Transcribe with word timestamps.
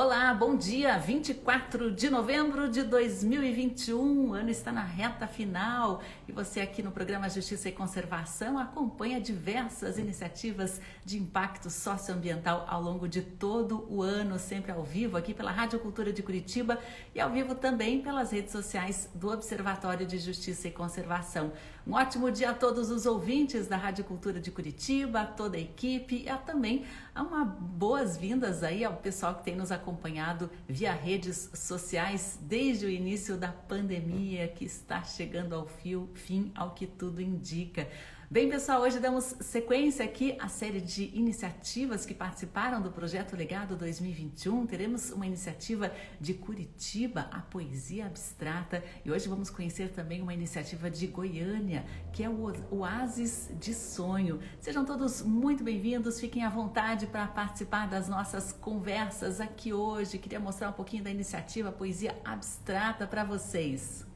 Olá, 0.00 0.32
bom 0.32 0.56
dia! 0.56 0.96
24 0.96 1.90
de 1.90 2.08
novembro 2.08 2.70
de 2.70 2.84
2021, 2.84 4.28
o 4.28 4.32
ano 4.32 4.48
está 4.48 4.70
na 4.70 4.84
reta 4.84 5.26
final 5.26 6.00
e 6.28 6.30
você 6.30 6.60
aqui 6.60 6.84
no 6.84 6.92
programa 6.92 7.28
Justiça 7.28 7.68
e 7.68 7.72
Conservação 7.72 8.56
acompanha 8.60 9.20
diversas 9.20 9.98
iniciativas 9.98 10.80
de 11.04 11.18
impacto 11.18 11.68
socioambiental 11.68 12.64
ao 12.68 12.80
longo 12.80 13.08
de 13.08 13.22
todo 13.22 13.92
o 13.92 14.00
ano, 14.00 14.38
sempre 14.38 14.70
ao 14.70 14.84
vivo 14.84 15.16
aqui 15.16 15.34
pela 15.34 15.50
Rádio 15.50 15.80
Cultura 15.80 16.12
de 16.12 16.22
Curitiba 16.22 16.78
e 17.12 17.20
ao 17.20 17.30
vivo 17.30 17.56
também 17.56 18.00
pelas 18.00 18.30
redes 18.30 18.52
sociais 18.52 19.10
do 19.16 19.32
Observatório 19.32 20.06
de 20.06 20.16
Justiça 20.16 20.68
e 20.68 20.70
Conservação. 20.70 21.50
Um 21.88 21.94
ótimo 21.94 22.30
dia 22.30 22.50
a 22.50 22.54
todos 22.54 22.90
os 22.90 23.06
ouvintes 23.06 23.66
da 23.66 23.78
Rádio 23.78 24.04
Cultura 24.04 24.38
de 24.38 24.50
Curitiba, 24.50 25.22
a 25.22 25.26
toda 25.26 25.56
a 25.56 25.60
equipe 25.60 26.24
e 26.24 26.28
a 26.28 26.36
também 26.36 26.84
uma 27.16 27.46
boas-vindas 27.46 28.62
aí 28.62 28.84
ao 28.84 28.92
pessoal 28.92 29.36
que 29.36 29.44
tem 29.44 29.56
nos 29.56 29.72
acompanhado 29.72 30.50
via 30.68 30.92
redes 30.92 31.48
sociais 31.54 32.38
desde 32.42 32.84
o 32.84 32.90
início 32.90 33.38
da 33.38 33.48
pandemia 33.48 34.46
que 34.48 34.66
está 34.66 35.02
chegando 35.02 35.54
ao 35.54 35.66
fio, 35.66 36.10
fim, 36.12 36.52
ao 36.54 36.72
que 36.72 36.86
tudo 36.86 37.22
indica. 37.22 37.88
Bem, 38.30 38.50
pessoal, 38.50 38.82
hoje 38.82 39.00
damos 39.00 39.24
sequência 39.40 40.04
aqui 40.04 40.36
à 40.38 40.48
série 40.48 40.82
de 40.82 41.10
iniciativas 41.14 42.04
que 42.04 42.12
participaram 42.12 42.82
do 42.82 42.90
projeto 42.90 43.34
Legado 43.34 43.74
2021. 43.74 44.66
Teremos 44.66 45.10
uma 45.10 45.24
iniciativa 45.24 45.90
de 46.20 46.34
Curitiba, 46.34 47.30
a 47.32 47.40
poesia 47.40 48.04
abstrata, 48.04 48.84
e 49.02 49.10
hoje 49.10 49.30
vamos 49.30 49.48
conhecer 49.48 49.92
também 49.92 50.20
uma 50.20 50.34
iniciativa 50.34 50.90
de 50.90 51.06
Goiânia, 51.06 51.86
que 52.12 52.22
é 52.22 52.28
o 52.28 52.52
Oásis 52.70 53.48
de 53.58 53.72
Sonho. 53.72 54.40
Sejam 54.60 54.84
todos 54.84 55.22
muito 55.22 55.64
bem-vindos, 55.64 56.20
fiquem 56.20 56.44
à 56.44 56.50
vontade 56.50 57.06
para 57.06 57.26
participar 57.26 57.88
das 57.88 58.10
nossas 58.10 58.52
conversas 58.52 59.40
aqui 59.40 59.72
hoje. 59.72 60.18
Queria 60.18 60.38
mostrar 60.38 60.68
um 60.68 60.74
pouquinho 60.74 61.02
da 61.02 61.10
iniciativa 61.10 61.72
Poesia 61.72 62.14
Abstrata 62.26 63.06
para 63.06 63.24
vocês. 63.24 64.07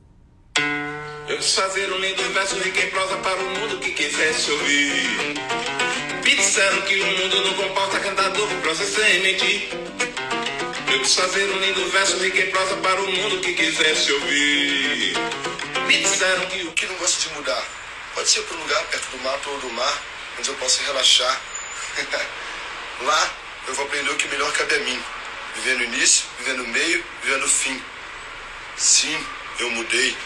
Eu 0.59 1.39
quis 1.39 1.55
fazer 1.55 1.91
um 1.93 1.99
lindo 1.99 2.23
verso 2.35 2.57
rico 2.59 2.79
em 2.79 2.91
prosa 2.91 3.17
para 3.19 3.39
o 3.41 3.45
mundo 3.45 3.79
que 3.79 3.91
quisesse 3.93 4.51
ouvir. 4.51 5.35
Me 6.25 6.37
disseram 6.37 6.83
que 6.83 7.01
o 7.01 7.07
mundo 7.07 7.45
não 7.45 7.55
comporta 7.55 7.99
cantador 8.01 8.49
com 8.49 8.61
prosa 8.61 8.85
sem 8.85 9.21
mentir. 9.21 9.69
Eu 10.93 11.01
quis 11.01 11.15
fazer 11.15 11.45
um 11.45 11.59
lindo 11.59 11.89
verso 11.91 12.19
rico 12.19 12.37
em 12.37 12.51
prosa 12.51 12.77
para 12.77 13.01
o 13.01 13.11
mundo 13.11 13.41
que 13.41 13.55
quisesse 13.55 14.13
ouvir. 14.13 15.15
Me 15.87 15.99
disseram 15.99 16.45
que 16.47 16.63
o 16.65 16.73
que 16.73 16.87
não 16.87 16.97
gosto 16.97 17.29
de 17.29 17.35
mudar 17.35 17.65
pode 18.15 18.29
ser 18.29 18.43
para 18.43 18.57
um 18.57 18.61
lugar 18.61 18.83
perto 18.85 19.17
do 19.17 19.23
mato 19.23 19.51
ou 19.51 19.59
do 19.61 19.71
mar, 19.71 20.03
onde 20.39 20.49
eu 20.49 20.55
possa 20.57 20.83
relaxar. 20.83 21.41
Lá 23.01 23.31
eu 23.69 23.75
vou 23.75 23.87
aprender 23.87 24.11
o 24.11 24.17
que 24.17 24.29
melhor 24.29 24.53
cabe 24.53 24.75
a 24.75 24.79
mim. 24.81 25.03
Viver 25.55 25.77
no 25.77 25.85
início, 25.85 26.25
viver 26.39 26.55
no 26.55 26.67
meio, 26.67 27.05
viver 27.23 27.39
no 27.39 27.49
fim. 27.49 27.83
Sim, 28.77 29.19
eu 29.59 29.71
mudei. 29.71 30.17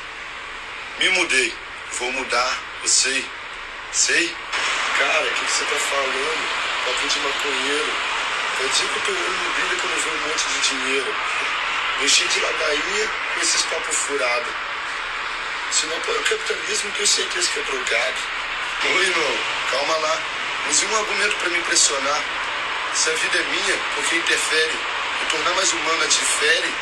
Me 0.99 1.11
mudei. 1.11 1.53
Vou 1.99 2.11
mudar, 2.11 2.59
eu 2.83 2.89
sei. 2.89 3.25
Sei? 3.93 4.35
Cara, 4.99 5.27
o 5.27 5.31
que, 5.31 5.45
que, 5.45 5.53
você 5.53 5.65
tá 5.65 5.77
falando? 5.77 6.49
Papo 6.87 7.09
de 7.09 7.19
maconheiro. 7.21 7.93
Eu 8.61 8.69
digo 8.71 8.89
que 8.89 8.99
o 8.99 9.03
teu 9.03 9.15
olho 9.15 9.37
não 9.45 9.51
brilha 9.53 9.81
quando 9.83 10.03
vê 10.03 10.09
um 10.09 10.29
monte 10.29 10.45
de 10.49 10.61
dinheiro. 10.69 11.15
Mexi 12.01 12.25
de 12.25 12.41
ladainha 12.41 13.11
com 13.35 13.41
esses 13.43 13.63
papos 13.63 13.95
furados. 13.95 14.53
Se 15.71 15.85
não 15.85 15.97
apoia 15.99 16.19
o 16.19 16.25
capitalismo, 16.25 16.91
tenho 16.93 17.07
certeza 17.07 17.51
que 17.51 17.61
é 17.61 17.63
drogado. 17.65 18.17
Ô 18.85 19.01
irmão, 19.03 19.39
calma 19.71 19.97
lá. 19.99 20.19
Use 20.71 20.87
um 20.87 20.97
argumento 20.97 21.37
para 21.37 21.51
me 21.51 21.59
impressionar. 21.59 22.25
Se 22.95 23.11
a 23.11 23.13
vida 23.13 23.39
é 23.39 23.43
minha, 23.43 23.79
porque 23.95 24.17
interfere, 24.17 24.73
me 25.21 25.27
tornar 25.29 25.55
mais 25.57 25.71
humana 25.75 26.07
te 26.07 26.25
fere? 26.25 26.73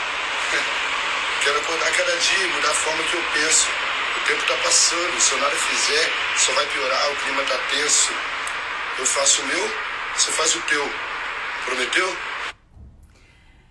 Quero 1.42 1.58
acordar 1.58 1.90
cada 1.90 2.16
dia 2.16 2.44
e 2.44 2.46
mudar 2.46 2.70
a 2.70 2.74
forma 2.74 3.02
que 3.02 3.14
eu 3.14 3.24
penso. 3.34 3.83
Tempo 4.26 4.40
está 4.40 4.56
passando, 4.56 5.20
se 5.20 5.32
eu 5.32 5.38
nada 5.38 5.54
fizer, 5.54 6.10
só 6.38 6.52
vai 6.54 6.66
piorar, 6.72 7.12
o 7.12 7.16
clima 7.16 7.42
está 7.42 7.58
tenso. 7.68 8.10
Eu 8.98 9.04
faço 9.04 9.42
o 9.42 9.46
meu, 9.46 9.68
você 10.16 10.32
faz 10.32 10.54
o 10.54 10.62
teu. 10.62 10.82
Prometeu? 11.66 12.16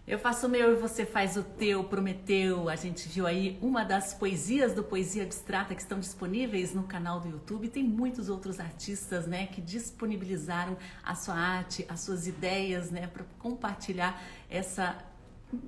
Eu 0.05 0.19
faço 0.19 0.45
o 0.45 0.49
meu 0.49 0.73
e 0.73 0.75
você 0.75 1.07
faz 1.07 1.37
o 1.37 1.43
teu, 1.43 1.83
prometeu. 1.85 2.69
A 2.69 2.75
gente 2.75 3.09
viu 3.09 3.25
aí 3.25 3.57
uma 3.63 3.83
das 3.83 4.13
poesias 4.13 4.73
do 4.73 4.83
Poesia 4.83 5.23
Abstrata 5.23 5.73
que 5.73 5.81
estão 5.81 5.99
disponíveis 5.99 6.71
no 6.71 6.83
canal 6.83 7.19
do 7.19 7.29
YouTube. 7.29 7.67
Tem 7.69 7.83
muitos 7.83 8.29
outros 8.29 8.59
artistas, 8.59 9.25
né, 9.25 9.47
que 9.47 9.59
disponibilizaram 9.59 10.77
a 11.03 11.15
sua 11.15 11.35
arte, 11.35 11.83
as 11.89 12.01
suas 12.01 12.27
ideias, 12.27 12.91
né, 12.91 13.07
para 13.07 13.23
compartilhar 13.39 14.21
essa 14.51 14.95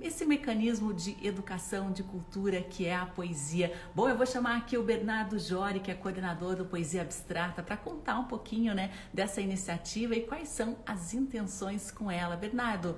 esse 0.01 0.25
mecanismo 0.25 0.94
de 0.94 1.16
educação, 1.25 1.91
de 1.91 2.03
cultura 2.03 2.62
que 2.62 2.85
é 2.85 2.96
a 2.96 3.06
poesia. 3.06 3.73
Bom, 3.94 4.09
eu 4.09 4.18
vou 4.18 4.25
chamar 4.25 4.57
aqui 4.57 4.78
o 4.78 4.84
Bernardo 4.84 5.38
Jori, 5.38 5.79
que 5.79 5.91
é 5.91 5.96
coordenador 5.96 6.56
do 6.56 6.66
Poesia 6.66 7.01
Abstrata, 7.01 7.62
para 7.63 7.78
contar 7.78 8.19
um 8.19 8.25
pouquinho 8.25 8.73
né, 8.73 8.91
dessa 9.13 9.41
iniciativa 9.41 10.16
e 10.16 10.25
quais 10.25 10.50
são 10.50 10.78
as 10.85 11.13
intenções 11.13 11.91
com 11.91 12.09
ela. 12.09 12.35
Bernardo, 12.35 12.97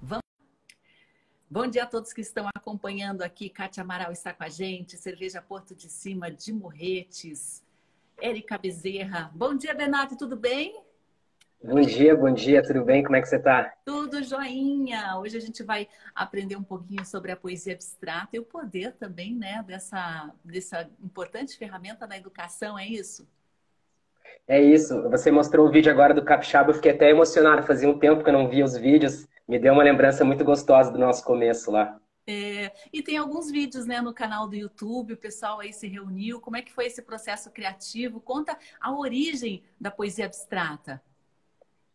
vamos. 0.00 0.22
Bom 1.50 1.66
dia 1.66 1.84
a 1.84 1.86
todos 1.86 2.12
que 2.12 2.20
estão 2.20 2.48
acompanhando 2.54 3.22
aqui. 3.22 3.48
Kátia 3.48 3.82
Amaral 3.82 4.12
está 4.12 4.32
com 4.32 4.44
a 4.44 4.48
gente, 4.48 4.96
Cerveja 4.96 5.40
Porto 5.40 5.74
de 5.74 5.88
Cima 5.88 6.30
de 6.30 6.52
Morretes, 6.52 7.62
Érica 8.18 8.58
Bezerra. 8.58 9.30
Bom 9.34 9.54
dia, 9.54 9.74
Bernardo, 9.74 10.16
tudo 10.16 10.36
bem? 10.36 10.85
Bom 11.66 11.80
dia, 11.80 12.14
bom 12.14 12.32
dia, 12.32 12.62
tudo 12.62 12.84
bem? 12.84 13.02
Como 13.02 13.16
é 13.16 13.20
que 13.20 13.26
você 13.26 13.38
está? 13.38 13.74
Tudo 13.84 14.22
joinha! 14.22 15.18
Hoje 15.18 15.36
a 15.36 15.40
gente 15.40 15.64
vai 15.64 15.88
aprender 16.14 16.54
um 16.54 16.62
pouquinho 16.62 17.04
sobre 17.04 17.32
a 17.32 17.36
poesia 17.36 17.74
abstrata 17.74 18.36
e 18.36 18.38
o 18.38 18.44
poder 18.44 18.92
também, 18.92 19.34
né, 19.34 19.64
dessa, 19.66 20.32
dessa 20.44 20.88
importante 21.02 21.58
ferramenta 21.58 22.06
na 22.06 22.16
educação, 22.16 22.78
é 22.78 22.86
isso? 22.86 23.28
É 24.46 24.62
isso. 24.62 25.02
Você 25.10 25.32
mostrou 25.32 25.66
o 25.66 25.70
vídeo 25.70 25.90
agora 25.90 26.14
do 26.14 26.24
Capixaba, 26.24 26.70
eu 26.70 26.74
fiquei 26.74 26.92
até 26.92 27.10
emocionado. 27.10 27.66
Fazia 27.66 27.88
um 27.88 27.98
tempo 27.98 28.22
que 28.22 28.30
eu 28.30 28.34
não 28.34 28.48
via 28.48 28.64
os 28.64 28.76
vídeos. 28.76 29.26
Me 29.48 29.58
deu 29.58 29.72
uma 29.72 29.82
lembrança 29.82 30.24
muito 30.24 30.44
gostosa 30.44 30.92
do 30.92 30.98
nosso 30.98 31.24
começo 31.24 31.72
lá. 31.72 32.00
É, 32.28 32.72
e 32.92 33.02
tem 33.02 33.16
alguns 33.16 33.50
vídeos 33.50 33.86
né, 33.86 34.00
no 34.00 34.14
canal 34.14 34.48
do 34.48 34.54
YouTube, 34.54 35.14
o 35.14 35.16
pessoal 35.16 35.58
aí 35.58 35.72
se 35.72 35.88
reuniu. 35.88 36.40
Como 36.40 36.56
é 36.56 36.62
que 36.62 36.72
foi 36.72 36.86
esse 36.86 37.02
processo 37.02 37.50
criativo? 37.50 38.20
Conta 38.20 38.56
a 38.80 38.96
origem 38.96 39.64
da 39.80 39.90
poesia 39.90 40.26
abstrata. 40.26 41.02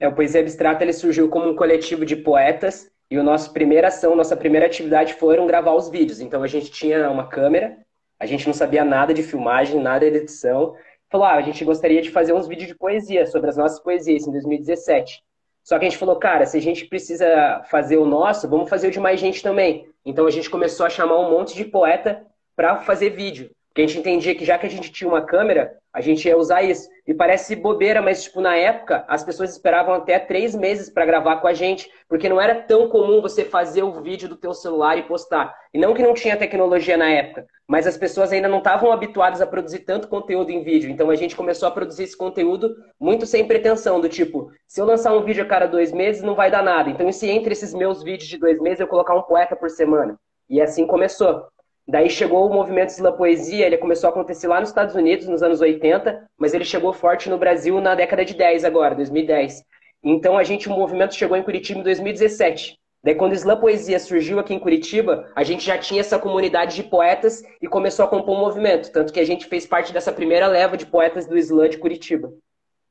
É, 0.01 0.07
o 0.07 0.15
Poesia 0.15 0.41
Abstrata 0.41 0.83
ele 0.83 0.93
surgiu 0.93 1.29
como 1.29 1.47
um 1.47 1.55
coletivo 1.55 2.03
de 2.03 2.15
poetas 2.15 2.91
e 3.07 3.15
a 3.15 3.21
nossa 3.21 3.51
primeira 3.51 3.89
ação, 3.89 4.15
nossa 4.15 4.35
primeira 4.35 4.65
atividade 4.65 5.13
foram 5.13 5.45
gravar 5.45 5.75
os 5.75 5.89
vídeos. 5.89 6.19
Então 6.19 6.41
a 6.41 6.47
gente 6.47 6.71
tinha 6.71 7.07
uma 7.11 7.27
câmera, 7.27 7.77
a 8.19 8.25
gente 8.25 8.47
não 8.47 8.53
sabia 8.53 8.83
nada 8.83 9.13
de 9.13 9.21
filmagem, 9.21 9.79
nada 9.79 10.09
de 10.09 10.17
edição. 10.17 10.75
Falou, 11.07 11.27
ah, 11.27 11.35
a 11.35 11.41
gente 11.41 11.63
gostaria 11.63 12.01
de 12.01 12.09
fazer 12.09 12.33
uns 12.33 12.47
vídeos 12.47 12.69
de 12.69 12.75
poesia 12.75 13.27
sobre 13.27 13.51
as 13.51 13.57
nossas 13.57 13.79
poesias 13.79 14.25
em 14.25 14.31
2017. 14.31 15.21
Só 15.63 15.77
que 15.77 15.85
a 15.85 15.89
gente 15.89 15.99
falou, 15.99 16.15
cara, 16.15 16.47
se 16.47 16.57
a 16.57 16.61
gente 16.61 16.85
precisa 16.85 17.61
fazer 17.69 17.97
o 17.97 18.05
nosso, 18.05 18.49
vamos 18.49 18.71
fazer 18.71 18.87
o 18.87 18.91
de 18.91 18.99
mais 18.99 19.19
gente 19.19 19.43
também. 19.43 19.87
Então 20.03 20.25
a 20.25 20.31
gente 20.31 20.49
começou 20.49 20.87
a 20.87 20.89
chamar 20.89 21.19
um 21.19 21.29
monte 21.29 21.53
de 21.53 21.63
poeta 21.63 22.25
para 22.55 22.77
fazer 22.77 23.11
vídeo. 23.11 23.51
Porque 23.71 23.83
a 23.83 23.87
gente 23.87 23.99
entendia 23.99 24.35
que 24.35 24.43
já 24.43 24.57
que 24.57 24.67
a 24.67 24.69
gente 24.69 24.91
tinha 24.91 25.09
uma 25.09 25.21
câmera, 25.21 25.77
a 25.93 26.01
gente 26.01 26.27
ia 26.27 26.37
usar 26.37 26.61
isso. 26.61 26.89
E 27.07 27.13
parece 27.13 27.55
bobeira, 27.55 28.01
mas 28.01 28.23
tipo, 28.23 28.41
na 28.41 28.53
época, 28.55 29.05
as 29.07 29.23
pessoas 29.23 29.51
esperavam 29.51 29.93
até 29.93 30.19
três 30.19 30.53
meses 30.53 30.89
para 30.89 31.05
gravar 31.05 31.37
com 31.37 31.47
a 31.47 31.53
gente, 31.53 31.89
porque 32.09 32.27
não 32.27 32.39
era 32.39 32.53
tão 32.53 32.89
comum 32.89 33.21
você 33.21 33.45
fazer 33.45 33.81
o 33.81 34.01
vídeo 34.01 34.27
do 34.27 34.35
teu 34.35 34.53
celular 34.53 34.97
e 34.97 35.03
postar. 35.03 35.55
E 35.73 35.79
não 35.79 35.93
que 35.93 36.03
não 36.03 36.13
tinha 36.13 36.35
tecnologia 36.35 36.97
na 36.97 37.09
época, 37.09 37.45
mas 37.65 37.87
as 37.87 37.95
pessoas 37.95 38.33
ainda 38.33 38.49
não 38.49 38.57
estavam 38.57 38.91
habituadas 38.91 39.41
a 39.41 39.47
produzir 39.47 39.79
tanto 39.79 40.09
conteúdo 40.09 40.51
em 40.51 40.63
vídeo. 40.63 40.89
Então 40.89 41.09
a 41.09 41.15
gente 41.15 41.33
começou 41.33 41.69
a 41.69 41.71
produzir 41.71 42.03
esse 42.03 42.17
conteúdo 42.17 42.75
muito 42.99 43.25
sem 43.25 43.47
pretensão, 43.47 44.01
do 44.01 44.09
tipo, 44.09 44.51
se 44.67 44.81
eu 44.81 44.85
lançar 44.85 45.13
um 45.13 45.23
vídeo 45.23 45.43
a 45.43 45.47
cada 45.47 45.65
dois 45.65 45.93
meses, 45.93 46.21
não 46.21 46.35
vai 46.35 46.51
dar 46.51 46.61
nada. 46.61 46.89
Então, 46.89 47.07
e 47.07 47.13
se 47.13 47.29
entre 47.29 47.53
esses 47.53 47.73
meus 47.73 48.03
vídeos 48.03 48.27
de 48.27 48.37
dois 48.37 48.59
meses 48.59 48.81
eu 48.81 48.87
colocar 48.87 49.15
um 49.15 49.21
poeta 49.21 49.55
por 49.55 49.69
semana? 49.69 50.19
E 50.49 50.61
assim 50.61 50.85
começou. 50.85 51.47
Daí 51.87 52.09
chegou 52.09 52.47
o 52.47 52.53
movimento 52.53 52.89
Slam 52.89 53.13
Poesia, 53.13 53.65
ele 53.65 53.77
começou 53.77 54.07
a 54.07 54.11
acontecer 54.11 54.47
lá 54.47 54.59
nos 54.59 54.69
Estados 54.69 54.95
Unidos 54.95 55.27
nos 55.27 55.41
anos 55.41 55.61
80, 55.61 56.25
mas 56.37 56.53
ele 56.53 56.63
chegou 56.63 56.93
forte 56.93 57.29
no 57.29 57.37
Brasil 57.37 57.81
na 57.81 57.95
década 57.95 58.23
de 58.23 58.33
10 58.33 58.63
agora, 58.63 58.95
2010. 58.95 59.63
Então 60.03 60.37
a 60.37 60.43
gente, 60.43 60.69
o 60.69 60.71
movimento 60.71 61.15
chegou 61.15 61.35
em 61.35 61.43
Curitiba 61.43 61.79
em 61.79 61.83
2017. 61.83 62.77
Daí 63.03 63.15
quando 63.15 63.31
o 63.31 63.35
Slam 63.35 63.59
Poesia 63.59 63.99
surgiu 63.99 64.39
aqui 64.39 64.53
em 64.53 64.59
Curitiba, 64.59 65.31
a 65.35 65.43
gente 65.43 65.65
já 65.65 65.77
tinha 65.77 66.01
essa 66.01 66.19
comunidade 66.19 66.75
de 66.75 66.83
poetas 66.83 67.43
e 67.59 67.67
começou 67.67 68.05
a 68.05 68.07
compor 68.07 68.35
um 68.35 68.41
movimento, 68.41 68.91
tanto 68.91 69.11
que 69.11 69.19
a 69.19 69.25
gente 69.25 69.47
fez 69.47 69.65
parte 69.65 69.91
dessa 69.91 70.11
primeira 70.11 70.47
leva 70.47 70.77
de 70.77 70.85
poetas 70.85 71.25
do 71.25 71.37
Slam 71.37 71.67
de 71.67 71.79
Curitiba. 71.79 72.31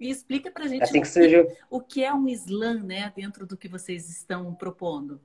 E 0.01 0.11
explica 0.11 0.51
pra 0.51 0.67
gente 0.67 0.83
assim 0.83 1.01
que 1.01 1.09
surgiu... 1.09 1.47
o 1.71 1.81
que 1.81 2.03
é 2.03 2.13
um 2.13 2.27
slam, 2.29 2.83
né, 2.83 3.13
dentro 3.15 3.47
do 3.47 3.57
que 3.57 3.69
vocês 3.69 4.09
estão 4.09 4.53
propondo. 4.55 5.21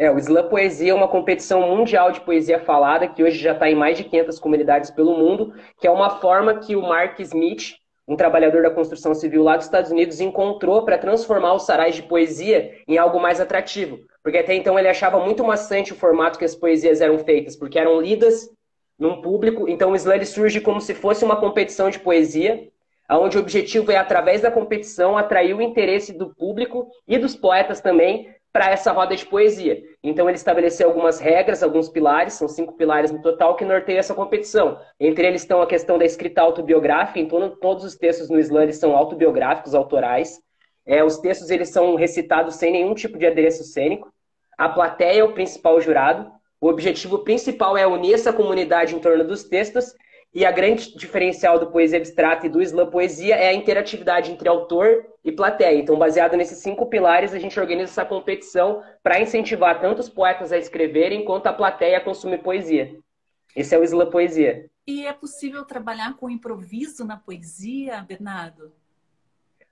É, 0.00 0.08
o 0.12 0.18
Slam 0.18 0.48
Poesia 0.48 0.92
é 0.92 0.94
uma 0.94 1.08
competição 1.08 1.60
mundial 1.62 2.12
de 2.12 2.20
poesia 2.20 2.60
falada, 2.60 3.08
que 3.08 3.24
hoje 3.24 3.36
já 3.36 3.50
está 3.50 3.68
em 3.68 3.74
mais 3.74 3.98
de 3.98 4.04
500 4.04 4.38
comunidades 4.38 4.92
pelo 4.92 5.18
mundo, 5.18 5.52
que 5.80 5.88
é 5.88 5.90
uma 5.90 6.20
forma 6.20 6.60
que 6.60 6.76
o 6.76 6.82
Mark 6.82 7.18
Smith, 7.18 7.74
um 8.06 8.14
trabalhador 8.14 8.62
da 8.62 8.70
construção 8.70 9.12
civil 9.12 9.42
lá 9.42 9.56
dos 9.56 9.66
Estados 9.66 9.90
Unidos, 9.90 10.20
encontrou 10.20 10.84
para 10.84 10.98
transformar 10.98 11.52
os 11.54 11.66
sarais 11.66 11.96
de 11.96 12.04
poesia 12.04 12.76
em 12.86 12.96
algo 12.96 13.18
mais 13.18 13.40
atrativo. 13.40 13.98
porque 14.22 14.38
até 14.38 14.54
então 14.54 14.78
ele 14.78 14.88
achava 14.88 15.18
muito 15.18 15.42
maçante 15.42 15.92
o 15.92 15.96
formato 15.96 16.38
que 16.38 16.44
as 16.44 16.54
poesias 16.54 17.00
eram 17.00 17.18
feitas, 17.18 17.56
porque 17.56 17.78
eram 17.78 18.00
lidas 18.00 18.48
num 18.96 19.20
público. 19.20 19.68
Então 19.68 19.90
o 19.90 19.96
slam 19.96 20.24
surge 20.24 20.60
como 20.60 20.80
se 20.80 20.94
fosse 20.94 21.24
uma 21.24 21.40
competição 21.40 21.90
de 21.90 21.98
poesia, 21.98 22.68
onde 23.10 23.36
o 23.36 23.40
objetivo 23.40 23.90
é, 23.90 23.96
através 23.96 24.42
da 24.42 24.50
competição, 24.50 25.16
atrair 25.18 25.56
o 25.56 25.62
interesse 25.62 26.12
do 26.12 26.32
público 26.34 26.88
e 27.06 27.18
dos 27.18 27.34
poetas 27.34 27.80
também 27.80 28.28
para 28.52 28.70
essa 28.70 28.92
roda 28.92 29.14
de 29.14 29.26
poesia. 29.26 29.82
Então 30.02 30.28
ele 30.28 30.36
estabeleceu 30.36 30.88
algumas 30.88 31.20
regras, 31.20 31.62
alguns 31.62 31.88
pilares, 31.88 32.34
são 32.34 32.48
cinco 32.48 32.74
pilares 32.74 33.10
no 33.10 33.20
total, 33.20 33.56
que 33.56 33.64
norteiam 33.64 33.98
essa 33.98 34.14
competição. 34.14 34.78
Entre 34.98 35.26
eles 35.26 35.42
estão 35.42 35.60
a 35.60 35.66
questão 35.66 35.98
da 35.98 36.04
escrita 36.04 36.40
autobiográfica, 36.40 37.18
então 37.18 37.50
todos 37.60 37.84
os 37.84 37.96
textos 37.96 38.28
no 38.28 38.38
slam 38.38 38.72
são 38.72 38.96
autobiográficos, 38.96 39.74
autorais. 39.74 40.40
É, 40.86 41.04
os 41.04 41.18
textos 41.18 41.50
eles 41.50 41.68
são 41.68 41.94
recitados 41.94 42.54
sem 42.54 42.72
nenhum 42.72 42.94
tipo 42.94 43.18
de 43.18 43.26
adereço 43.26 43.62
cênico. 43.64 44.12
A 44.56 44.68
plateia 44.68 45.20
é 45.20 45.24
o 45.24 45.34
principal 45.34 45.80
jurado. 45.80 46.30
O 46.60 46.68
objetivo 46.68 47.18
principal 47.18 47.76
é 47.76 47.86
unir 47.86 48.14
essa 48.14 48.32
comunidade 48.32 48.94
em 48.94 48.98
torno 48.98 49.24
dos 49.24 49.44
textos 49.44 49.94
e 50.34 50.44
a 50.44 50.50
grande 50.50 50.96
diferencial 50.96 51.58
do 51.58 51.70
poesia 51.70 51.98
abstrata 51.98 52.46
e 52.46 52.50
do 52.50 52.60
slam 52.60 52.90
poesia 52.90 53.34
é 53.34 53.48
a 53.48 53.54
interatividade 53.54 54.30
entre 54.30 54.48
autor 54.48 55.06
e 55.24 55.32
plateia. 55.32 55.78
Então, 55.78 55.98
baseado 55.98 56.36
nesses 56.36 56.58
cinco 56.58 56.86
pilares, 56.86 57.32
a 57.32 57.38
gente 57.38 57.58
organiza 57.58 57.92
essa 57.92 58.04
competição 58.04 58.82
para 59.02 59.20
incentivar 59.20 59.80
tanto 59.80 60.00
os 60.00 60.08
poetas 60.08 60.52
a 60.52 60.58
escreverem 60.58 61.24
quanto 61.24 61.46
a 61.46 61.52
plateia 61.52 61.98
a 61.98 62.04
consumir 62.04 62.38
poesia. 62.38 62.94
Esse 63.56 63.74
é 63.74 63.78
o 63.78 63.82
slam 63.84 64.10
poesia. 64.10 64.68
E 64.86 65.06
é 65.06 65.12
possível 65.12 65.64
trabalhar 65.64 66.16
com 66.16 66.30
improviso 66.30 67.04
na 67.04 67.16
poesia, 67.16 68.04
Bernardo? 68.06 68.72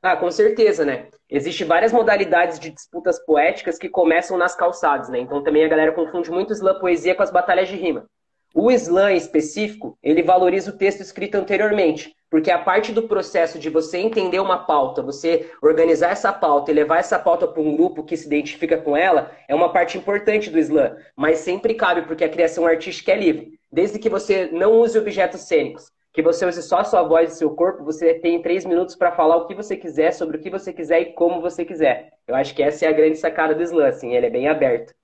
Ah, 0.02 0.16
com 0.16 0.30
certeza, 0.30 0.84
né? 0.84 1.08
Existem 1.28 1.66
várias 1.66 1.92
modalidades 1.92 2.58
de 2.58 2.70
disputas 2.70 3.18
poéticas 3.24 3.78
que 3.78 3.88
começam 3.88 4.38
nas 4.38 4.54
calçadas, 4.54 5.08
né? 5.08 5.18
Então 5.18 5.42
também 5.42 5.64
a 5.64 5.68
galera 5.68 5.92
confunde 5.92 6.30
muito 6.30 6.52
slam 6.52 6.78
poesia 6.78 7.14
com 7.14 7.22
as 7.22 7.30
batalhas 7.30 7.68
de 7.68 7.76
rima. 7.76 8.06
O 8.58 8.70
slam 8.70 9.14
específico, 9.14 9.98
ele 10.02 10.22
valoriza 10.22 10.70
o 10.70 10.78
texto 10.78 11.02
escrito 11.02 11.34
anteriormente, 11.34 12.16
porque 12.30 12.50
a 12.50 12.58
parte 12.58 12.90
do 12.90 13.02
processo 13.02 13.58
de 13.58 13.68
você 13.68 13.98
entender 13.98 14.40
uma 14.40 14.64
pauta, 14.64 15.02
você 15.02 15.50
organizar 15.62 16.12
essa 16.12 16.32
pauta 16.32 16.70
e 16.70 16.74
levar 16.74 16.96
essa 16.96 17.18
pauta 17.18 17.46
para 17.46 17.60
um 17.60 17.76
grupo 17.76 18.02
que 18.02 18.16
se 18.16 18.26
identifica 18.26 18.78
com 18.78 18.96
ela, 18.96 19.30
é 19.46 19.54
uma 19.54 19.74
parte 19.74 19.98
importante 19.98 20.48
do 20.48 20.58
slam, 20.58 20.96
mas 21.14 21.40
sempre 21.40 21.74
cabe 21.74 22.06
porque 22.06 22.24
a 22.24 22.30
criação 22.30 22.66
artística 22.66 23.12
é 23.12 23.16
livre, 23.16 23.58
desde 23.70 23.98
que 23.98 24.08
você 24.08 24.48
não 24.50 24.80
use 24.80 24.98
objetos 24.98 25.42
cênicos 25.42 25.92
que 26.14 26.22
você 26.22 26.46
use 26.46 26.62
só 26.62 26.82
sua 26.82 27.02
voz 27.02 27.30
e 27.30 27.36
seu 27.36 27.50
corpo, 27.50 27.84
você 27.84 28.14
tem 28.14 28.40
três 28.40 28.64
minutos 28.64 28.96
para 28.96 29.12
falar 29.12 29.36
o 29.36 29.46
que 29.46 29.54
você 29.54 29.76
quiser, 29.76 30.12
sobre 30.12 30.38
o 30.38 30.40
que 30.40 30.48
você 30.48 30.72
quiser 30.72 31.02
e 31.02 31.12
como 31.12 31.42
você 31.42 31.62
quiser. 31.62 32.10
Eu 32.26 32.34
acho 32.34 32.54
que 32.54 32.62
essa 32.62 32.86
é 32.86 32.88
a 32.88 32.92
grande 32.92 33.18
sacada 33.18 33.54
do 33.54 33.62
slam, 33.62 33.86
assim, 33.86 34.14
ele 34.14 34.24
é 34.24 34.30
bem 34.30 34.48
aberto. 34.48 34.94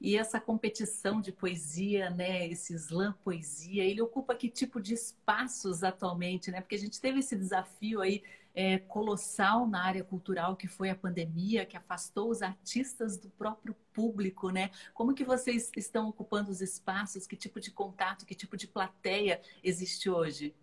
E 0.00 0.16
essa 0.16 0.40
competição 0.40 1.20
de 1.20 1.30
poesia, 1.30 2.08
né, 2.08 2.46
esse 2.48 2.74
slam 2.74 3.14
poesia, 3.22 3.84
ele 3.84 4.00
ocupa 4.00 4.34
que 4.34 4.48
tipo 4.48 4.80
de 4.80 4.94
espaços 4.94 5.84
atualmente, 5.84 6.50
né? 6.50 6.62
Porque 6.62 6.74
a 6.74 6.78
gente 6.78 6.98
teve 6.98 7.18
esse 7.18 7.36
desafio 7.36 8.00
aí 8.00 8.22
é, 8.54 8.78
colossal 8.78 9.66
na 9.66 9.84
área 9.84 10.02
cultural 10.02 10.56
que 10.56 10.66
foi 10.66 10.88
a 10.88 10.94
pandemia, 10.94 11.66
que 11.66 11.76
afastou 11.76 12.30
os 12.30 12.40
artistas 12.40 13.18
do 13.18 13.28
próprio 13.28 13.76
público, 13.92 14.50
né? 14.50 14.70
Como 14.94 15.14
que 15.14 15.22
vocês 15.22 15.70
estão 15.76 16.08
ocupando 16.08 16.50
os 16.50 16.62
espaços? 16.62 17.26
Que 17.26 17.36
tipo 17.36 17.60
de 17.60 17.70
contato, 17.70 18.24
que 18.24 18.34
tipo 18.34 18.56
de 18.56 18.66
plateia 18.66 19.40
existe 19.62 20.08
hoje? 20.08 20.54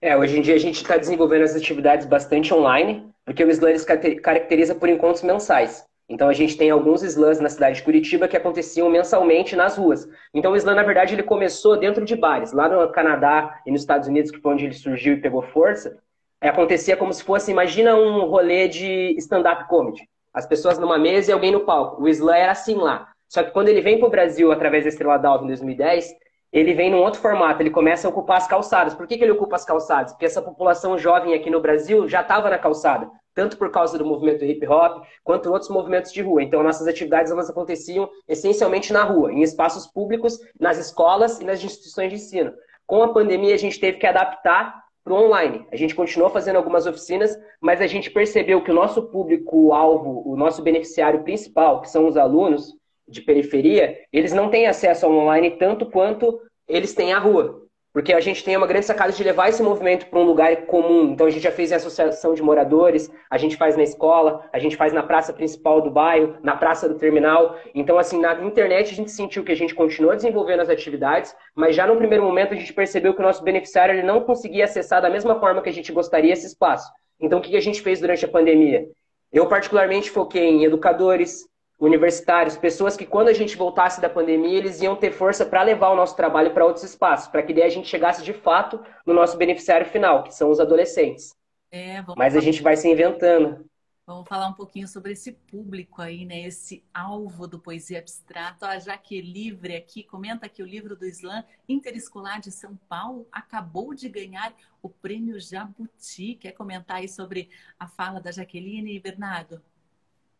É, 0.00 0.16
hoje 0.16 0.38
em 0.38 0.42
dia 0.42 0.54
a 0.54 0.58
gente 0.58 0.76
está 0.76 0.96
desenvolvendo 0.96 1.42
as 1.42 1.56
atividades 1.56 2.06
bastante 2.06 2.52
online, 2.52 3.12
porque 3.24 3.44
o 3.44 3.50
Slam 3.50 3.74
caracteriza 4.22 4.74
por 4.74 4.88
encontros 4.88 5.22
mensais. 5.22 5.87
Então 6.08 6.28
a 6.28 6.32
gente 6.32 6.56
tem 6.56 6.70
alguns 6.70 7.02
slams 7.02 7.38
na 7.38 7.50
cidade 7.50 7.76
de 7.76 7.82
Curitiba 7.82 8.26
que 8.26 8.36
aconteciam 8.36 8.88
mensalmente 8.88 9.54
nas 9.54 9.76
ruas. 9.76 10.08
Então 10.32 10.52
o 10.52 10.56
slam, 10.56 10.74
na 10.74 10.82
verdade, 10.82 11.14
ele 11.14 11.22
começou 11.22 11.76
dentro 11.76 12.04
de 12.04 12.16
bares. 12.16 12.52
Lá 12.52 12.68
no 12.68 12.90
Canadá 12.90 13.60
e 13.66 13.70
nos 13.70 13.82
Estados 13.82 14.08
Unidos, 14.08 14.30
que 14.30 14.40
foi 14.40 14.54
onde 14.54 14.64
ele 14.64 14.74
surgiu 14.74 15.14
e 15.14 15.20
pegou 15.20 15.42
força, 15.42 15.98
é, 16.40 16.48
acontecia 16.48 16.96
como 16.96 17.12
se 17.12 17.22
fosse, 17.22 17.50
imagina 17.50 17.94
um 17.94 18.24
rolê 18.24 18.68
de 18.68 19.14
stand-up 19.18 19.68
comedy. 19.68 20.08
As 20.32 20.46
pessoas 20.46 20.78
numa 20.78 20.98
mesa 20.98 21.30
e 21.30 21.34
alguém 21.34 21.52
no 21.52 21.60
palco. 21.60 22.02
O 22.02 22.08
slam 22.08 22.36
era 22.36 22.52
assim 22.52 22.74
lá. 22.74 23.08
Só 23.28 23.42
que 23.42 23.50
quando 23.50 23.68
ele 23.68 23.82
vem 23.82 23.98
para 23.98 24.08
o 24.08 24.10
Brasil 24.10 24.50
através 24.50 24.84
da 24.84 24.88
Estrela 24.88 25.18
d'Alva 25.18 25.44
em 25.44 25.48
2010, 25.48 26.14
ele 26.52 26.72
vem 26.72 26.90
num 26.90 27.02
outro 27.02 27.20
formato, 27.20 27.62
ele 27.62 27.70
começa 27.70 28.08
a 28.08 28.10
ocupar 28.10 28.38
as 28.38 28.46
calçadas. 28.46 28.94
Por 28.94 29.06
que, 29.06 29.18
que 29.18 29.24
ele 29.24 29.32
ocupa 29.32 29.56
as 29.56 29.64
calçadas? 29.64 30.12
Porque 30.12 30.26
essa 30.26 30.40
população 30.40 30.96
jovem 30.96 31.34
aqui 31.34 31.50
no 31.50 31.60
Brasil 31.60 32.08
já 32.08 32.22
estava 32.22 32.48
na 32.48 32.58
calçada, 32.58 33.10
tanto 33.34 33.58
por 33.58 33.70
causa 33.70 33.98
do 33.98 34.04
movimento 34.04 34.44
hip 34.44 34.66
hop, 34.66 35.04
quanto 35.22 35.50
outros 35.50 35.70
movimentos 35.70 36.12
de 36.12 36.22
rua. 36.22 36.42
Então, 36.42 36.62
nossas 36.62 36.86
atividades 36.86 37.30
elas 37.30 37.50
aconteciam 37.50 38.08
essencialmente 38.26 38.92
na 38.92 39.04
rua, 39.04 39.32
em 39.32 39.42
espaços 39.42 39.86
públicos, 39.86 40.38
nas 40.58 40.78
escolas 40.78 41.40
e 41.40 41.44
nas 41.44 41.62
instituições 41.62 42.10
de 42.10 42.16
ensino. 42.16 42.52
Com 42.86 43.02
a 43.02 43.12
pandemia, 43.12 43.54
a 43.54 43.58
gente 43.58 43.78
teve 43.78 43.98
que 43.98 44.06
adaptar 44.06 44.82
para 45.04 45.12
o 45.12 45.24
online. 45.24 45.66
A 45.70 45.76
gente 45.76 45.94
continuou 45.94 46.30
fazendo 46.30 46.56
algumas 46.56 46.86
oficinas, 46.86 47.38
mas 47.60 47.80
a 47.80 47.86
gente 47.86 48.10
percebeu 48.10 48.62
que 48.62 48.70
o 48.70 48.74
nosso 48.74 49.02
público-alvo, 49.10 50.22
o 50.26 50.36
nosso 50.36 50.62
beneficiário 50.62 51.22
principal, 51.22 51.82
que 51.82 51.90
são 51.90 52.06
os 52.06 52.16
alunos 52.16 52.77
de 53.08 53.22
periferia, 53.22 53.98
eles 54.12 54.32
não 54.32 54.50
têm 54.50 54.66
acesso 54.66 55.06
ao 55.06 55.12
online 55.12 55.52
tanto 55.52 55.86
quanto 55.86 56.40
eles 56.68 56.94
têm 56.94 57.12
à 57.12 57.18
rua. 57.18 57.68
Porque 57.90 58.12
a 58.12 58.20
gente 58.20 58.44
tem 58.44 58.56
uma 58.56 58.66
grande 58.66 58.84
sacada 58.84 59.10
de 59.10 59.24
levar 59.24 59.48
esse 59.48 59.62
movimento 59.62 60.06
para 60.06 60.18
um 60.18 60.24
lugar 60.24 60.54
comum. 60.66 61.10
Então 61.10 61.26
a 61.26 61.30
gente 61.30 61.42
já 61.42 61.50
fez 61.50 61.72
em 61.72 61.74
associação 61.74 62.34
de 62.34 62.42
moradores, 62.42 63.10
a 63.30 63.38
gente 63.38 63.56
faz 63.56 63.76
na 63.76 63.82
escola, 63.82 64.48
a 64.52 64.58
gente 64.58 64.76
faz 64.76 64.92
na 64.92 65.02
praça 65.02 65.32
principal 65.32 65.80
do 65.80 65.90
bairro, 65.90 66.36
na 66.42 66.54
praça 66.54 66.88
do 66.88 66.96
terminal. 66.96 67.58
Então, 67.74 67.98
assim, 67.98 68.20
na 68.20 68.34
internet 68.44 68.92
a 68.92 68.94
gente 68.94 69.10
sentiu 69.10 69.42
que 69.42 69.50
a 69.50 69.56
gente 69.56 69.74
continuou 69.74 70.14
desenvolvendo 70.14 70.60
as 70.60 70.68
atividades, 70.68 71.34
mas 71.54 71.74
já 71.74 71.86
no 71.86 71.96
primeiro 71.96 72.22
momento 72.22 72.52
a 72.52 72.56
gente 72.56 72.72
percebeu 72.72 73.14
que 73.14 73.20
o 73.20 73.24
nosso 73.24 73.42
beneficiário 73.42 73.94
ele 73.94 74.06
não 74.06 74.20
conseguia 74.20 74.64
acessar 74.64 75.00
da 75.00 75.10
mesma 75.10 75.40
forma 75.40 75.62
que 75.62 75.70
a 75.70 75.72
gente 75.72 75.90
gostaria 75.90 76.32
esse 76.32 76.46
espaço. 76.46 76.88
Então, 77.18 77.38
o 77.38 77.42
que 77.42 77.56
a 77.56 77.60
gente 77.60 77.82
fez 77.82 78.00
durante 78.00 78.24
a 78.24 78.28
pandemia? 78.28 78.86
Eu, 79.32 79.46
particularmente, 79.46 80.10
foquei 80.10 80.44
em 80.44 80.64
educadores, 80.64 81.48
universitários, 81.78 82.56
pessoas 82.56 82.96
que 82.96 83.06
quando 83.06 83.28
a 83.28 83.32
gente 83.32 83.56
voltasse 83.56 84.00
da 84.00 84.08
pandemia, 84.08 84.58
eles 84.58 84.80
iam 84.80 84.96
ter 84.96 85.12
força 85.12 85.46
para 85.46 85.62
levar 85.62 85.90
o 85.90 85.96
nosso 85.96 86.16
trabalho 86.16 86.52
para 86.52 86.64
outros 86.64 86.84
espaços, 86.84 87.28
para 87.28 87.42
que 87.42 87.54
daí 87.54 87.62
a 87.64 87.68
gente 87.68 87.88
chegasse 87.88 88.22
de 88.24 88.32
fato 88.32 88.80
no 89.06 89.14
nosso 89.14 89.36
beneficiário 89.36 89.86
final, 89.86 90.24
que 90.24 90.34
são 90.34 90.50
os 90.50 90.58
adolescentes. 90.58 91.36
É, 91.70 92.02
Mas 92.16 92.34
a 92.34 92.40
gente 92.40 92.62
vai 92.62 92.76
se 92.76 92.88
inventando. 92.88 93.64
Vamos 94.08 94.26
falar 94.26 94.48
um 94.48 94.54
pouquinho 94.54 94.88
sobre 94.88 95.12
esse 95.12 95.32
público 95.32 96.00
aí, 96.00 96.24
né? 96.24 96.40
Esse 96.40 96.82
alvo 96.94 97.46
do 97.46 97.58
Poesia 97.58 97.98
Abstrato. 97.98 98.64
A 98.64 98.78
Jaque 98.78 99.20
Livre 99.20 99.76
aqui 99.76 100.02
comenta 100.02 100.48
que 100.48 100.62
o 100.62 100.66
livro 100.66 100.96
do 100.96 101.04
Islã 101.04 101.44
Interescolar 101.68 102.40
de 102.40 102.50
São 102.50 102.74
Paulo 102.88 103.28
acabou 103.30 103.92
de 103.92 104.08
ganhar 104.08 104.54
o 104.80 104.88
prêmio 104.88 105.38
Jabuti. 105.38 106.36
Quer 106.36 106.52
comentar 106.52 106.96
aí 106.96 107.08
sobre 107.08 107.50
a 107.78 107.86
fala 107.86 108.18
da 108.18 108.32
Jaqueline 108.32 108.96
e 108.96 108.98
Bernardo? 108.98 109.60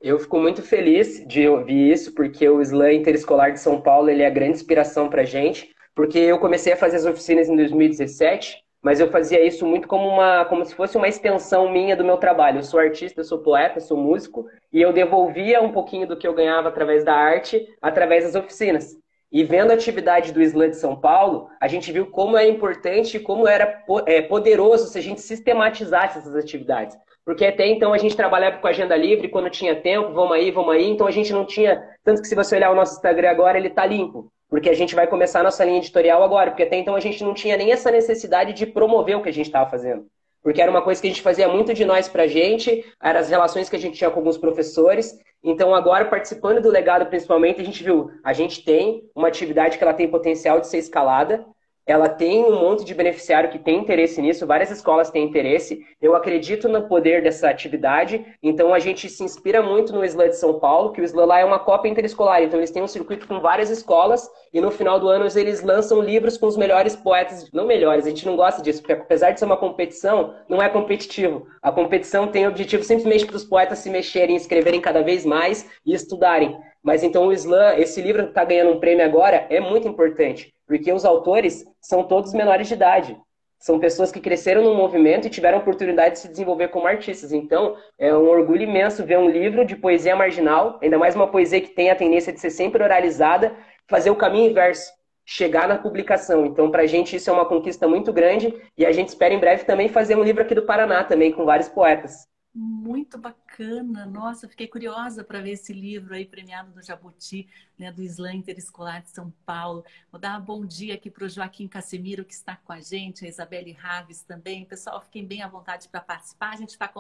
Eu 0.01 0.19
fico 0.21 0.39
muito 0.39 0.63
feliz 0.63 1.27
de 1.27 1.49
ouvir 1.49 1.91
isso, 1.91 2.15
porque 2.15 2.49
o 2.49 2.63
Slam 2.63 2.93
Interescolar 2.93 3.53
de 3.53 3.59
São 3.59 3.81
Paulo 3.81 4.09
ele 4.09 4.23
é 4.23 4.27
a 4.27 4.31
grande 4.31 4.53
inspiração 4.53 5.09
para 5.09 5.25
gente, 5.25 5.75
porque 5.93 6.19
eu 6.21 6.39
comecei 6.39 6.73
a 6.73 6.77
fazer 6.77 6.99
as 6.99 7.07
oficinas 7.07 7.49
em 7.49 7.57
2017, 7.57 8.63
mas 8.81 9.01
eu 9.01 9.11
fazia 9.11 9.45
isso 9.45 9.67
muito 9.67 9.89
como 9.89 10.09
uma, 10.09 10.45
como 10.45 10.65
se 10.65 10.73
fosse 10.73 10.97
uma 10.97 11.09
extensão 11.09 11.73
minha 11.73 11.97
do 11.97 12.05
meu 12.05 12.17
trabalho. 12.17 12.59
Eu 12.59 12.63
sou 12.63 12.79
artista, 12.79 13.21
eu 13.21 13.25
sou 13.25 13.41
poeta, 13.41 13.79
eu 13.79 13.81
sou 13.81 13.97
músico, 13.97 14.47
e 14.73 14.81
eu 14.81 14.93
devolvia 14.93 15.61
um 15.61 15.73
pouquinho 15.73 16.07
do 16.07 16.17
que 16.17 16.29
eu 16.29 16.35
ganhava 16.35 16.69
através 16.69 17.03
da 17.03 17.15
arte, 17.15 17.67
através 17.83 18.23
das 18.23 18.37
oficinas. 18.37 18.97
E 19.33 19.43
vendo 19.43 19.73
a 19.73 19.75
atividade 19.75 20.33
do 20.33 20.41
Slam 20.41 20.71
de 20.71 20.77
São 20.77 20.95
Paulo, 20.95 21.51
a 21.61 21.67
gente 21.67 21.91
viu 21.91 22.07
como 22.07 22.37
é 22.37 22.49
importante 22.49 23.17
e 23.17 23.21
como 23.21 23.49
era 23.49 23.85
é, 24.07 24.23
poderoso 24.23 24.87
se 24.87 24.99
a 24.99 25.03
gente 25.03 25.21
sistematizasse 25.21 26.19
essas 26.19 26.37
atividades. 26.37 26.97
Porque 27.29 27.45
até 27.45 27.67
então 27.67 27.93
a 27.93 27.99
gente 27.99 28.17
trabalhava 28.17 28.57
com 28.57 28.67
agenda 28.67 28.97
livre, 28.97 29.29
quando 29.29 29.51
tinha 29.51 29.77
tempo, 29.77 30.15
vamos 30.15 30.33
aí, 30.33 30.51
vamos 30.51 30.75
aí. 30.75 30.89
Então 30.89 31.07
a 31.07 31.11
gente 31.11 31.31
não 31.31 31.45
tinha. 31.45 31.79
Tanto 32.03 32.23
que 32.23 32.27
se 32.27 32.35
você 32.35 32.57
olhar 32.57 32.71
o 32.71 32.75
nosso 32.75 32.95
Instagram 32.95 33.29
agora, 33.29 33.59
ele 33.59 33.69
tá 33.69 33.85
limpo. 33.85 34.33
Porque 34.49 34.71
a 34.71 34.75
gente 34.75 34.95
vai 34.95 35.07
começar 35.07 35.41
a 35.41 35.43
nossa 35.43 35.63
linha 35.63 35.77
editorial 35.77 36.23
agora. 36.23 36.51
Porque 36.51 36.63
até 36.63 36.79
então 36.79 36.97
a 36.97 37.01
gente 37.01 37.23
não 37.23 37.35
tinha 37.35 37.55
nem 37.55 37.71
essa 37.71 37.91
necessidade 37.91 38.55
de 38.55 38.65
promover 38.65 39.15
o 39.15 39.23
que 39.23 39.29
a 39.29 39.33
gente 39.33 39.45
estava 39.45 39.69
fazendo. 39.69 40.07
Porque 40.43 40.63
era 40.63 40.71
uma 40.71 40.81
coisa 40.81 41.03
que 41.03 41.07
a 41.07 41.11
gente 41.11 41.21
fazia 41.21 41.47
muito 41.47 41.75
de 41.75 41.85
nós 41.85 42.09
pra 42.09 42.27
gente, 42.27 42.83
eram 43.03 43.21
as 43.21 43.29
relações 43.29 43.69
que 43.69 43.77
a 43.77 43.79
gente 43.79 43.99
tinha 43.99 44.09
com 44.09 44.21
alguns 44.21 44.39
professores. 44.39 45.15
Então 45.45 45.75
agora, 45.75 46.07
participando 46.07 46.63
do 46.63 46.71
legado 46.71 47.05
principalmente, 47.11 47.61
a 47.61 47.65
gente 47.65 47.85
viu, 47.85 48.11
a 48.25 48.33
gente 48.33 48.65
tem 48.65 49.03
uma 49.15 49.29
atividade 49.29 49.77
que 49.77 49.85
ela 49.85 49.93
tem 49.93 50.09
potencial 50.09 50.61
de 50.61 50.67
ser 50.67 50.79
escalada, 50.79 51.45
ela 51.89 52.07
tem 52.07 52.45
um 52.45 52.61
monte 52.61 52.85
de 52.85 52.95
beneficiário 52.95 53.49
que 53.49 53.59
tem 53.59 53.79
interesse 53.79 54.21
nisso, 54.21 54.47
várias 54.47 54.71
escolas 54.71 55.11
têm 55.11 55.25
interesse. 55.25 55.81
Eu 56.03 56.15
acredito 56.15 56.69
no 56.69 56.87
poder 56.87 57.23
dessa 57.23 57.49
atividade, 57.49 58.27
então 58.43 58.75
a 58.75 58.79
gente 58.79 59.09
se 59.09 59.25
inspira 59.25 59.63
muito 59.63 59.91
no 59.95 60.05
SLA 60.05 60.29
de 60.29 60.37
São 60.37 60.61
Paulo, 60.61 60.93
que 60.93 61.01
o 61.01 61.05
SLA 61.05 61.25
lá 61.25 61.39
é 61.41 61.45
uma 61.47 61.59
cópia 61.59 61.89
interescolar, 61.89 62.43
então 62.43 62.61
eles 62.61 62.71
têm 62.71 62.83
um 62.83 62.87
circuito 62.87 63.27
com 63.27 63.41
várias 63.41 63.71
escolas 63.71 64.29
e 64.53 64.61
no 64.61 64.71
final 64.71 65.01
do 65.01 65.09
ano 65.09 65.27
eles 65.35 65.63
lançam 65.63 66.03
livros 66.03 66.37
com 66.37 66.47
os 66.47 66.59
melhores 66.59 66.95
poetas, 66.95 67.51
não 67.53 67.67
melhores, 67.67 68.05
a 68.05 68.11
gente 68.11 68.27
não 68.27 68.37
gosta 68.37 68.61
disso, 68.61 68.83
porque 68.83 68.93
apesar 68.93 69.31
de 69.31 69.39
ser 69.39 69.47
uma 69.47 69.57
competição, 69.57 70.35
não 70.47 70.63
é 70.63 70.69
competitivo. 70.69 71.47
A 71.63 71.73
competição 71.73 72.29
tem 72.29 72.45
o 72.45 72.51
objetivo 72.51 72.83
simplesmente 72.85 73.25
para 73.25 73.37
os 73.37 73.45
poetas 73.45 73.79
se 73.79 73.89
mexerem, 73.89 74.37
escreverem 74.37 74.83
cada 74.83 75.03
vez 75.03 75.25
mais 75.25 75.67
e 75.87 75.95
estudarem. 75.95 76.55
Mas 76.83 77.03
então 77.03 77.29
o 77.29 77.33
Slam, 77.33 77.79
esse 77.79 78.03
livro 78.03 78.25
que 78.25 78.29
está 78.29 78.45
ganhando 78.45 78.73
um 78.73 78.81
prêmio 78.81 79.07
agora, 79.07 79.47
é 79.49 79.59
muito 79.59 79.89
importante, 79.89 80.53
porque 80.69 80.93
os 80.93 81.05
autores 81.07 81.65
são 81.81 82.05
todos 82.05 82.35
menores 82.35 82.69
de 82.69 82.75
idade. 82.75 83.19
São 83.59 83.81
pessoas 83.81 84.13
que 84.13 84.21
cresceram 84.21 84.63
no 84.63 84.75
movimento 84.75 85.27
e 85.27 85.31
tiveram 85.31 85.59
oportunidade 85.59 86.15
de 86.15 86.21
se 86.21 86.29
desenvolver 86.29 86.69
como 86.69 86.87
artistas. 86.87 87.33
Então, 87.33 87.75
é 87.99 88.15
um 88.15 88.29
orgulho 88.29 88.63
imenso 88.63 89.05
ver 89.05 89.19
um 89.19 89.29
livro 89.29 89.65
de 89.65 89.75
poesia 89.75 90.15
marginal, 90.15 90.79
ainda 90.81 90.97
mais 90.97 91.17
uma 91.17 91.27
poesia 91.27 91.61
que 91.61 91.71
tem 91.71 91.91
a 91.91 91.97
tendência 91.97 92.33
de 92.33 92.39
ser 92.39 92.51
sempre 92.51 92.83
oralizada, 92.85 93.57
fazer 93.89 94.11
o 94.11 94.17
caminho 94.17 94.51
inverso, 94.51 94.93
chegar 95.27 95.67
na 95.67 95.77
publicação. 95.77 96.47
Então, 96.47 96.71
para 96.71 96.83
a 96.83 96.87
gente, 96.87 97.17
isso 97.17 97.31
é 97.31 97.33
uma 97.33 97.47
conquista 97.47 97.89
muito 97.89 98.13
grande 98.13 98.55
e 98.77 98.87
a 98.87 98.93
gente 98.93 99.09
espera 99.09 99.35
em 99.35 99.41
breve 99.41 99.65
também 99.65 99.89
fazer 99.89 100.17
um 100.17 100.23
livro 100.23 100.43
aqui 100.43 100.55
do 100.55 100.63
Paraná, 100.63 101.03
também, 101.03 101.33
com 101.33 101.45
vários 101.45 101.69
poetas. 101.69 102.29
Muito 102.55 103.19
bacana, 103.19 103.48
nossa, 103.65 104.49
fiquei 104.49 104.69
curiosa 104.69 105.25
para 105.25 105.41
ver 105.41 105.53
esse 105.53 105.73
livro 105.73 106.15
aí 106.15 106.25
premiado 106.25 106.71
do 106.71 106.83
Jabuti 106.83 107.49
né, 107.79 107.93
do 107.93 108.03
Islã 108.03 108.33
Interescolar 108.33 109.03
de 109.03 109.11
São 109.11 109.33
Paulo. 109.47 109.85
Vou 110.11 110.21
dar 110.21 110.41
um 110.41 110.45
bom 110.45 110.67
dia 110.67 110.95
aqui 110.95 111.11
para 111.11 111.25
o 111.25 111.29
Joaquim 111.29 111.69
Casemiro, 111.69 112.25
que 112.25 112.35
está 112.35 112.57
com 112.57 112.73
a 112.73 112.81
gente, 112.81 113.25
a 113.25 113.29
Isabelle 113.29 113.73
Raves 113.73 114.23
também. 114.23 114.65
Pessoal, 114.65 115.01
fiquem 115.01 115.25
bem 115.25 115.43
à 115.43 115.49
vontade 115.49 115.89
para 115.89 116.01
participar. 116.01 116.55
A 116.55 116.57
gente 116.57 116.71
está 116.71 116.91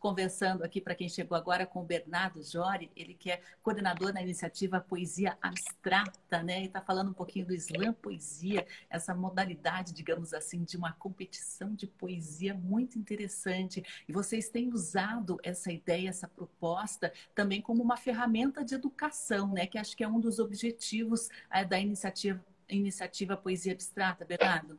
conversando 0.00 0.64
aqui, 0.64 0.80
para 0.80 0.94
quem 0.94 1.08
chegou 1.08 1.36
agora, 1.36 1.66
com 1.66 1.80
o 1.80 1.84
Bernardo 1.84 2.42
Jori, 2.42 2.90
ele 2.96 3.14
que 3.14 3.30
é 3.30 3.40
coordenador 3.62 4.12
da 4.12 4.22
iniciativa 4.22 4.80
Poesia 4.80 5.36
Abstrata, 5.42 6.42
né? 6.42 6.62
E 6.62 6.66
está 6.66 6.80
falando 6.80 7.10
um 7.10 7.14
pouquinho 7.14 7.46
do 7.46 7.54
Islã 7.54 7.92
Poesia, 7.92 8.66
essa 8.88 9.14
modalidade, 9.14 9.92
digamos 9.92 10.32
assim, 10.32 10.64
de 10.64 10.76
uma 10.76 10.92
competição 10.92 11.74
de 11.74 11.86
poesia 11.86 12.54
muito 12.54 12.98
interessante. 12.98 13.84
E 14.08 14.12
vocês 14.12 14.48
têm 14.48 14.72
usado 14.72 15.38
essa 15.42 15.70
ideia, 15.70 15.93
essa 15.94 16.26
proposta, 16.26 17.12
também 17.34 17.60
como 17.60 17.82
uma 17.82 17.96
ferramenta 17.98 18.64
de 18.64 18.74
educação, 18.74 19.48
né? 19.48 19.66
Que 19.66 19.76
acho 19.76 19.94
que 19.94 20.02
é 20.02 20.08
um 20.08 20.14
um 20.14 20.20
dos 20.20 20.38
objetivos 20.38 21.28
é, 21.52 21.64
da 21.64 21.78
iniciativa, 21.78 22.40
iniciativa 22.68 23.36
Poesia 23.36 23.72
Abstrata, 23.72 24.24
Bernardo? 24.24 24.78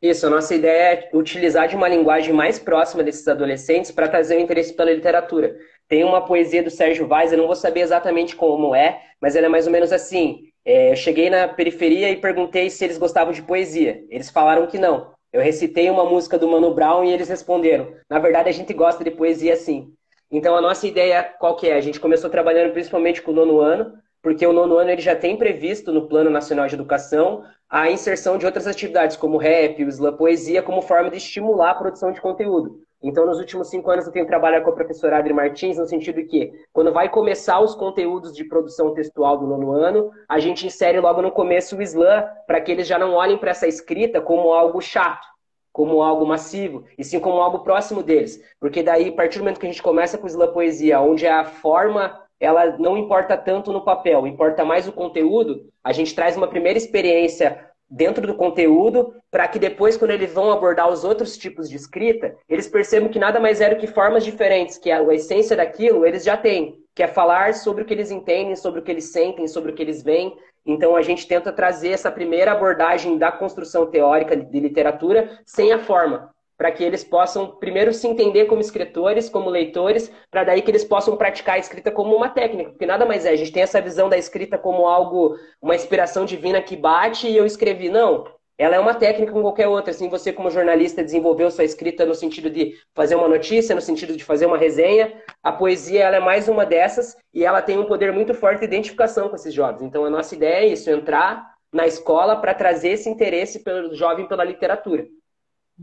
Isso, 0.00 0.26
a 0.26 0.30
nossa 0.30 0.54
ideia 0.54 0.94
é 0.94 1.16
utilizar 1.16 1.68
de 1.68 1.76
uma 1.76 1.88
linguagem 1.88 2.32
mais 2.32 2.58
próxima 2.58 3.02
desses 3.02 3.26
adolescentes 3.26 3.90
para 3.90 4.08
trazer 4.08 4.36
o 4.36 4.40
interesse 4.40 4.72
pela 4.72 4.92
literatura. 4.92 5.58
Tem 5.88 6.04
uma 6.04 6.24
poesia 6.24 6.62
do 6.62 6.70
Sérgio 6.70 7.06
Vaz, 7.06 7.32
eu 7.32 7.38
não 7.38 7.46
vou 7.46 7.56
saber 7.56 7.80
exatamente 7.80 8.36
como 8.36 8.74
é, 8.74 9.02
mas 9.20 9.36
ela 9.36 9.46
é 9.46 9.48
mais 9.48 9.66
ou 9.66 9.72
menos 9.72 9.92
assim. 9.92 10.50
É, 10.64 10.92
eu 10.92 10.96
cheguei 10.96 11.28
na 11.28 11.48
periferia 11.48 12.10
e 12.10 12.16
perguntei 12.16 12.70
se 12.70 12.84
eles 12.84 12.96
gostavam 12.96 13.32
de 13.32 13.42
poesia. 13.42 14.04
Eles 14.08 14.30
falaram 14.30 14.66
que 14.66 14.78
não. 14.78 15.12
Eu 15.32 15.40
recitei 15.40 15.88
uma 15.88 16.04
música 16.04 16.38
do 16.38 16.48
Mano 16.48 16.74
Brown 16.74 17.04
e 17.04 17.12
eles 17.12 17.28
responderam: 17.28 17.94
na 18.08 18.18
verdade, 18.18 18.48
a 18.48 18.52
gente 18.52 18.72
gosta 18.72 19.04
de 19.04 19.10
poesia 19.10 19.56
sim. 19.56 19.92
Então, 20.30 20.56
a 20.56 20.60
nossa 20.60 20.86
ideia 20.86 21.22
qual 21.22 21.56
que 21.56 21.68
é? 21.68 21.74
A 21.74 21.80
gente 21.80 22.00
começou 22.00 22.30
trabalhando 22.30 22.72
principalmente 22.72 23.22
com 23.22 23.32
o 23.32 23.34
nono 23.34 23.60
ano, 23.60 23.94
porque 24.22 24.46
o 24.46 24.52
nono 24.52 24.76
ano 24.76 24.90
ele 24.90 25.00
já 25.00 25.16
tem 25.16 25.36
previsto 25.36 25.92
no 25.92 26.08
Plano 26.08 26.30
Nacional 26.30 26.66
de 26.66 26.74
Educação 26.74 27.44
a 27.68 27.90
inserção 27.90 28.36
de 28.36 28.44
outras 28.44 28.66
atividades, 28.66 29.16
como 29.16 29.38
rap, 29.38 29.84
o 29.84 29.88
slam 29.88 30.16
poesia, 30.16 30.62
como 30.62 30.82
forma 30.82 31.10
de 31.10 31.18
estimular 31.18 31.70
a 31.70 31.74
produção 31.74 32.10
de 32.10 32.20
conteúdo. 32.20 32.80
Então, 33.02 33.24
nos 33.24 33.38
últimos 33.38 33.68
cinco 33.68 33.90
anos, 33.90 34.06
eu 34.06 34.12
tenho 34.12 34.26
trabalhado 34.26 34.64
com 34.64 34.70
a 34.70 34.74
professora 34.74 35.16
Adri 35.16 35.32
Martins, 35.32 35.78
no 35.78 35.86
sentido 35.86 36.22
que, 36.26 36.52
quando 36.72 36.92
vai 36.92 37.08
começar 37.08 37.58
os 37.60 37.74
conteúdos 37.74 38.34
de 38.34 38.44
produção 38.44 38.92
textual 38.92 39.38
do 39.38 39.46
nono 39.46 39.72
ano, 39.72 40.10
a 40.28 40.38
gente 40.38 40.66
insere 40.66 41.00
logo 41.00 41.22
no 41.22 41.32
começo 41.32 41.76
o 41.76 41.82
slam, 41.82 42.28
para 42.46 42.60
que 42.60 42.70
eles 42.70 42.86
já 42.86 42.98
não 42.98 43.14
olhem 43.14 43.38
para 43.38 43.52
essa 43.52 43.66
escrita 43.66 44.20
como 44.20 44.52
algo 44.52 44.80
chato, 44.82 45.26
como 45.72 46.02
algo 46.02 46.26
massivo, 46.26 46.84
e 46.98 47.02
sim 47.02 47.18
como 47.18 47.40
algo 47.40 47.60
próximo 47.60 48.02
deles. 48.02 48.42
Porque 48.60 48.82
daí, 48.82 49.08
a 49.08 49.12
partir 49.12 49.38
do 49.38 49.44
momento 49.44 49.60
que 49.60 49.66
a 49.66 49.70
gente 49.70 49.82
começa 49.82 50.18
com 50.18 50.24
o 50.24 50.28
slam 50.28 50.52
poesia, 50.52 51.00
onde 51.00 51.26
a 51.26 51.44
forma 51.44 52.20
ela 52.38 52.78
não 52.78 52.96
importa 52.96 53.36
tanto 53.36 53.70
no 53.70 53.84
papel, 53.84 54.26
importa 54.26 54.64
mais 54.64 54.88
o 54.88 54.92
conteúdo. 54.92 55.66
A 55.84 55.92
gente 55.92 56.14
traz 56.14 56.36
uma 56.36 56.48
primeira 56.48 56.78
experiência 56.78 57.69
dentro 57.90 58.26
do 58.26 58.34
conteúdo, 58.34 59.12
para 59.30 59.48
que 59.48 59.58
depois, 59.58 59.96
quando 59.96 60.12
eles 60.12 60.32
vão 60.32 60.52
abordar 60.52 60.88
os 60.88 61.02
outros 61.02 61.36
tipos 61.36 61.68
de 61.68 61.76
escrita, 61.76 62.36
eles 62.48 62.68
percebam 62.68 63.08
que 63.08 63.18
nada 63.18 63.40
mais 63.40 63.60
é 63.60 63.68
do 63.68 63.80
que 63.80 63.86
formas 63.86 64.24
diferentes, 64.24 64.78
que 64.78 64.90
a, 64.90 65.02
essência 65.12 65.56
daquilo 65.56 66.06
eles 66.06 66.22
já 66.22 66.36
têm, 66.36 66.78
que 66.94 67.02
é 67.02 67.08
falar 67.08 67.54
sobre 67.54 67.82
o 67.82 67.86
que 67.86 67.92
eles 67.92 68.10
entendem, 68.10 68.54
sobre 68.54 68.80
o 68.80 68.82
que 68.82 68.90
eles 68.90 69.10
sentem, 69.10 69.48
sobre 69.48 69.72
o 69.72 69.74
que 69.74 69.82
eles 69.82 70.02
veem. 70.02 70.36
Então 70.64 70.94
a 70.94 71.02
gente 71.02 71.26
tenta 71.26 71.52
trazer 71.52 71.90
essa 71.90 72.12
primeira 72.12 72.52
abordagem 72.52 73.18
da 73.18 73.32
construção 73.32 73.86
teórica 73.86 74.36
de 74.36 74.60
literatura 74.60 75.40
sem 75.44 75.72
a 75.72 75.78
forma, 75.78 76.30
para 76.60 76.70
que 76.70 76.84
eles 76.84 77.02
possam 77.02 77.46
primeiro 77.46 77.90
se 77.90 78.06
entender 78.06 78.44
como 78.44 78.60
escritores, 78.60 79.30
como 79.30 79.48
leitores, 79.48 80.12
para 80.30 80.44
daí 80.44 80.60
que 80.60 80.70
eles 80.70 80.84
possam 80.84 81.16
praticar 81.16 81.54
a 81.54 81.58
escrita 81.58 81.90
como 81.90 82.14
uma 82.14 82.28
técnica, 82.28 82.68
porque 82.68 82.84
nada 82.84 83.06
mais 83.06 83.24
é, 83.24 83.30
a 83.30 83.36
gente 83.36 83.50
tem 83.50 83.62
essa 83.62 83.80
visão 83.80 84.10
da 84.10 84.18
escrita 84.18 84.58
como 84.58 84.86
algo, 84.86 85.38
uma 85.62 85.74
inspiração 85.74 86.26
divina 86.26 86.60
que 86.60 86.76
bate 86.76 87.26
e 87.26 87.34
eu 87.34 87.46
escrevi. 87.46 87.88
Não, 87.88 88.26
ela 88.58 88.76
é 88.76 88.78
uma 88.78 88.92
técnica 88.92 89.32
como 89.32 89.44
qualquer 89.44 89.68
outra. 89.68 89.90
Assim, 89.90 90.10
você 90.10 90.34
como 90.34 90.50
jornalista 90.50 91.02
desenvolveu 91.02 91.50
sua 91.50 91.64
escrita 91.64 92.04
no 92.04 92.14
sentido 92.14 92.50
de 92.50 92.74
fazer 92.94 93.14
uma 93.14 93.26
notícia, 93.26 93.74
no 93.74 93.80
sentido 93.80 94.14
de 94.14 94.22
fazer 94.22 94.44
uma 94.44 94.58
resenha. 94.58 95.14
A 95.42 95.50
poesia 95.50 96.04
ela 96.04 96.16
é 96.16 96.20
mais 96.20 96.46
uma 96.46 96.66
dessas 96.66 97.16
e 97.32 97.42
ela 97.42 97.62
tem 97.62 97.78
um 97.78 97.86
poder 97.86 98.12
muito 98.12 98.34
forte 98.34 98.58
de 98.58 98.66
identificação 98.66 99.30
com 99.30 99.36
esses 99.36 99.54
jovens. 99.54 99.80
Então 99.80 100.04
a 100.04 100.10
nossa 100.10 100.34
ideia 100.34 100.66
é 100.66 100.68
isso, 100.68 100.90
entrar 100.90 101.54
na 101.72 101.86
escola 101.86 102.36
para 102.36 102.52
trazer 102.52 102.90
esse 102.90 103.08
interesse 103.08 103.60
pelo 103.60 103.94
jovem 103.94 104.28
pela 104.28 104.44
literatura. 104.44 105.06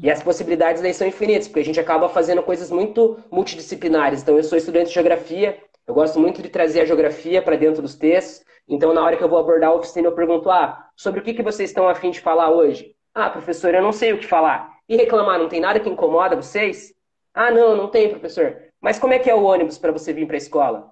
E 0.01 0.11
as 0.11 0.21
possibilidades 0.21 0.81
daí 0.81 0.93
são 0.93 1.07
infinitas, 1.07 1.47
porque 1.47 1.61
a 1.61 1.65
gente 1.65 1.79
acaba 1.79 2.07
fazendo 2.07 2.43
coisas 2.43 2.69
muito 2.69 3.17
multidisciplinares. 3.31 4.21
Então, 4.21 4.37
eu 4.37 4.43
sou 4.43 4.57
estudante 4.57 4.89
de 4.89 4.93
geografia, 4.93 5.57
eu 5.87 5.93
gosto 5.93 6.19
muito 6.19 6.41
de 6.41 6.49
trazer 6.49 6.81
a 6.81 6.85
geografia 6.85 7.41
para 7.41 7.55
dentro 7.55 7.81
dos 7.81 7.95
textos. 7.95 8.45
Então, 8.67 8.93
na 8.93 9.03
hora 9.03 9.17
que 9.17 9.23
eu 9.23 9.29
vou 9.29 9.39
abordar 9.39 9.71
a 9.71 9.73
oficina, 9.73 10.07
eu 10.07 10.11
pergunto: 10.11 10.49
ah, 10.49 10.87
sobre 10.95 11.21
o 11.21 11.23
que, 11.23 11.33
que 11.33 11.41
vocês 11.41 11.69
estão 11.69 11.87
afim 11.87 12.11
de 12.11 12.19
falar 12.19 12.51
hoje? 12.51 12.93
Ah, 13.13 13.29
professor, 13.29 13.73
eu 13.73 13.81
não 13.81 13.91
sei 13.91 14.13
o 14.13 14.19
que 14.19 14.27
falar. 14.27 14.77
E 14.87 14.95
reclamar, 14.95 15.39
não 15.39 15.49
tem 15.49 15.59
nada 15.59 15.79
que 15.79 15.89
incomoda 15.89 16.35
vocês? 16.35 16.93
Ah, 17.33 17.49
não, 17.49 17.75
não 17.75 17.87
tem, 17.87 18.09
professor. 18.09 18.57
Mas 18.79 18.99
como 18.99 19.13
é 19.13 19.19
que 19.19 19.29
é 19.29 19.35
o 19.35 19.43
ônibus 19.43 19.77
para 19.77 19.91
você 19.91 20.13
vir 20.13 20.27
para 20.27 20.35
a 20.35 20.37
escola? 20.37 20.91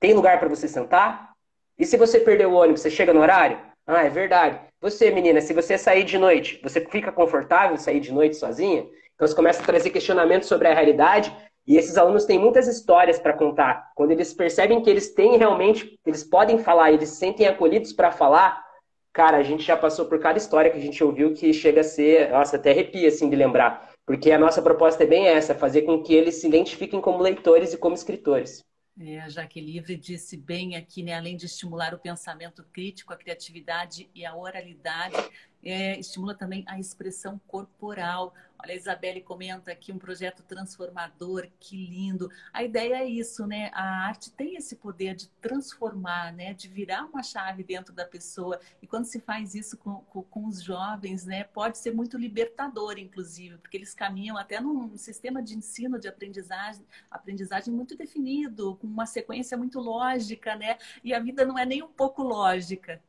Tem 0.00 0.14
lugar 0.14 0.38
para 0.38 0.48
você 0.48 0.66
sentar? 0.66 1.32
E 1.78 1.84
se 1.84 1.96
você 1.96 2.20
perder 2.20 2.46
o 2.46 2.54
ônibus, 2.54 2.80
você 2.80 2.90
chega 2.90 3.12
no 3.12 3.20
horário? 3.20 3.60
Ah, 3.90 4.04
é 4.04 4.10
verdade. 4.10 4.60
Você, 4.82 5.10
menina, 5.10 5.40
se 5.40 5.54
você 5.54 5.78
sair 5.78 6.04
de 6.04 6.18
noite, 6.18 6.60
você 6.62 6.78
fica 6.78 7.10
confortável 7.10 7.78
sair 7.78 8.00
de 8.00 8.12
noite 8.12 8.36
sozinha? 8.36 8.86
Então 9.14 9.26
você 9.26 9.34
começa 9.34 9.62
a 9.62 9.64
trazer 9.64 9.88
questionamentos 9.88 10.46
sobre 10.46 10.68
a 10.68 10.74
realidade 10.74 11.34
e 11.66 11.78
esses 11.78 11.96
alunos 11.96 12.26
têm 12.26 12.38
muitas 12.38 12.68
histórias 12.68 13.18
para 13.18 13.32
contar. 13.32 13.90
Quando 13.94 14.10
eles 14.10 14.34
percebem 14.34 14.82
que 14.82 14.90
eles 14.90 15.14
têm 15.14 15.38
realmente, 15.38 15.98
eles 16.04 16.22
podem 16.22 16.58
falar, 16.58 16.92
eles 16.92 17.08
se 17.08 17.16
sentem 17.16 17.46
acolhidos 17.46 17.94
para 17.94 18.12
falar, 18.12 18.62
cara, 19.10 19.38
a 19.38 19.42
gente 19.42 19.62
já 19.62 19.74
passou 19.74 20.04
por 20.04 20.18
cada 20.18 20.36
história 20.36 20.70
que 20.70 20.76
a 20.76 20.82
gente 20.82 21.02
ouviu 21.02 21.32
que 21.32 21.50
chega 21.54 21.80
a 21.80 21.84
ser, 21.84 22.30
nossa, 22.30 22.56
até 22.56 22.72
arrepia 22.72 23.08
assim 23.08 23.30
de 23.30 23.36
lembrar. 23.36 23.90
Porque 24.04 24.30
a 24.30 24.38
nossa 24.38 24.60
proposta 24.60 25.02
é 25.02 25.06
bem 25.06 25.28
essa, 25.28 25.54
fazer 25.54 25.82
com 25.82 26.02
que 26.02 26.14
eles 26.14 26.34
se 26.34 26.46
identifiquem 26.46 27.00
como 27.00 27.22
leitores 27.22 27.72
e 27.72 27.78
como 27.78 27.94
escritores. 27.94 28.67
É, 29.00 29.20
a 29.20 29.28
Jaque 29.28 29.60
Livre 29.60 29.96
disse 29.96 30.36
bem 30.36 30.74
aqui, 30.74 31.04
né, 31.04 31.14
além 31.14 31.36
de 31.36 31.46
estimular 31.46 31.94
o 31.94 31.98
pensamento 31.98 32.64
crítico, 32.72 33.12
a 33.12 33.16
criatividade 33.16 34.10
e 34.12 34.26
a 34.26 34.34
oralidade, 34.34 35.14
é, 35.62 35.98
estimula 35.98 36.34
também 36.34 36.64
a 36.66 36.80
expressão 36.80 37.40
corporal. 37.46 38.34
Olha, 38.60 38.72
a 38.72 38.76
Isabelle 38.76 39.20
comenta 39.20 39.70
aqui 39.70 39.92
um 39.92 39.98
projeto 39.98 40.42
transformador, 40.42 41.46
que 41.60 41.76
lindo. 41.86 42.28
A 42.52 42.64
ideia 42.64 42.96
é 42.96 43.04
isso, 43.04 43.46
né? 43.46 43.70
A 43.72 44.06
arte 44.06 44.32
tem 44.32 44.56
esse 44.56 44.74
poder 44.74 45.14
de 45.14 45.28
transformar, 45.40 46.32
né? 46.32 46.52
De 46.54 46.66
virar 46.66 47.04
uma 47.04 47.22
chave 47.22 47.62
dentro 47.62 47.94
da 47.94 48.04
pessoa. 48.04 48.58
E 48.82 48.86
quando 48.86 49.04
se 49.04 49.20
faz 49.20 49.54
isso 49.54 49.76
com, 49.76 50.00
com, 50.06 50.22
com 50.24 50.46
os 50.48 50.60
jovens, 50.60 51.24
né? 51.24 51.44
Pode 51.44 51.78
ser 51.78 51.94
muito 51.94 52.18
libertador, 52.18 52.98
inclusive, 52.98 53.58
porque 53.58 53.76
eles 53.76 53.94
caminham 53.94 54.36
até 54.36 54.60
num 54.60 54.96
sistema 54.96 55.40
de 55.40 55.56
ensino, 55.56 55.96
de 55.96 56.08
aprendizagem, 56.08 56.84
aprendizagem 57.08 57.72
muito 57.72 57.96
definido, 57.96 58.74
com 58.76 58.88
uma 58.88 59.06
sequência 59.06 59.56
muito 59.56 59.78
lógica, 59.78 60.56
né? 60.56 60.78
E 61.04 61.14
a 61.14 61.20
vida 61.20 61.44
não 61.44 61.56
é 61.56 61.64
nem 61.64 61.80
um 61.80 61.92
pouco 61.92 62.24
lógica. 62.24 63.00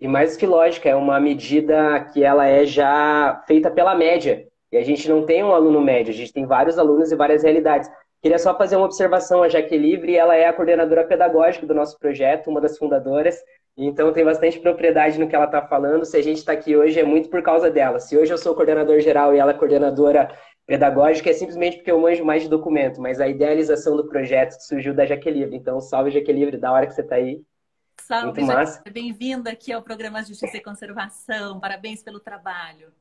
E 0.00 0.06
mais 0.06 0.36
que 0.36 0.46
lógica, 0.46 0.88
é 0.88 0.94
uma 0.94 1.18
medida 1.18 2.00
que 2.12 2.22
ela 2.22 2.46
é 2.46 2.66
já 2.66 3.42
feita 3.46 3.70
pela 3.70 3.94
média. 3.94 4.46
E 4.70 4.76
a 4.76 4.82
gente 4.82 5.08
não 5.08 5.24
tem 5.24 5.42
um 5.42 5.54
aluno 5.54 5.80
médio, 5.80 6.12
a 6.12 6.16
gente 6.16 6.32
tem 6.32 6.44
vários 6.44 6.78
alunos 6.78 7.10
e 7.10 7.16
várias 7.16 7.42
realidades. 7.42 7.90
Queria 8.22 8.38
só 8.38 8.56
fazer 8.56 8.76
uma 8.76 8.86
observação, 8.86 9.42
a 9.42 9.48
Jaque 9.48 9.76
Livre, 9.76 10.16
ela 10.16 10.34
é 10.34 10.46
a 10.46 10.52
coordenadora 10.52 11.04
pedagógica 11.04 11.66
do 11.66 11.74
nosso 11.74 11.98
projeto, 11.98 12.48
uma 12.50 12.60
das 12.60 12.76
fundadoras, 12.76 13.40
então 13.76 14.12
tem 14.12 14.24
bastante 14.24 14.58
propriedade 14.58 15.18
no 15.18 15.28
que 15.28 15.36
ela 15.36 15.44
está 15.44 15.62
falando. 15.62 16.04
Se 16.04 16.16
a 16.16 16.22
gente 16.22 16.38
está 16.38 16.52
aqui 16.52 16.74
hoje 16.76 16.98
é 16.98 17.04
muito 17.04 17.28
por 17.28 17.42
causa 17.42 17.70
dela. 17.70 18.00
Se 18.00 18.16
hoje 18.16 18.32
eu 18.32 18.38
sou 18.38 18.54
coordenador 18.54 19.00
geral 19.00 19.34
e 19.34 19.38
ela 19.38 19.50
é 19.50 19.54
coordenadora 19.54 20.30
pedagógica, 20.66 21.30
é 21.30 21.32
simplesmente 21.34 21.76
porque 21.76 21.90
eu 21.90 22.00
manjo 22.00 22.24
mais 22.24 22.42
de 22.42 22.48
documento, 22.48 23.00
mas 23.00 23.20
a 23.20 23.28
idealização 23.28 23.96
do 23.96 24.08
projeto 24.08 24.52
surgiu 24.60 24.94
da 24.94 25.04
Jaque 25.04 25.30
Livre. 25.30 25.54
Então, 25.54 25.80
salve 25.80 26.10
Jaque 26.10 26.32
Livre, 26.32 26.56
da 26.56 26.72
hora 26.72 26.86
que 26.86 26.94
você 26.94 27.02
está 27.02 27.16
aí. 27.16 27.42
Salve. 28.00 28.42
Bem-vinda 28.92 29.50
aqui 29.50 29.72
ao 29.72 29.82
programa 29.82 30.22
Justiça 30.22 30.56
e 30.56 30.60
Conservação. 30.60 31.58
Parabéns 31.58 32.02
pelo 32.02 32.20
trabalho. 32.20 32.92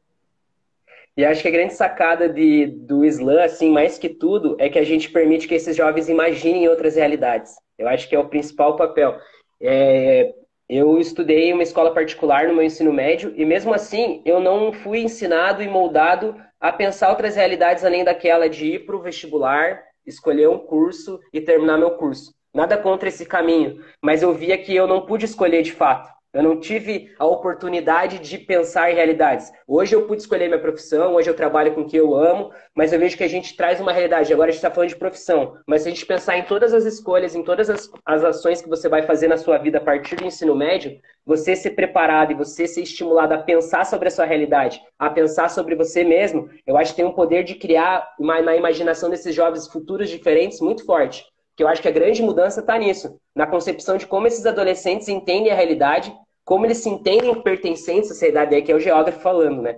E 1.18 1.24
acho 1.24 1.42
que 1.42 1.48
a 1.48 1.52
grande 1.52 1.74
sacada 1.74 2.28
de, 2.28 2.66
do 2.68 3.06
Islã, 3.06 3.44
assim, 3.44 3.72
mais 3.72 3.98
que 3.98 4.10
tudo, 4.10 4.58
é 4.60 4.70
que 4.70 4.80
a 4.80 4.84
gente 4.84 5.10
permite 5.10 5.48
que 5.48 5.56
esses 5.56 5.75
jovens 5.75 6.10
imaginem 6.10 6.68
outras 6.68 6.96
realidades. 6.96 7.56
Eu 7.78 7.88
acho 7.88 8.10
que 8.10 8.16
é 8.16 8.20
o 8.20 8.28
principal 8.28 8.75
papel. 8.75 9.18
É, 9.62 10.34
eu 10.68 11.00
estudei 11.00 11.50
em 11.50 11.54
uma 11.54 11.64
escola 11.64 11.94
particular 11.94 12.48
no 12.48 12.56
meu 12.56 12.64
ensino 12.64 12.92
médio 12.92 13.34
e 13.36 13.46
mesmo 13.46 13.74
assim 13.74 14.22
eu 14.25 14.40
não 14.40 14.74
fui 14.74 15.00
ensinado 15.00 15.62
e 15.62 15.68
moldado 15.68 16.36
a 16.60 16.72
pensar 16.72 17.10
outras 17.10 17.36
realidades 17.36 17.84
além 17.86 18.04
daquela 18.04 18.50
de 18.50 18.74
ir 18.74 18.86
para 18.86 18.96
o 18.96 19.02
vestibular, 19.02 19.84
escolher 20.06 20.50
um 20.50 20.58
curso 20.58 21.20
e 21.32 21.40
terminar 21.40 21.78
meu 21.78 21.92
curso. 21.92 22.34
Nada 22.56 22.78
contra 22.78 23.10
esse 23.10 23.26
caminho, 23.26 23.84
mas 24.02 24.24
eu 24.24 24.34
via 24.34 24.58
que 24.58 24.74
eu 24.74 24.88
não 24.88 25.06
pude 25.06 25.26
escolher 25.26 25.62
de 25.62 25.74
fato. 25.74 26.08
Eu 26.34 26.42
não 26.42 26.58
tive 26.58 27.14
a 27.20 27.26
oportunidade 27.26 28.18
de 28.20 28.38
pensar 28.38 28.90
em 28.90 28.96
realidades. 28.96 29.52
Hoje 29.68 29.94
eu 29.94 30.08
pude 30.08 30.22
escolher 30.22 30.48
minha 30.48 30.62
profissão, 30.62 31.16
hoje 31.16 31.30
eu 31.30 31.36
trabalho 31.36 31.76
com 31.76 31.82
o 31.82 31.86
que 31.86 31.98
eu 31.98 32.16
amo, 32.16 32.52
mas 32.74 32.94
eu 32.94 33.00
vejo 33.00 33.18
que 33.18 33.26
a 33.26 33.28
gente 33.28 33.58
traz 33.58 33.82
uma 33.82 33.92
realidade. 33.92 34.32
Agora 34.32 34.48
a 34.48 34.52
gente 34.52 34.60
está 34.60 34.72
falando 34.72 34.88
de 34.88 34.96
profissão, 34.96 35.58
mas 35.68 35.82
se 35.82 35.90
a 35.90 35.92
gente 35.92 36.06
pensar 36.06 36.38
em 36.38 36.44
todas 36.44 36.74
as 36.74 36.86
escolhas, 36.86 37.36
em 37.36 37.44
todas 37.44 37.70
as, 37.70 37.92
as 38.06 38.24
ações 38.24 38.62
que 38.62 38.70
você 38.70 38.88
vai 38.88 39.04
fazer 39.04 39.28
na 39.28 39.36
sua 39.36 39.58
vida 39.58 39.80
a 39.80 39.82
partir 39.82 40.16
do 40.16 40.26
ensino 40.26 40.56
médio, 40.56 40.98
você 41.26 41.58
ser 41.58 41.72
preparado 41.72 42.32
e 42.32 42.36
você 42.36 42.68
ser 42.68 42.84
estimulado 42.84 43.34
a 43.34 43.38
pensar 43.38 43.86
sobre 43.86 44.08
a 44.08 44.12
sua 44.12 44.24
realidade, 44.24 44.82
a 44.98 45.10
pensar 45.10 45.50
sobre 45.50 45.76
você 45.76 46.06
mesmo, 46.06 46.50
eu 46.66 46.78
acho 46.78 46.92
que 46.92 46.98
tem 46.98 47.06
um 47.06 47.12
poder 47.12 47.44
de 47.44 47.56
criar 47.56 48.16
uma, 48.18 48.42
na 48.42 48.56
imaginação 48.56 49.10
desses 49.10 49.36
jovens 49.36 49.68
futuros 49.68 50.10
diferentes 50.10 50.62
muito 50.62 50.86
forte 50.86 51.26
que 51.56 51.64
eu 51.64 51.68
acho 51.68 51.82
que 51.82 51.88
a 51.88 51.92
grande 51.92 52.22
mudança 52.22 52.60
está 52.60 52.78
nisso, 52.78 53.20
na 53.36 53.48
concepção 53.48 53.98
de 53.98 54.06
como 54.06 54.28
esses 54.28 54.46
adolescentes 54.46 55.08
entendem 55.08 55.52
a 55.52 55.56
realidade 55.56 56.14
como 56.46 56.66
eles 56.66 56.78
se 56.78 56.90
entendem 56.90 57.42
pertencentes 57.42 58.12
à 58.12 58.14
sociedade, 58.14 58.54
aí 58.54 58.62
que 58.62 58.72
é 58.72 58.76
o 58.76 58.80
geógrafo 58.80 59.20
falando, 59.20 59.64
né? 59.64 59.78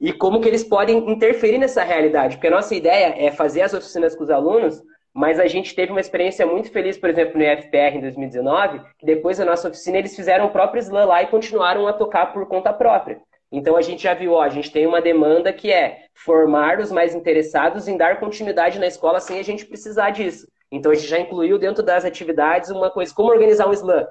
E 0.00 0.12
como 0.12 0.40
que 0.40 0.48
eles 0.48 0.62
podem 0.62 1.10
interferir 1.10 1.58
nessa 1.58 1.82
realidade. 1.82 2.36
Porque 2.36 2.46
a 2.46 2.52
nossa 2.52 2.74
ideia 2.74 3.14
é 3.18 3.32
fazer 3.32 3.62
as 3.62 3.74
oficinas 3.74 4.14
com 4.14 4.22
os 4.22 4.30
alunos, 4.30 4.80
mas 5.12 5.40
a 5.40 5.46
gente 5.46 5.74
teve 5.74 5.90
uma 5.90 6.00
experiência 6.00 6.46
muito 6.46 6.70
feliz, 6.70 6.96
por 6.96 7.10
exemplo, 7.10 7.36
no 7.36 7.42
IFPR 7.42 7.96
em 7.96 8.00
2019, 8.00 8.82
que 8.98 9.06
depois 9.06 9.38
da 9.38 9.44
nossa 9.44 9.68
oficina 9.68 9.98
eles 9.98 10.14
fizeram 10.14 10.46
o 10.46 10.50
próprio 10.50 10.80
slam 10.80 11.06
lá 11.06 11.22
e 11.22 11.26
continuaram 11.26 11.88
a 11.88 11.92
tocar 11.92 12.32
por 12.32 12.46
conta 12.46 12.72
própria. 12.72 13.20
Então 13.50 13.76
a 13.76 13.82
gente 13.82 14.02
já 14.02 14.12
viu, 14.12 14.32
ó, 14.32 14.42
a 14.42 14.48
gente 14.48 14.70
tem 14.70 14.86
uma 14.86 15.00
demanda 15.00 15.52
que 15.52 15.72
é 15.72 16.04
formar 16.14 16.78
os 16.78 16.92
mais 16.92 17.14
interessados 17.14 17.88
em 17.88 17.96
dar 17.96 18.20
continuidade 18.20 18.78
na 18.78 18.86
escola 18.86 19.18
sem 19.18 19.38
a 19.38 19.42
gente 19.42 19.64
precisar 19.64 20.10
disso. 20.10 20.46
Então 20.76 20.92
a 20.92 20.94
gente 20.94 21.08
já 21.08 21.18
incluiu 21.18 21.58
dentro 21.58 21.82
das 21.82 22.04
atividades 22.04 22.70
uma 22.70 22.90
coisa, 22.90 23.14
como 23.14 23.30
organizar 23.30 23.68
um 23.68 23.72
slam. 23.72 24.06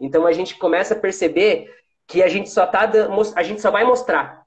Então 0.00 0.26
a 0.26 0.32
gente 0.32 0.56
começa 0.56 0.94
a 0.94 0.98
perceber 0.98 1.68
que 2.06 2.22
a 2.22 2.28
gente 2.28 2.50
só 2.50 2.66
tá 2.66 2.90
a 3.36 3.42
gente 3.42 3.60
só 3.60 3.70
vai 3.70 3.84
mostrar. 3.84 4.44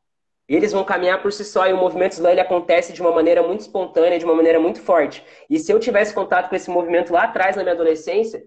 Eles 0.47 0.71
vão 0.71 0.85
caminhar 0.85 1.21
por 1.21 1.31
si 1.33 1.43
só 1.43 1.67
e 1.67 1.73
o 1.73 1.77
movimento 1.77 2.13
slam 2.13 2.31
ele 2.31 2.39
acontece 2.39 2.93
de 2.93 3.01
uma 3.01 3.11
maneira 3.11 3.43
muito 3.43 3.61
espontânea, 3.61 4.17
de 4.17 4.25
uma 4.25 4.35
maneira 4.35 4.59
muito 4.59 4.81
forte. 4.81 5.23
E 5.49 5.59
se 5.59 5.71
eu 5.71 5.79
tivesse 5.79 6.13
contato 6.13 6.49
com 6.49 6.55
esse 6.55 6.69
movimento 6.69 7.11
lá 7.11 7.23
atrás 7.23 7.55
na 7.55 7.63
minha 7.63 7.75
adolescência, 7.75 8.43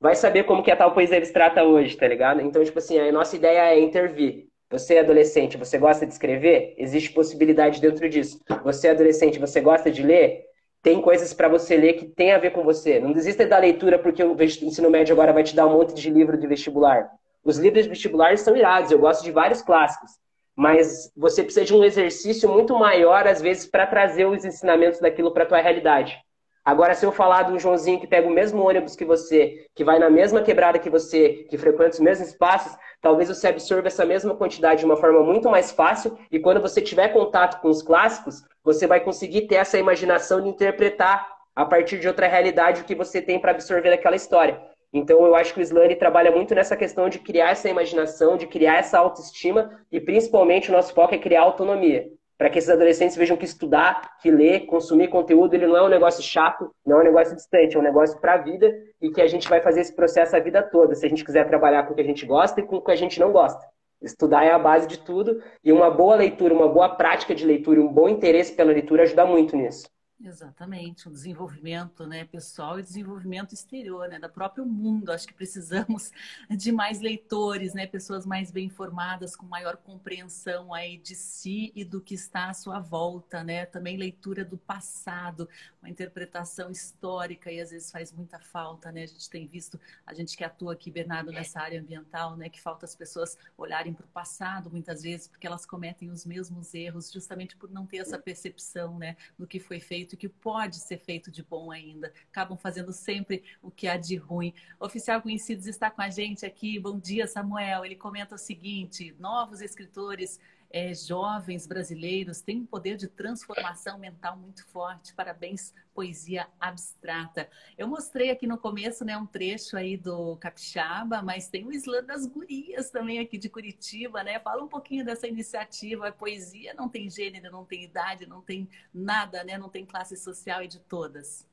vai 0.00 0.14
saber 0.14 0.44
como 0.44 0.62
que 0.62 0.70
a 0.70 0.76
tal 0.76 0.92
poesia 0.92 1.18
abstrata 1.18 1.62
hoje, 1.62 1.96
tá 1.96 2.08
ligado? 2.08 2.40
Então, 2.40 2.64
tipo 2.64 2.78
assim, 2.78 2.98
a 2.98 3.12
nossa 3.12 3.36
ideia 3.36 3.74
é 3.74 3.78
intervir. 3.78 4.46
Você 4.70 4.94
é 4.94 5.00
adolescente, 5.00 5.58
você 5.58 5.76
gosta 5.76 6.06
de 6.06 6.12
escrever? 6.12 6.74
Existe 6.78 7.12
possibilidade 7.12 7.80
dentro 7.80 8.08
disso. 8.08 8.40
Você 8.64 8.88
é 8.88 8.90
adolescente, 8.92 9.38
você 9.38 9.60
gosta 9.60 9.90
de 9.90 10.02
ler? 10.02 10.46
Tem 10.82 11.00
coisas 11.00 11.32
para 11.32 11.48
você 11.48 11.76
ler 11.76 11.92
que 11.94 12.06
tem 12.06 12.32
a 12.32 12.38
ver 12.38 12.50
com 12.50 12.64
você. 12.64 12.98
Não 12.98 13.12
desista 13.12 13.46
da 13.46 13.58
leitura 13.58 13.98
porque 13.98 14.22
o 14.22 14.36
ensino 14.42 14.90
médio 14.90 15.12
agora 15.12 15.32
vai 15.32 15.44
te 15.44 15.54
dar 15.54 15.66
um 15.66 15.74
monte 15.74 15.94
de 15.94 16.10
livro 16.10 16.36
de 16.36 16.46
vestibular. 16.46 17.08
Os 17.44 17.56
livros 17.56 17.84
de 17.84 17.88
vestibular 17.88 18.36
são 18.36 18.56
irados, 18.56 18.90
eu 18.90 18.98
gosto 18.98 19.22
de 19.22 19.30
vários 19.30 19.62
clássicos. 19.62 20.10
Mas 20.56 21.10
você 21.16 21.42
precisa 21.42 21.64
de 21.64 21.74
um 21.74 21.84
exercício 21.84 22.48
muito 22.48 22.78
maior, 22.78 23.26
às 23.26 23.40
vezes, 23.40 23.66
para 23.66 23.86
trazer 23.86 24.26
os 24.26 24.44
ensinamentos 24.44 25.00
daquilo 25.00 25.32
para 25.32 25.44
a 25.44 25.46
tua 25.46 25.60
realidade. 25.60 26.18
Agora, 26.64 26.94
se 26.94 27.04
eu 27.04 27.10
falar 27.10 27.44
de 27.44 27.52
um 27.52 27.58
Joãozinho 27.58 27.98
que 27.98 28.06
pega 28.06 28.28
o 28.28 28.30
mesmo 28.30 28.62
ônibus 28.62 28.94
que 28.94 29.04
você, 29.04 29.66
que 29.74 29.82
vai 29.82 29.98
na 29.98 30.08
mesma 30.08 30.42
quebrada 30.42 30.78
que 30.78 30.90
você, 30.90 31.44
que 31.48 31.58
frequenta 31.58 31.90
os 31.90 32.00
mesmos 32.00 32.28
espaços, 32.28 32.76
talvez 33.00 33.28
você 33.28 33.48
absorva 33.48 33.88
essa 33.88 34.04
mesma 34.04 34.34
quantidade 34.36 34.80
de 34.80 34.86
uma 34.86 34.96
forma 34.96 35.24
muito 35.24 35.50
mais 35.50 35.72
fácil 35.72 36.16
e 36.30 36.38
quando 36.38 36.60
você 36.60 36.80
tiver 36.80 37.08
contato 37.08 37.60
com 37.60 37.68
os 37.68 37.82
clássicos, 37.82 38.44
você 38.64 38.86
vai 38.86 39.00
conseguir 39.00 39.42
ter 39.42 39.56
essa 39.56 39.78
imaginação 39.78 40.40
de 40.40 40.48
interpretar 40.48 41.26
a 41.54 41.64
partir 41.64 41.98
de 41.98 42.08
outra 42.08 42.26
realidade 42.26 42.82
o 42.82 42.84
que 42.84 42.94
você 42.94 43.20
tem 43.20 43.38
para 43.38 43.50
absorver 43.50 43.90
daquela 43.90 44.16
história. 44.16 44.60
Então 44.92 45.24
eu 45.24 45.34
acho 45.34 45.54
que 45.54 45.60
o 45.60 45.62
Slane 45.62 45.96
trabalha 45.96 46.30
muito 46.30 46.54
nessa 46.54 46.76
questão 46.76 47.08
de 47.08 47.18
criar 47.18 47.50
essa 47.50 47.68
imaginação, 47.68 48.36
de 48.36 48.46
criar 48.46 48.76
essa 48.76 48.98
autoestima 48.98 49.80
e 49.90 50.00
principalmente 50.00 50.70
o 50.70 50.72
nosso 50.72 50.92
foco 50.92 51.14
é 51.14 51.18
criar 51.18 51.42
autonomia 51.42 52.10
para 52.42 52.50
que 52.50 52.58
esses 52.58 52.70
adolescentes 52.70 53.16
vejam 53.16 53.36
que 53.36 53.44
estudar, 53.44 54.18
que 54.20 54.28
ler, 54.28 54.66
consumir 54.66 55.06
conteúdo, 55.06 55.54
ele 55.54 55.64
não 55.64 55.76
é 55.76 55.82
um 55.84 55.88
negócio 55.88 56.20
chato, 56.20 56.72
não 56.84 56.98
é 56.98 57.00
um 57.02 57.04
negócio 57.04 57.36
distante, 57.36 57.76
é 57.76 57.78
um 57.78 57.82
negócio 57.84 58.20
para 58.20 58.34
a 58.34 58.38
vida 58.38 58.74
e 59.00 59.10
que 59.10 59.22
a 59.22 59.28
gente 59.28 59.48
vai 59.48 59.60
fazer 59.60 59.80
esse 59.80 59.94
processo 59.94 60.34
a 60.34 60.40
vida 60.40 60.60
toda, 60.60 60.92
se 60.96 61.06
a 61.06 61.08
gente 61.08 61.24
quiser 61.24 61.46
trabalhar 61.46 61.84
com 61.84 61.92
o 61.92 61.94
que 61.94 62.02
a 62.02 62.04
gente 62.04 62.26
gosta 62.26 62.60
e 62.60 62.64
com 62.64 62.78
o 62.78 62.82
que 62.82 62.90
a 62.90 62.96
gente 62.96 63.20
não 63.20 63.30
gosta. 63.30 63.64
Estudar 64.02 64.44
é 64.44 64.52
a 64.52 64.58
base 64.58 64.86
de 64.86 64.98
tudo 64.98 65.42
e 65.62 65.72
uma 65.72 65.90
boa 65.90 66.16
leitura, 66.16 66.54
uma 66.54 66.68
boa 66.68 66.88
prática 66.88 67.34
de 67.34 67.44
leitura, 67.44 67.80
um 67.80 67.92
bom 67.92 68.08
interesse 68.08 68.52
pela 68.54 68.72
leitura 68.72 69.02
ajuda 69.04 69.24
muito 69.24 69.56
nisso. 69.56 69.91
Exatamente, 70.24 71.08
um 71.08 71.12
desenvolvimento 71.12 72.06
né, 72.06 72.24
pessoal 72.24 72.78
e 72.78 72.82
desenvolvimento 72.82 73.54
exterior, 73.54 74.08
né, 74.08 74.20
da 74.20 74.28
próprio 74.28 74.64
mundo. 74.64 75.10
Acho 75.10 75.26
que 75.26 75.34
precisamos 75.34 76.12
de 76.48 76.70
mais 76.70 77.00
leitores, 77.00 77.74
né, 77.74 77.88
pessoas 77.88 78.24
mais 78.24 78.52
bem 78.52 78.66
informadas, 78.66 79.34
com 79.34 79.44
maior 79.46 79.76
compreensão 79.76 80.72
aí 80.72 80.96
de 80.96 81.16
si 81.16 81.72
e 81.74 81.84
do 81.84 82.00
que 82.00 82.14
está 82.14 82.50
à 82.50 82.54
sua 82.54 82.78
volta, 82.78 83.42
né? 83.42 83.66
Também 83.66 83.96
leitura 83.96 84.44
do 84.44 84.56
passado, 84.56 85.48
uma 85.82 85.90
interpretação 85.90 86.70
histórica 86.70 87.50
e 87.50 87.60
às 87.60 87.72
vezes 87.72 87.90
faz 87.90 88.12
muita 88.12 88.38
falta, 88.38 88.92
né? 88.92 89.02
A 89.02 89.06
gente 89.06 89.28
tem 89.28 89.48
visto, 89.48 89.80
a 90.06 90.14
gente 90.14 90.36
que 90.36 90.44
atua 90.44 90.74
aqui, 90.74 90.90
Bernardo, 90.90 91.32
nessa 91.32 91.60
área 91.60 91.80
ambiental, 91.80 92.36
né, 92.36 92.48
que 92.48 92.60
falta 92.60 92.86
as 92.86 92.94
pessoas 92.94 93.36
olharem 93.58 93.92
para 93.92 94.06
o 94.06 94.08
passado 94.08 94.70
muitas 94.70 95.02
vezes, 95.02 95.26
porque 95.26 95.48
elas 95.48 95.66
cometem 95.66 96.10
os 96.10 96.24
mesmos 96.24 96.72
erros 96.74 97.10
justamente 97.10 97.56
por 97.56 97.70
não 97.70 97.86
ter 97.86 97.98
essa 97.98 98.18
percepção, 98.18 98.98
né, 98.98 99.16
do 99.36 99.46
que 99.48 99.58
foi 99.58 99.80
feito 99.80 100.11
feito, 100.12 100.16
que 100.16 100.28
pode 100.28 100.76
ser 100.76 100.98
feito 100.98 101.30
de 101.30 101.42
bom 101.42 101.70
ainda. 101.70 102.12
Acabam 102.30 102.56
fazendo 102.56 102.92
sempre 102.92 103.42
o 103.62 103.70
que 103.70 103.88
há 103.88 103.96
de 103.96 104.16
ruim. 104.16 104.54
O 104.78 104.86
oficial 104.86 105.20
Conhecidos 105.20 105.66
está 105.66 105.90
com 105.90 106.02
a 106.02 106.10
gente 106.10 106.44
aqui. 106.44 106.78
Bom 106.78 106.98
dia, 106.98 107.26
Samuel. 107.26 107.84
Ele 107.84 107.96
comenta 107.96 108.34
o 108.34 108.38
seguinte: 108.38 109.14
novos 109.18 109.60
escritores 109.60 110.38
é, 110.72 110.94
jovens 110.94 111.66
brasileiros 111.66 112.40
têm 112.40 112.62
um 112.62 112.66
poder 112.66 112.96
de 112.96 113.06
transformação 113.06 113.98
mental 113.98 114.38
muito 114.38 114.66
forte. 114.66 115.14
Parabéns, 115.14 115.74
poesia 115.94 116.48
abstrata. 116.58 117.48
Eu 117.76 117.86
mostrei 117.86 118.30
aqui 118.30 118.46
no 118.46 118.56
começo 118.56 119.04
né, 119.04 119.16
um 119.16 119.26
trecho 119.26 119.76
aí 119.76 119.98
do 119.98 120.36
Capixaba, 120.36 121.20
mas 121.20 121.48
tem 121.48 121.66
o 121.66 121.72
Islã 121.72 122.02
das 122.02 122.26
Gurias 122.26 122.90
também 122.90 123.18
aqui 123.18 123.36
de 123.36 123.50
Curitiba, 123.50 124.24
né? 124.24 124.40
Fala 124.40 124.64
um 124.64 124.68
pouquinho 124.68 125.04
dessa 125.04 125.28
iniciativa. 125.28 126.08
A 126.08 126.12
poesia 126.12 126.72
não 126.72 126.88
tem 126.88 127.10
gênero, 127.10 127.52
não 127.52 127.66
tem 127.66 127.84
idade, 127.84 128.26
não 128.26 128.40
tem 128.40 128.66
nada, 128.94 129.44
né? 129.44 129.58
Não 129.58 129.68
tem 129.68 129.84
classe 129.84 130.16
social 130.16 130.62
e 130.62 130.68
de 130.68 130.80
todas. 130.80 131.46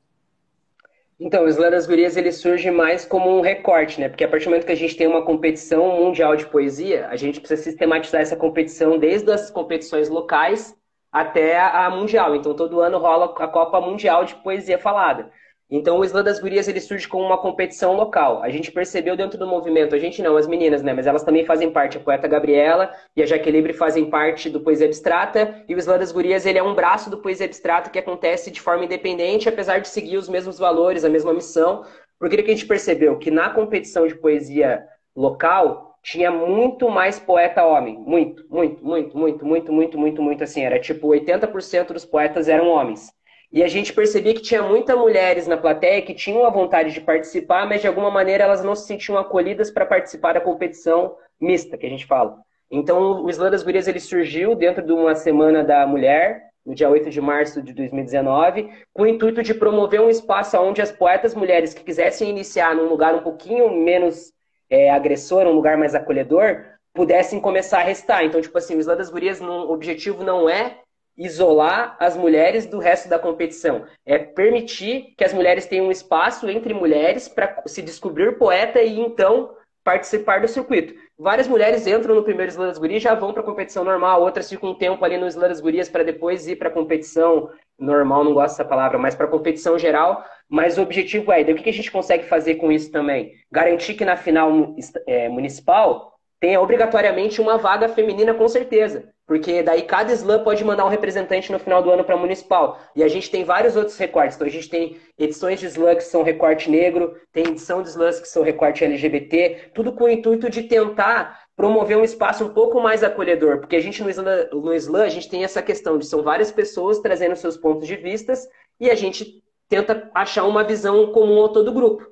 Então, 1.22 1.44
o 1.44 1.48
Slam 1.48 1.70
das 1.70 1.86
Gurias 1.86 2.16
ele 2.16 2.32
surge 2.32 2.70
mais 2.70 3.04
como 3.04 3.28
um 3.36 3.42
recorte, 3.42 4.00
né? 4.00 4.08
Porque 4.08 4.24
a 4.24 4.28
partir 4.28 4.46
do 4.46 4.50
momento 4.52 4.64
que 4.64 4.72
a 4.72 4.76
gente 4.76 4.96
tem 4.96 5.06
uma 5.06 5.22
competição 5.22 5.86
mundial 5.96 6.34
de 6.34 6.46
poesia, 6.46 7.08
a 7.08 7.16
gente 7.16 7.38
precisa 7.40 7.62
sistematizar 7.62 8.22
essa 8.22 8.36
competição 8.36 8.98
desde 8.98 9.30
as 9.30 9.50
competições 9.50 10.08
locais 10.08 10.74
até 11.12 11.60
a 11.60 11.90
mundial. 11.90 12.34
Então, 12.34 12.54
todo 12.54 12.80
ano 12.80 12.96
rola 12.98 13.26
a 13.38 13.48
Copa 13.48 13.80
Mundial 13.82 14.24
de 14.24 14.34
Poesia 14.36 14.78
Falada. 14.78 15.30
Então 15.70 15.98
o 15.98 16.04
Slam 16.04 16.24
das 16.24 16.40
Gurias 16.40 16.66
ele 16.66 16.80
surge 16.80 17.06
como 17.06 17.24
uma 17.24 17.38
competição 17.38 17.94
local. 17.94 18.42
A 18.42 18.50
gente 18.50 18.72
percebeu 18.72 19.16
dentro 19.16 19.38
do 19.38 19.46
movimento, 19.46 19.94
a 19.94 19.98
gente 19.98 20.20
não, 20.20 20.36
as 20.36 20.46
meninas, 20.46 20.82
né? 20.82 20.92
Mas 20.92 21.06
elas 21.06 21.22
também 21.22 21.44
fazem 21.44 21.70
parte. 21.70 21.96
A 21.96 22.00
poeta 22.00 22.26
Gabriela 22.26 22.92
e 23.16 23.22
a 23.22 23.26
Jaquelibre 23.26 23.72
fazem 23.72 24.10
parte 24.10 24.50
do 24.50 24.60
Poesia 24.60 24.86
Abstrata. 24.86 25.62
E 25.68 25.74
o 25.74 25.78
Slam 25.78 25.98
das 25.98 26.10
Gurias 26.10 26.44
ele 26.44 26.58
é 26.58 26.62
um 26.62 26.74
braço 26.74 27.08
do 27.08 27.18
Poesia 27.18 27.46
Abstrata 27.46 27.88
que 27.88 27.98
acontece 27.98 28.50
de 28.50 28.60
forma 28.60 28.84
independente, 28.84 29.48
apesar 29.48 29.78
de 29.78 29.88
seguir 29.88 30.16
os 30.16 30.28
mesmos 30.28 30.58
valores, 30.58 31.04
a 31.04 31.08
mesma 31.08 31.32
missão. 31.32 31.84
Porque 32.18 32.42
que 32.42 32.50
a 32.50 32.54
gente 32.54 32.66
percebeu? 32.66 33.16
Que 33.16 33.30
na 33.30 33.48
competição 33.50 34.06
de 34.06 34.14
poesia 34.14 34.84
local 35.16 35.90
tinha 36.02 36.30
muito 36.30 36.90
mais 36.90 37.18
poeta 37.18 37.64
homem. 37.64 37.98
Muito, 37.98 38.44
muito, 38.50 38.84
muito, 38.84 39.16
muito, 39.16 39.46
muito, 39.46 39.72
muito, 39.72 39.98
muito, 39.98 40.22
muito 40.22 40.44
assim. 40.44 40.62
Era 40.62 40.78
tipo 40.78 41.08
80% 41.08 41.92
dos 41.92 42.04
poetas 42.04 42.48
eram 42.48 42.68
homens. 42.68 43.10
E 43.52 43.64
a 43.64 43.68
gente 43.68 43.92
percebia 43.92 44.32
que 44.32 44.42
tinha 44.42 44.62
muitas 44.62 44.96
mulheres 44.96 45.48
na 45.48 45.56
plateia 45.56 46.02
que 46.02 46.14
tinham 46.14 46.44
a 46.44 46.50
vontade 46.50 46.92
de 46.92 47.00
participar, 47.00 47.66
mas 47.66 47.80
de 47.80 47.88
alguma 47.88 48.10
maneira 48.10 48.44
elas 48.44 48.62
não 48.62 48.76
se 48.76 48.86
sentiam 48.86 49.18
acolhidas 49.18 49.70
para 49.70 49.84
participar 49.84 50.34
da 50.34 50.40
competição 50.40 51.16
mista, 51.40 51.76
que 51.76 51.86
a 51.86 51.90
gente 51.90 52.06
fala. 52.06 52.38
Então, 52.70 53.24
o 53.24 53.28
Islã 53.28 53.50
das 53.50 53.64
Gurias 53.64 53.88
ele 53.88 53.98
surgiu 53.98 54.54
dentro 54.54 54.84
de 54.84 54.92
uma 54.92 55.16
semana 55.16 55.64
da 55.64 55.84
mulher, 55.84 56.50
no 56.64 56.76
dia 56.76 56.88
8 56.88 57.10
de 57.10 57.20
março 57.20 57.60
de 57.60 57.72
2019, 57.72 58.70
com 58.92 59.02
o 59.02 59.06
intuito 59.06 59.42
de 59.42 59.52
promover 59.52 60.00
um 60.00 60.10
espaço 60.10 60.56
onde 60.58 60.80
as 60.80 60.92
poetas 60.92 61.34
mulheres 61.34 61.74
que 61.74 61.82
quisessem 61.82 62.30
iniciar 62.30 62.76
num 62.76 62.88
lugar 62.88 63.14
um 63.16 63.22
pouquinho 63.22 63.70
menos 63.72 64.32
é, 64.68 64.90
agressor, 64.90 65.48
um 65.48 65.52
lugar 65.52 65.76
mais 65.76 65.96
acolhedor, 65.96 66.64
pudessem 66.94 67.40
começar 67.40 67.80
a 67.80 67.84
restar. 67.84 68.24
Então, 68.24 68.40
tipo 68.40 68.56
assim, 68.56 68.76
o 68.76 68.78
Islã 68.80 68.96
das 68.96 69.10
Gurias, 69.10 69.40
o 69.40 69.72
objetivo 69.72 70.22
não 70.22 70.48
é 70.48 70.76
isolar 71.20 71.96
as 72.00 72.16
mulheres 72.16 72.64
do 72.64 72.78
resto 72.78 73.06
da 73.08 73.18
competição. 73.18 73.84
É 74.06 74.18
permitir 74.18 75.14
que 75.18 75.22
as 75.22 75.34
mulheres 75.34 75.66
tenham 75.66 75.86
um 75.86 75.92
espaço 75.92 76.48
entre 76.48 76.72
mulheres 76.72 77.28
para 77.28 77.62
se 77.66 77.82
descobrir 77.82 78.38
poeta 78.38 78.80
e 78.80 78.98
então 78.98 79.54
participar 79.84 80.40
do 80.40 80.48
circuito. 80.48 80.94
Várias 81.18 81.46
mulheres 81.46 81.86
entram 81.86 82.14
no 82.14 82.22
primeiro 82.22 82.50
Slam 82.50 82.68
das 82.68 82.78
Gurias 82.78 83.02
e 83.02 83.04
já 83.04 83.14
vão 83.14 83.34
para 83.34 83.42
a 83.42 83.44
competição 83.44 83.84
normal, 83.84 84.22
outras 84.22 84.48
ficam 84.48 84.70
um 84.70 84.74
tempo 84.74 85.04
ali 85.04 85.18
no 85.18 85.26
Slam 85.26 85.48
das 85.48 85.60
Gurias 85.60 85.88
para 85.88 86.02
depois 86.02 86.48
ir 86.48 86.56
para 86.56 86.68
a 86.68 86.72
competição 86.72 87.50
normal, 87.78 88.24
não 88.24 88.32
gosto 88.32 88.56
dessa 88.56 88.64
palavra, 88.64 88.98
mas 88.98 89.14
para 89.14 89.26
a 89.26 89.30
competição 89.30 89.78
geral. 89.78 90.24
Mas 90.48 90.78
o 90.78 90.82
objetivo 90.82 91.32
é, 91.32 91.42
o 91.42 91.54
que 91.54 91.68
a 91.68 91.72
gente 91.72 91.92
consegue 91.92 92.24
fazer 92.24 92.56
com 92.56 92.72
isso 92.72 92.90
também? 92.90 93.32
Garantir 93.52 93.94
que 93.94 94.04
na 94.04 94.16
final 94.16 94.74
é, 95.06 95.28
municipal 95.28 96.18
tenha 96.40 96.60
obrigatoriamente 96.60 97.40
uma 97.40 97.58
vaga 97.58 97.88
feminina 97.88 98.32
com 98.32 98.48
certeza. 98.48 99.12
Porque 99.26 99.62
daí 99.62 99.82
cada 99.82 100.12
slam 100.12 100.42
pode 100.42 100.64
mandar 100.64 100.84
um 100.84 100.88
representante 100.88 101.52
no 101.52 101.58
final 101.60 101.80
do 101.82 101.90
ano 101.90 102.02
para 102.02 102.16
municipal. 102.16 102.80
E 102.96 103.04
a 103.04 103.08
gente 103.08 103.30
tem 103.30 103.44
vários 103.44 103.76
outros 103.76 103.96
recortes. 103.96 104.34
Então 104.34 104.48
a 104.48 104.50
gente 104.50 104.68
tem 104.68 104.96
edições 105.16 105.60
de 105.60 105.66
slam 105.66 105.94
que 105.94 106.02
são 106.02 106.24
recorte 106.24 106.68
negro, 106.68 107.14
tem 107.32 107.46
edição 107.46 107.80
de 107.80 107.90
slams 107.90 108.18
que 108.18 108.26
são 108.26 108.42
recorte 108.42 108.82
LGBT, 108.82 109.70
tudo 109.72 109.92
com 109.92 110.04
o 110.04 110.08
intuito 110.08 110.50
de 110.50 110.64
tentar 110.64 111.44
promover 111.54 111.96
um 111.96 112.02
espaço 112.02 112.44
um 112.44 112.48
pouco 112.48 112.80
mais 112.80 113.04
acolhedor. 113.04 113.58
Porque 113.58 113.76
a 113.76 113.80
gente 113.80 114.02
no 114.02 114.10
slam, 114.10 114.48
no 114.50 114.74
slam 114.74 115.04
a 115.04 115.08
gente 115.08 115.28
tem 115.28 115.44
essa 115.44 115.62
questão 115.62 115.98
de 115.98 116.06
são 116.06 116.22
várias 116.22 116.50
pessoas 116.50 116.98
trazendo 116.98 117.36
seus 117.36 117.56
pontos 117.56 117.86
de 117.86 117.94
vistas 117.94 118.48
e 118.80 118.90
a 118.90 118.96
gente 118.96 119.44
tenta 119.68 120.10
achar 120.12 120.44
uma 120.44 120.64
visão 120.64 121.12
comum 121.12 121.44
a 121.44 121.48
todo 121.50 121.72
grupo. 121.72 122.04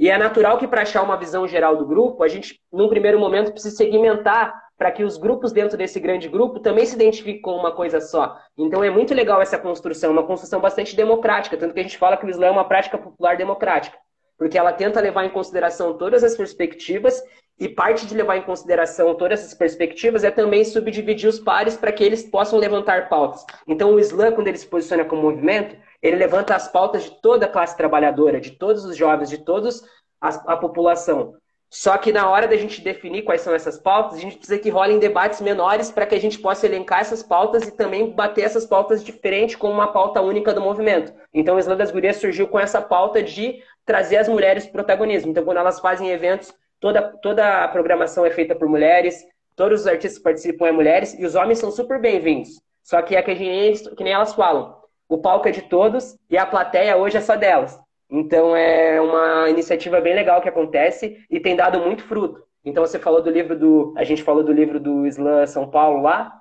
E 0.00 0.08
é 0.08 0.16
natural 0.16 0.56
que 0.56 0.66
para 0.66 0.80
achar 0.80 1.02
uma 1.02 1.18
visão 1.18 1.46
geral 1.46 1.76
do 1.76 1.84
grupo, 1.84 2.24
a 2.24 2.28
gente, 2.28 2.58
num 2.72 2.88
primeiro 2.88 3.20
momento, 3.20 3.52
precisa 3.52 3.76
segmentar 3.76 4.58
para 4.78 4.90
que 4.90 5.04
os 5.04 5.18
grupos 5.18 5.52
dentro 5.52 5.76
desse 5.76 6.00
grande 6.00 6.26
grupo 6.26 6.58
também 6.58 6.86
se 6.86 6.94
identifiquem 6.94 7.42
com 7.42 7.54
uma 7.54 7.70
coisa 7.70 8.00
só. 8.00 8.34
Então 8.56 8.82
é 8.82 8.88
muito 8.88 9.12
legal 9.12 9.42
essa 9.42 9.58
construção, 9.58 10.10
uma 10.10 10.22
construção 10.22 10.58
bastante 10.58 10.96
democrática, 10.96 11.54
tanto 11.54 11.74
que 11.74 11.80
a 11.80 11.82
gente 11.82 11.98
fala 11.98 12.16
que 12.16 12.24
o 12.24 12.30
Islã 12.30 12.46
é 12.46 12.50
uma 12.50 12.64
prática 12.64 12.96
popular 12.96 13.36
democrática, 13.36 13.98
porque 14.38 14.56
ela 14.56 14.72
tenta 14.72 15.02
levar 15.02 15.26
em 15.26 15.28
consideração 15.28 15.92
todas 15.98 16.24
as 16.24 16.34
perspectivas 16.34 17.22
e 17.58 17.68
parte 17.68 18.06
de 18.06 18.14
levar 18.14 18.38
em 18.38 18.42
consideração 18.42 19.14
todas 19.14 19.40
essas 19.40 19.52
perspectivas 19.52 20.24
é 20.24 20.30
também 20.30 20.64
subdividir 20.64 21.28
os 21.28 21.38
pares 21.38 21.76
para 21.76 21.92
que 21.92 22.02
eles 22.02 22.22
possam 22.22 22.58
levantar 22.58 23.10
pautas. 23.10 23.44
Então 23.68 23.92
o 23.92 24.00
Islã, 24.00 24.32
quando 24.32 24.48
ele 24.48 24.56
se 24.56 24.66
posiciona 24.66 25.04
como 25.04 25.20
movimento, 25.20 25.76
ele 26.02 26.16
levanta 26.16 26.54
as 26.54 26.68
pautas 26.68 27.04
de 27.04 27.20
toda 27.20 27.46
a 27.46 27.48
classe 27.48 27.76
trabalhadora, 27.76 28.40
de 28.40 28.52
todos 28.52 28.84
os 28.84 28.96
jovens, 28.96 29.28
de 29.28 29.38
todos 29.38 29.82
a, 30.20 30.56
população. 30.56 31.34
Só 31.72 31.96
que 31.96 32.12
na 32.12 32.28
hora 32.28 32.48
da 32.48 32.56
gente 32.56 32.80
definir 32.80 33.22
quais 33.22 33.42
são 33.42 33.54
essas 33.54 33.78
pautas, 33.78 34.18
a 34.18 34.20
gente 34.20 34.36
precisa 34.36 34.58
que 34.58 34.70
rolem 34.70 34.98
debates 34.98 35.40
menores 35.40 35.90
para 35.90 36.04
que 36.04 36.16
a 36.16 36.20
gente 36.20 36.38
possa 36.38 36.66
elencar 36.66 37.00
essas 37.00 37.22
pautas 37.22 37.66
e 37.68 37.76
também 37.76 38.10
bater 38.10 38.42
essas 38.42 38.66
pautas 38.66 39.04
diferentes 39.04 39.54
com 39.54 39.70
uma 39.70 39.92
pauta 39.92 40.20
única 40.20 40.52
do 40.52 40.60
movimento. 40.60 41.12
Então 41.32 41.54
o 41.54 41.58
Islã 41.60 41.76
das 41.76 41.92
Gurias 41.92 42.16
surgiu 42.16 42.48
com 42.48 42.58
essa 42.58 42.82
pauta 42.82 43.22
de 43.22 43.62
trazer 43.86 44.16
as 44.16 44.28
mulheres 44.28 44.66
protagonismo. 44.66 45.30
Então 45.30 45.44
quando 45.44 45.58
elas 45.58 45.78
fazem 45.78 46.10
eventos, 46.10 46.52
toda, 46.80 47.02
toda 47.22 47.64
a 47.64 47.68
programação 47.68 48.26
é 48.26 48.30
feita 48.30 48.54
por 48.54 48.68
mulheres, 48.68 49.24
todos 49.54 49.82
os 49.82 49.86
artistas 49.86 50.18
que 50.18 50.24
participam 50.24 50.66
é 50.66 50.72
mulheres 50.72 51.16
e 51.16 51.24
os 51.24 51.36
homens 51.36 51.60
são 51.60 51.70
super 51.70 52.00
bem-vindos. 52.00 52.60
Só 52.82 53.00
que 53.00 53.14
é 53.14 53.22
que, 53.22 53.34
gente, 53.36 53.94
que 53.94 54.02
nem 54.02 54.12
elas 54.12 54.34
falam, 54.34 54.79
o 55.10 55.18
palco 55.18 55.48
é 55.48 55.50
de 55.50 55.62
todos 55.62 56.16
e 56.30 56.38
a 56.38 56.46
plateia 56.46 56.96
hoje 56.96 57.16
é 57.16 57.20
só 57.20 57.34
delas. 57.34 57.76
Então 58.08 58.54
é 58.54 59.00
uma 59.00 59.50
iniciativa 59.50 60.00
bem 60.00 60.14
legal 60.14 60.40
que 60.40 60.48
acontece 60.48 61.18
e 61.28 61.40
tem 61.40 61.56
dado 61.56 61.80
muito 61.80 62.04
fruto. 62.04 62.42
Então 62.64 62.86
você 62.86 62.98
falou 62.98 63.20
do 63.20 63.28
livro 63.28 63.58
do. 63.58 63.92
A 63.96 64.04
gente 64.04 64.22
falou 64.22 64.44
do 64.44 64.52
livro 64.52 64.78
do 64.78 65.06
Islã 65.06 65.44
São 65.46 65.68
Paulo 65.68 66.00
lá. 66.00 66.40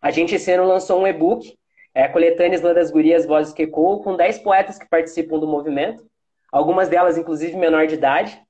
A 0.00 0.10
gente 0.10 0.34
esse 0.34 0.50
ano 0.50 0.66
lançou 0.66 1.02
um 1.02 1.06
e-book, 1.06 1.56
é, 1.94 2.08
Coletânea 2.08 2.56
Islã 2.56 2.72
das 2.72 2.90
Gurias 2.90 3.26
Vozes 3.26 3.52
que 3.52 3.64
Ecoam, 3.64 3.98
com 3.98 4.16
10 4.16 4.38
poetas 4.38 4.78
que 4.78 4.88
participam 4.88 5.38
do 5.38 5.46
movimento. 5.46 6.02
Algumas 6.50 6.88
delas, 6.88 7.18
inclusive, 7.18 7.56
menor 7.56 7.86
de 7.86 7.94
idade. 7.94 8.40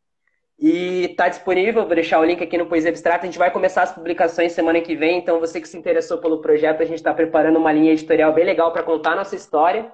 E 0.62 1.06
está 1.06 1.28
disponível, 1.28 1.84
vou 1.84 1.94
deixar 1.96 2.20
o 2.20 2.24
link 2.24 2.40
aqui 2.40 2.56
no 2.56 2.66
Poesia 2.66 2.90
Abstrata. 2.90 3.24
A 3.24 3.26
gente 3.26 3.38
vai 3.38 3.50
começar 3.50 3.82
as 3.82 3.92
publicações 3.92 4.52
semana 4.52 4.80
que 4.80 4.94
vem, 4.94 5.18
então 5.18 5.40
você 5.40 5.60
que 5.60 5.66
se 5.66 5.76
interessou 5.76 6.18
pelo 6.18 6.40
projeto, 6.40 6.80
a 6.80 6.84
gente 6.84 6.98
está 6.98 7.12
preparando 7.12 7.58
uma 7.58 7.72
linha 7.72 7.90
editorial 7.90 8.32
bem 8.32 8.44
legal 8.44 8.72
para 8.72 8.84
contar 8.84 9.14
a 9.14 9.16
nossa 9.16 9.34
história 9.34 9.90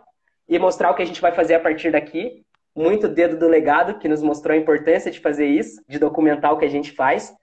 e 0.46 0.58
mostrar 0.58 0.90
o 0.90 0.94
que 0.94 1.00
a 1.00 1.06
gente 1.06 1.22
vai 1.22 1.32
fazer 1.32 1.54
a 1.54 1.60
partir 1.60 1.90
daqui. 1.90 2.42
Muito 2.76 3.08
dedo 3.08 3.38
do 3.38 3.48
legado, 3.48 3.98
que 3.98 4.08
nos 4.08 4.20
mostrou 4.20 4.54
a 4.54 4.60
importância 4.60 5.10
de 5.10 5.20
fazer 5.20 5.46
isso, 5.46 5.82
de 5.88 5.98
documentar 5.98 6.52
o 6.52 6.58
que 6.58 6.66
a 6.66 6.70
gente 6.70 6.92
faz. 6.92 7.34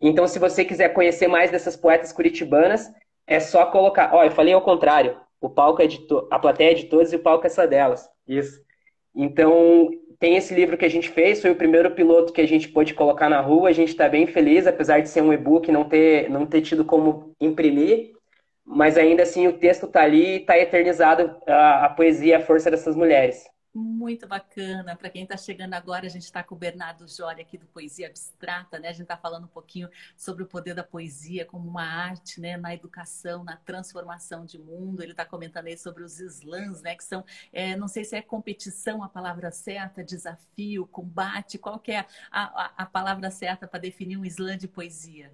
Então, 0.00 0.26
se 0.26 0.40
você 0.40 0.64
quiser 0.64 0.88
conhecer 0.88 1.28
mais 1.28 1.52
dessas 1.52 1.76
poetas 1.76 2.12
curitibanas, 2.12 2.90
é 3.24 3.38
só 3.38 3.66
colocar. 3.66 4.12
Ó, 4.12 4.24
eu 4.24 4.32
falei 4.32 4.52
ao 4.52 4.62
contrário. 4.62 5.16
O 5.40 5.48
palco 5.48 5.80
é 5.80 5.86
de 5.86 6.00
to... 6.08 6.26
a 6.28 6.40
plateia 6.40 6.72
é 6.72 6.74
de 6.74 6.86
todos 6.86 7.12
e 7.12 7.16
o 7.16 7.22
palco 7.22 7.46
é 7.46 7.50
só 7.50 7.66
delas. 7.66 8.10
Isso. 8.26 8.60
Então, 9.14 9.90
tem 10.18 10.36
esse 10.36 10.54
livro 10.54 10.76
que 10.76 10.84
a 10.84 10.90
gente 10.90 11.08
fez, 11.08 11.40
foi 11.40 11.50
o 11.50 11.56
primeiro 11.56 11.90
piloto 11.90 12.32
que 12.32 12.40
a 12.40 12.48
gente 12.48 12.68
pôde 12.68 12.94
colocar 12.94 13.28
na 13.28 13.40
rua. 13.40 13.68
A 13.68 13.72
gente 13.72 13.88
está 13.88 14.08
bem 14.08 14.26
feliz, 14.26 14.66
apesar 14.66 15.00
de 15.00 15.08
ser 15.08 15.22
um 15.22 15.32
e-book, 15.32 15.70
não 15.70 15.84
ter, 15.84 16.30
não 16.30 16.46
ter 16.46 16.60
tido 16.62 16.84
como 16.84 17.34
imprimir 17.40 18.14
mas 18.64 18.96
ainda 18.96 19.22
assim 19.22 19.46
o 19.46 19.58
texto 19.58 19.86
está 19.86 20.02
ali 20.02 20.24
e 20.24 20.36
está 20.40 20.56
eternizado 20.58 21.36
a, 21.46 21.86
a 21.86 21.88
poesia, 21.90 22.38
a 22.38 22.40
força 22.40 22.70
dessas 22.70 22.96
mulheres. 22.96 23.44
Muito 23.74 24.24
bacana. 24.28 24.94
Para 24.94 25.10
quem 25.10 25.24
está 25.24 25.36
chegando 25.36 25.74
agora, 25.74 26.06
a 26.06 26.08
gente 26.08 26.22
está 26.22 26.44
com 26.44 26.54
o 26.54 26.58
Bernardo 26.58 27.08
Jori 27.08 27.42
aqui 27.42 27.58
do 27.58 27.66
Poesia 27.66 28.06
Abstrata, 28.06 28.78
né? 28.78 28.86
A 28.86 28.92
gente 28.92 29.02
está 29.02 29.16
falando 29.16 29.44
um 29.44 29.48
pouquinho 29.48 29.88
sobre 30.16 30.44
o 30.44 30.46
poder 30.46 30.74
da 30.74 30.84
poesia 30.84 31.44
como 31.44 31.68
uma 31.68 31.82
arte, 31.82 32.40
né? 32.40 32.56
Na 32.56 32.72
educação, 32.72 33.42
na 33.42 33.56
transformação 33.56 34.44
de 34.44 34.60
mundo. 34.60 35.02
Ele 35.02 35.10
está 35.10 35.24
comentando 35.24 35.66
aí 35.66 35.76
sobre 35.76 36.04
os 36.04 36.20
slams, 36.20 36.82
né? 36.82 36.94
Que 36.94 37.02
são, 37.02 37.24
é, 37.52 37.74
não 37.74 37.88
sei 37.88 38.04
se 38.04 38.14
é 38.14 38.22
competição 38.22 39.02
a 39.02 39.08
palavra 39.08 39.50
certa, 39.50 40.04
desafio, 40.04 40.86
combate. 40.86 41.58
Qual 41.58 41.80
que 41.80 41.90
é 41.90 42.06
a, 42.30 42.66
a, 42.66 42.72
a 42.76 42.86
palavra 42.86 43.28
certa 43.28 43.66
para 43.66 43.80
definir 43.80 44.16
um 44.16 44.24
slam 44.24 44.56
de 44.56 44.68
poesia? 44.68 45.32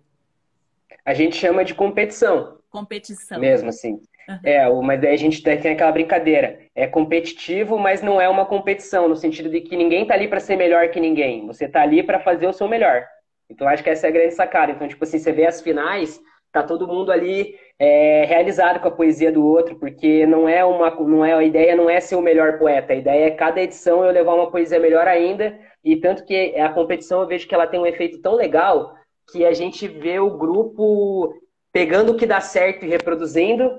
A 1.05 1.12
gente 1.12 1.37
chama 1.37 1.62
de 1.62 1.74
competição. 1.74 2.59
Competição. 2.70 3.38
Mesmo 3.38 3.68
assim. 3.68 4.00
É, 4.45 4.69
uma 4.69 4.95
ideia 4.95 5.15
a 5.15 5.19
gente 5.19 5.43
tem 5.43 5.73
aquela 5.73 5.93
brincadeira. 5.93 6.59
É 6.75 6.87
competitivo, 6.87 7.79
mas 7.79 8.03
não 8.03 8.21
é 8.21 8.29
uma 8.29 8.47
competição, 8.47 9.09
no 9.09 9.17
sentido 9.17 9.49
de 9.49 9.61
que 9.61 9.77
ninguém 9.77 10.07
tá 10.07 10.15
ali 10.15 10.29
para 10.29 10.41
ser 10.41 10.57
melhor 10.57 10.89
que 10.89 11.01
ninguém. 11.01 11.47
Você 11.47 11.69
tá 11.69 11.83
ali 11.83 12.03
para 12.03 12.21
fazer 12.21 12.47
o 12.47 12.53
seu 12.53 12.69
melhor. 12.69 13.05
Então 13.49 13.67
acho 13.67 13.83
que 13.83 13.91
essa 13.91 14.07
é 14.07 14.11
a 14.11 14.13
grande 14.13 14.35
sacada. 14.35 14.73
Então, 14.73 14.87
tipo 14.87 15.03
assim, 15.03 15.19
você 15.19 15.33
vê 15.33 15.47
as 15.47 15.61
finais, 15.61 16.21
tá 16.53 16.63
todo 16.63 16.87
mundo 16.87 17.11
ali 17.11 17.55
é, 17.79 18.25
realizado 18.25 18.81
com 18.81 18.89
a 18.89 18.93
poesia 18.93 19.33
do 19.33 19.45
outro, 19.45 19.77
porque 19.77 20.27
não 20.27 20.49
é 20.49 20.65
uma, 20.65 20.91
não 20.91 21.25
é 21.25 21.33
a 21.33 21.43
ideia 21.43 21.75
não 21.75 21.91
é 21.91 21.99
ser 21.99 22.15
o 22.15 22.23
melhor 22.23 22.59
poeta. 22.59 22.93
A 22.93 22.97
ideia 22.97 23.27
é 23.27 23.31
cada 23.31 23.61
edição 23.61 24.05
eu 24.05 24.13
levar 24.13 24.35
uma 24.35 24.51
poesia 24.51 24.79
melhor 24.79 25.09
ainda. 25.09 25.59
E 25.83 25.97
tanto 25.97 26.25
que 26.25 26.55
a 26.57 26.69
competição 26.69 27.23
eu 27.23 27.27
vejo 27.27 27.49
que 27.49 27.55
ela 27.55 27.67
tem 27.67 27.81
um 27.81 27.87
efeito 27.87 28.21
tão 28.21 28.35
legal 28.35 28.95
que 29.33 29.45
a 29.45 29.53
gente 29.53 29.89
vê 29.89 30.19
o 30.19 30.37
grupo 30.37 31.35
pegando 31.73 32.13
o 32.13 32.17
que 32.17 32.27
dá 32.27 32.41
certo 32.41 32.85
e 32.85 32.89
reproduzindo 32.89 33.71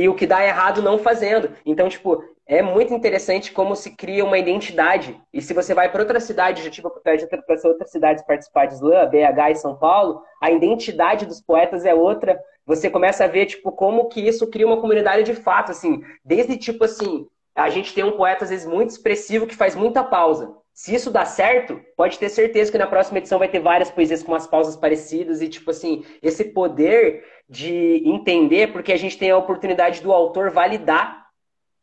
e 0.00 0.08
o 0.08 0.14
que 0.14 0.26
dá 0.26 0.46
errado 0.46 0.80
não 0.80 0.96
fazendo. 0.96 1.50
Então, 1.66 1.88
tipo, 1.88 2.22
é 2.46 2.62
muito 2.62 2.94
interessante 2.94 3.50
como 3.50 3.74
se 3.74 3.96
cria 3.96 4.24
uma 4.24 4.38
identidade. 4.38 5.20
E 5.32 5.42
se 5.42 5.52
você 5.52 5.74
vai 5.74 5.90
para 5.90 6.00
outra 6.00 6.20
cidade, 6.20 6.62
já 6.62 6.70
tive 6.70 6.86
a 6.86 6.90
oportunidade 6.90 7.28
de 7.28 7.44
para 7.44 7.68
outras 7.68 7.90
cidades 7.90 8.24
participar 8.24 8.66
de 8.66 8.74
slam, 8.74 9.10
BH 9.10 9.50
e 9.50 9.54
São 9.56 9.76
Paulo, 9.76 10.22
a 10.40 10.52
identidade 10.52 11.26
dos 11.26 11.40
poetas 11.40 11.84
é 11.84 11.92
outra. 11.92 12.40
Você 12.64 12.88
começa 12.88 13.24
a 13.24 13.28
ver, 13.28 13.46
tipo, 13.46 13.72
como 13.72 14.08
que 14.08 14.20
isso 14.20 14.46
cria 14.46 14.66
uma 14.68 14.80
comunidade 14.80 15.24
de 15.24 15.34
fato, 15.34 15.72
assim. 15.72 16.00
Desde, 16.24 16.56
tipo, 16.56 16.84
assim, 16.84 17.26
a 17.52 17.68
gente 17.68 17.92
tem 17.92 18.04
um 18.04 18.16
poeta, 18.16 18.44
às 18.44 18.50
vezes, 18.50 18.66
muito 18.66 18.90
expressivo 18.90 19.48
que 19.48 19.56
faz 19.56 19.74
muita 19.74 20.04
pausa. 20.04 20.54
Se 20.78 20.94
isso 20.94 21.10
dá 21.10 21.24
certo, 21.24 21.80
pode 21.96 22.20
ter 22.20 22.28
certeza 22.28 22.70
que 22.70 22.78
na 22.78 22.86
próxima 22.86 23.18
edição 23.18 23.36
vai 23.36 23.48
ter 23.48 23.58
várias 23.58 23.90
poesias 23.90 24.22
com 24.22 24.30
umas 24.30 24.46
pausas 24.46 24.76
parecidas 24.76 25.42
e, 25.42 25.48
tipo 25.48 25.72
assim, 25.72 26.04
esse 26.22 26.44
poder 26.44 27.24
de 27.48 28.00
entender, 28.08 28.72
porque 28.72 28.92
a 28.92 28.96
gente 28.96 29.18
tem 29.18 29.32
a 29.32 29.36
oportunidade 29.36 30.00
do 30.00 30.12
autor 30.12 30.52
validar 30.52 31.26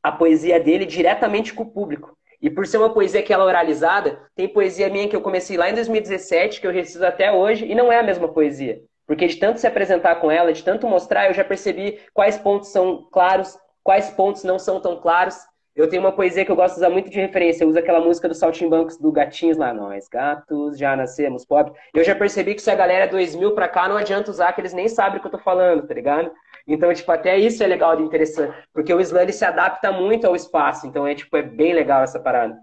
a 0.02 0.14
poesia 0.14 0.62
dele 0.62 0.86
diretamente 0.86 1.54
com 1.54 1.64
o 1.64 1.70
público. 1.70 2.18
E 2.42 2.50
por 2.50 2.66
ser 2.66 2.78
uma 2.78 2.94
poesia 2.94 3.22
que 3.22 3.34
ela 3.34 3.44
é 3.44 3.48
oralizada, 3.48 4.18
tem 4.34 4.48
poesia 4.48 4.90
minha 4.90 5.10
que 5.10 5.16
eu 5.16 5.22
comecei 5.22 5.58
lá 5.58 5.70
em 5.70 5.74
2017, 5.74 6.62
que 6.62 6.66
eu 6.66 6.72
recito 6.72 7.06
até 7.06 7.34
hoje, 7.34 7.66
e 7.66 7.76
não 7.76 7.92
é 7.92 8.00
a 8.00 8.04
mesma 8.04 8.30
poesia. 8.30 8.82
Porque 9.06 9.28
de 9.28 9.36
tanto 9.36 9.60
se 9.60 9.68
apresentar 9.68 10.16
com 10.22 10.32
ela, 10.32 10.54
de 10.54 10.64
tanto 10.64 10.88
mostrar, 10.88 11.28
eu 11.28 11.34
já 11.34 11.44
percebi 11.44 12.00
quais 12.14 12.38
pontos 12.38 12.70
são 12.70 13.10
claros, 13.12 13.60
quais 13.84 14.10
pontos 14.12 14.46
não 14.46 14.58
são 14.58 14.80
tão 14.80 14.96
claros. 15.02 15.36
Eu 15.76 15.90
tenho 15.90 16.02
uma 16.02 16.12
poesia 16.12 16.46
que 16.46 16.52
eu 16.52 16.56
gosto 16.56 16.76
de 16.76 16.80
usar 16.80 16.90
muito 16.90 17.10
de 17.10 17.20
referência. 17.20 17.64
Eu 17.64 17.68
uso 17.68 17.78
aquela 17.78 18.00
música 18.00 18.30
do 18.30 18.34
Saltimbancos 18.34 18.98
do 18.98 19.12
Gatinhos 19.12 19.58
lá. 19.58 19.74
Nós, 19.74 20.08
gatos, 20.08 20.78
já 20.78 20.96
nascemos 20.96 21.46
pobres. 21.46 21.76
Eu 21.94 22.04
já 22.04 22.16
percebi 22.16 22.56
que 22.56 22.62
se 22.62 22.72
a 22.72 22.76
galera 22.76 23.06
é 23.06 23.08
2000 23.08 23.54
pra 23.54 23.68
cá, 23.68 23.88
não 23.88 23.98
adianta 23.98 24.32
usar, 24.32 24.54
que 24.54 24.62
eles 24.62 24.74
nem 24.74 24.88
sabem 24.88 25.18
o 25.18 25.22
que 25.22 25.28
eu 25.28 25.32
tô 25.32 25.40
falando, 25.40 25.86
tá 25.86 25.94
ligado? 25.94 26.32
Então, 26.66 26.94
tipo, 26.94 27.12
até 27.12 27.38
isso 27.38 27.62
é 27.62 27.68
legal 27.68 27.96
de 27.96 28.04
interessante. 28.04 28.56
Porque 28.74 28.94
o 28.94 29.02
slam 29.02 29.30
se 29.32 29.44
adapta 29.44 29.92
muito 29.92 30.26
ao 30.26 30.36
espaço. 30.36 30.88
Então, 30.88 31.06
é, 31.06 31.14
tipo, 31.14 31.36
é 31.36 31.44
bem 31.44 31.74
legal 31.74 32.04
essa 32.04 32.20
parada. 32.20 32.58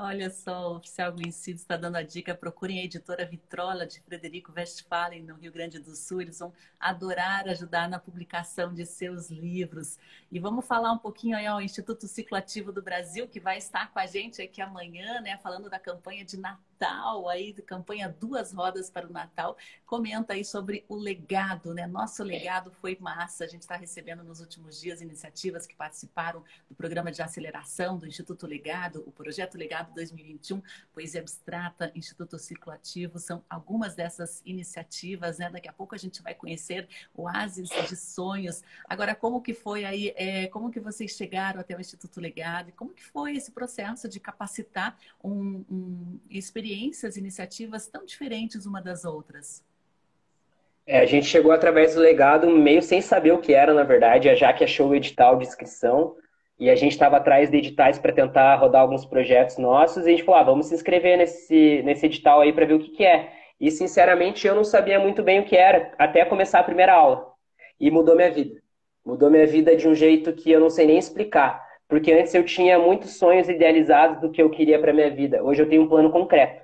Olha 0.00 0.30
só, 0.30 0.74
o 0.74 0.76
oficial 0.76 1.12
Vencido 1.12 1.58
está 1.58 1.76
dando 1.76 1.96
a 1.96 2.02
dica. 2.04 2.32
Procurem 2.32 2.78
a 2.78 2.84
editora 2.84 3.26
Vitrola 3.26 3.84
de 3.84 4.00
Frederico 4.00 4.52
Westphalen, 4.56 5.24
no 5.24 5.34
Rio 5.34 5.50
Grande 5.50 5.80
do 5.80 5.96
Sul. 5.96 6.22
Eles 6.22 6.38
vão 6.38 6.52
adorar 6.78 7.48
ajudar 7.48 7.88
na 7.88 7.98
publicação 7.98 8.72
de 8.72 8.86
seus 8.86 9.28
livros. 9.28 9.98
E 10.30 10.38
vamos 10.38 10.64
falar 10.64 10.92
um 10.92 10.98
pouquinho 10.98 11.36
aí 11.36 11.46
ao 11.46 11.60
Instituto 11.60 12.06
Cicloativo 12.06 12.70
do 12.70 12.80
Brasil, 12.80 13.26
que 13.26 13.40
vai 13.40 13.58
estar 13.58 13.92
com 13.92 13.98
a 13.98 14.06
gente 14.06 14.40
aqui 14.40 14.62
amanhã, 14.62 15.20
né? 15.20 15.36
Falando 15.38 15.68
da 15.68 15.80
campanha 15.80 16.24
de 16.24 16.36
Natal 16.36 16.67
Natal, 16.78 17.28
aí, 17.28 17.52
campanha 17.54 18.08
Duas 18.20 18.52
Rodas 18.52 18.88
para 18.88 19.08
o 19.08 19.12
Natal. 19.12 19.56
Comenta 19.84 20.34
aí 20.34 20.44
sobre 20.44 20.84
o 20.88 20.94
legado, 20.94 21.74
né? 21.74 21.88
Nosso 21.88 22.22
legado 22.22 22.70
foi 22.70 22.96
massa. 23.00 23.44
A 23.44 23.48
gente 23.48 23.62
está 23.62 23.74
recebendo 23.74 24.22
nos 24.22 24.40
últimos 24.40 24.80
dias 24.80 25.00
iniciativas 25.02 25.66
que 25.66 25.74
participaram 25.74 26.44
do 26.68 26.76
programa 26.76 27.10
de 27.10 27.20
aceleração 27.20 27.98
do 27.98 28.06
Instituto 28.06 28.46
Legado, 28.46 29.02
o 29.06 29.10
Projeto 29.10 29.58
Legado 29.58 29.92
2021, 29.92 30.62
Poesia 30.92 31.20
Abstrata, 31.20 31.90
Instituto 31.96 32.38
Cicloativo. 32.38 33.18
São 33.18 33.42
algumas 33.50 33.96
dessas 33.96 34.40
iniciativas, 34.46 35.38
né? 35.38 35.50
Daqui 35.50 35.68
a 35.68 35.72
pouco 35.72 35.96
a 35.96 35.98
gente 35.98 36.22
vai 36.22 36.34
conhecer 36.34 36.88
Oásis 37.12 37.70
de 37.70 37.96
Sonhos. 37.96 38.62
Agora, 38.88 39.16
como 39.16 39.42
que 39.42 39.52
foi 39.52 39.84
aí, 39.84 40.14
é, 40.16 40.46
como 40.46 40.70
que 40.70 40.78
vocês 40.78 41.10
chegaram 41.10 41.60
até 41.60 41.76
o 41.76 41.80
Instituto 41.80 42.20
Legado? 42.20 42.68
E 42.68 42.72
como 42.72 42.92
que 42.92 43.02
foi 43.02 43.36
esse 43.36 43.50
processo 43.50 44.08
de 44.08 44.20
capacitar 44.20 44.96
um, 45.24 45.64
um 45.68 46.20
experiência 46.30 46.67
experiências, 46.68 47.16
iniciativas 47.16 47.86
tão 47.86 48.04
diferentes 48.04 48.66
uma 48.66 48.82
das 48.82 49.04
outras? 49.04 49.64
É, 50.86 51.00
a 51.00 51.06
gente 51.06 51.26
chegou 51.26 51.52
através 51.52 51.94
do 51.94 52.00
legado 52.00 52.48
meio 52.48 52.82
sem 52.82 53.00
saber 53.00 53.32
o 53.32 53.38
que 53.38 53.54
era, 53.54 53.72
na 53.72 53.82
verdade. 53.82 54.28
A 54.28 54.34
Jaque 54.34 54.64
achou 54.64 54.88
o 54.88 54.94
edital 54.94 55.36
de 55.36 55.46
inscrição 55.46 56.16
e 56.58 56.68
a 56.68 56.74
gente 56.74 56.92
estava 56.92 57.16
atrás 57.16 57.50
de 57.50 57.56
editais 57.56 57.98
para 57.98 58.12
tentar 58.12 58.56
rodar 58.56 58.82
alguns 58.82 59.04
projetos 59.04 59.58
nossos 59.58 60.04
e 60.04 60.08
a 60.08 60.10
gente 60.10 60.24
falou, 60.24 60.40
ah, 60.40 60.44
vamos 60.44 60.66
se 60.66 60.74
inscrever 60.74 61.16
nesse, 61.16 61.82
nesse 61.84 62.06
edital 62.06 62.40
aí 62.40 62.52
para 62.52 62.66
ver 62.66 62.74
o 62.74 62.78
que, 62.78 62.90
que 62.90 63.04
é. 63.04 63.32
E, 63.60 63.70
sinceramente, 63.70 64.46
eu 64.46 64.54
não 64.54 64.64
sabia 64.64 65.00
muito 65.00 65.22
bem 65.22 65.40
o 65.40 65.44
que 65.44 65.56
era 65.56 65.92
até 65.98 66.24
começar 66.24 66.60
a 66.60 66.64
primeira 66.64 66.94
aula. 66.94 67.32
E 67.80 67.90
mudou 67.90 68.14
minha 68.14 68.30
vida. 68.30 68.60
Mudou 69.04 69.30
minha 69.30 69.46
vida 69.46 69.74
de 69.74 69.88
um 69.88 69.94
jeito 69.94 70.32
que 70.32 70.50
eu 70.50 70.60
não 70.60 70.70
sei 70.70 70.86
nem 70.86 70.98
explicar. 70.98 71.67
Porque 71.88 72.12
antes 72.12 72.34
eu 72.34 72.44
tinha 72.44 72.78
muitos 72.78 73.16
sonhos 73.16 73.48
idealizados 73.48 74.20
do 74.20 74.30
que 74.30 74.42
eu 74.42 74.50
queria 74.50 74.78
para 74.78 74.92
minha 74.92 75.10
vida. 75.10 75.42
Hoje 75.42 75.62
eu 75.62 75.68
tenho 75.68 75.82
um 75.82 75.88
plano 75.88 76.10
concreto. 76.10 76.62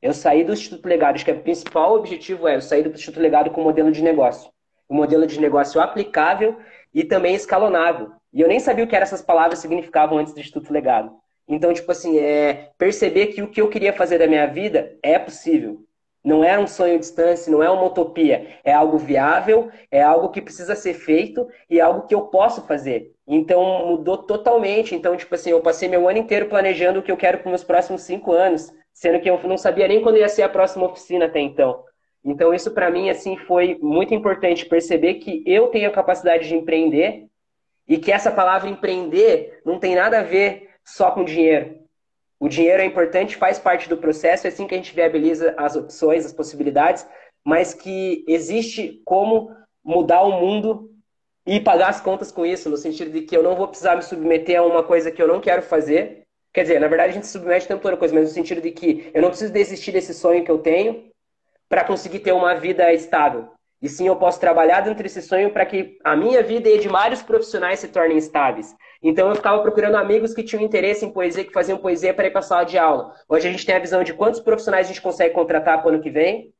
Eu 0.00 0.14
saí 0.14 0.44
do 0.44 0.52
Instituto 0.52 0.86
Legado, 0.88 1.16
acho 1.16 1.24
que 1.24 1.32
o 1.32 1.40
principal 1.40 1.94
objetivo 1.94 2.48
é 2.48 2.56
eu 2.56 2.60
sair 2.60 2.84
do 2.84 2.90
Instituto 2.90 3.20
Legado 3.20 3.50
com 3.50 3.60
um 3.60 3.64
modelo 3.64 3.90
de 3.90 4.02
negócio. 4.02 4.50
Um 4.88 4.94
modelo 4.94 5.26
de 5.26 5.40
negócio 5.40 5.80
aplicável 5.80 6.56
e 6.94 7.04
também 7.04 7.34
escalonável. 7.34 8.12
E 8.32 8.40
eu 8.40 8.48
nem 8.48 8.60
sabia 8.60 8.84
o 8.84 8.88
que 8.88 8.96
essas 8.96 9.20
palavras 9.20 9.58
significavam 9.58 10.18
antes 10.18 10.32
do 10.32 10.40
Instituto 10.40 10.72
Legado. 10.72 11.12
Então, 11.46 11.72
tipo 11.74 11.90
assim, 11.90 12.18
é 12.18 12.70
perceber 12.78 13.26
que 13.26 13.42
o 13.42 13.48
que 13.48 13.60
eu 13.60 13.68
queria 13.68 13.92
fazer 13.92 14.18
da 14.18 14.26
minha 14.28 14.46
vida 14.46 14.96
é 15.02 15.18
possível. 15.18 15.84
Não 16.22 16.44
é 16.44 16.58
um 16.58 16.66
sonho 16.66 16.98
distante, 16.98 17.50
não 17.50 17.62
é 17.62 17.70
uma 17.70 17.84
utopia. 17.84 18.58
É 18.62 18.72
algo 18.72 18.98
viável, 18.98 19.70
é 19.90 20.02
algo 20.02 20.28
que 20.28 20.42
precisa 20.42 20.74
ser 20.74 20.94
feito 20.94 21.48
e 21.68 21.78
é 21.78 21.82
algo 21.82 22.06
que 22.06 22.14
eu 22.14 22.22
posso 22.22 22.66
fazer. 22.66 23.10
Então 23.26 23.86
mudou 23.86 24.18
totalmente. 24.18 24.94
Então, 24.94 25.16
tipo 25.16 25.34
assim, 25.34 25.50
eu 25.50 25.60
passei 25.60 25.88
meu 25.88 26.08
ano 26.08 26.18
inteiro 26.18 26.46
planejando 26.48 27.00
o 27.00 27.02
que 27.02 27.10
eu 27.10 27.16
quero 27.16 27.38
para 27.38 27.48
meus 27.48 27.64
próximos 27.64 28.02
cinco 28.02 28.32
anos, 28.32 28.70
sendo 28.92 29.20
que 29.20 29.30
eu 29.30 29.40
não 29.44 29.56
sabia 29.56 29.88
nem 29.88 30.02
quando 30.02 30.18
ia 30.18 30.28
ser 30.28 30.42
a 30.42 30.48
próxima 30.48 30.86
oficina 30.86 31.24
até 31.24 31.40
então. 31.40 31.84
Então, 32.22 32.52
isso 32.52 32.70
para 32.72 32.90
mim, 32.90 33.08
assim, 33.08 33.36
foi 33.38 33.78
muito 33.80 34.14
importante 34.14 34.66
perceber 34.66 35.14
que 35.14 35.42
eu 35.46 35.68
tenho 35.68 35.88
a 35.88 35.92
capacidade 35.92 36.46
de 36.46 36.54
empreender 36.54 37.26
e 37.88 37.96
que 37.96 38.12
essa 38.12 38.30
palavra 38.30 38.68
empreender 38.68 39.60
não 39.64 39.78
tem 39.78 39.94
nada 39.94 40.20
a 40.20 40.22
ver 40.22 40.68
só 40.84 41.10
com 41.10 41.24
dinheiro. 41.24 41.79
O 42.40 42.48
dinheiro 42.48 42.82
é 42.82 42.86
importante, 42.86 43.36
faz 43.36 43.58
parte 43.58 43.86
do 43.86 43.98
processo, 43.98 44.46
é 44.46 44.48
assim 44.48 44.66
que 44.66 44.74
a 44.74 44.78
gente 44.78 44.94
viabiliza 44.94 45.54
as 45.58 45.76
opções, 45.76 46.24
as 46.24 46.32
possibilidades, 46.32 47.06
mas 47.44 47.74
que 47.74 48.24
existe 48.26 49.02
como 49.04 49.54
mudar 49.84 50.22
o 50.22 50.40
mundo 50.40 50.90
e 51.46 51.60
pagar 51.60 51.90
as 51.90 52.00
contas 52.00 52.32
com 52.32 52.46
isso, 52.46 52.70
no 52.70 52.78
sentido 52.78 53.10
de 53.10 53.22
que 53.22 53.36
eu 53.36 53.42
não 53.42 53.54
vou 53.54 53.68
precisar 53.68 53.94
me 53.94 54.02
submeter 54.02 54.58
a 54.58 54.64
uma 54.64 54.82
coisa 54.82 55.10
que 55.10 55.20
eu 55.20 55.28
não 55.28 55.38
quero 55.38 55.60
fazer. 55.62 56.22
Quer 56.52 56.62
dizer, 56.62 56.80
na 56.80 56.88
verdade 56.88 57.10
a 57.10 57.14
gente 57.14 57.26
se 57.26 57.32
submete 57.32 57.66
o 57.66 57.68
tempo 57.68 57.86
a 57.86 57.96
coisa, 57.96 58.14
mas 58.14 58.28
no 58.28 58.34
sentido 58.34 58.62
de 58.62 58.70
que 58.70 59.10
eu 59.12 59.20
não 59.20 59.28
preciso 59.28 59.52
desistir 59.52 59.92
desse 59.92 60.14
sonho 60.14 60.44
que 60.44 60.50
eu 60.50 60.58
tenho 60.58 61.10
para 61.68 61.84
conseguir 61.84 62.20
ter 62.20 62.32
uma 62.32 62.54
vida 62.54 62.90
estável. 62.92 63.50
E 63.82 63.88
sim, 63.88 64.06
eu 64.06 64.16
posso 64.16 64.38
trabalhar 64.38 64.82
dentro 64.82 65.02
desse 65.02 65.22
sonho 65.22 65.50
para 65.52 65.64
que 65.64 65.98
a 66.04 66.14
minha 66.14 66.42
vida 66.42 66.68
e 66.68 66.74
a 66.74 66.80
de 66.80 66.88
vários 66.88 67.22
profissionais 67.22 67.80
se 67.80 67.88
tornem 67.88 68.18
estáveis. 68.18 68.74
Então 69.02 69.28
eu 69.28 69.34
ficava 69.34 69.62
procurando 69.62 69.96
amigos 69.96 70.34
que 70.34 70.42
tinham 70.42 70.62
interesse 70.62 71.04
em 71.04 71.10
poesia, 71.10 71.44
que 71.44 71.52
faziam 71.52 71.78
poesia 71.78 72.12
para 72.12 72.26
ir 72.26 72.30
para 72.30 72.40
a 72.40 72.42
sala 72.42 72.64
de 72.64 72.76
aula. 72.76 73.14
Hoje 73.26 73.48
a 73.48 73.50
gente 73.50 73.64
tem 73.64 73.74
a 73.74 73.78
visão 73.78 74.04
de 74.04 74.12
quantos 74.12 74.40
profissionais 74.40 74.86
a 74.86 74.88
gente 74.88 75.00
consegue 75.00 75.34
contratar 75.34 75.80
para 75.80 75.90
o 75.90 75.94
ano 75.94 76.02
que 76.02 76.10
vem, 76.10 76.52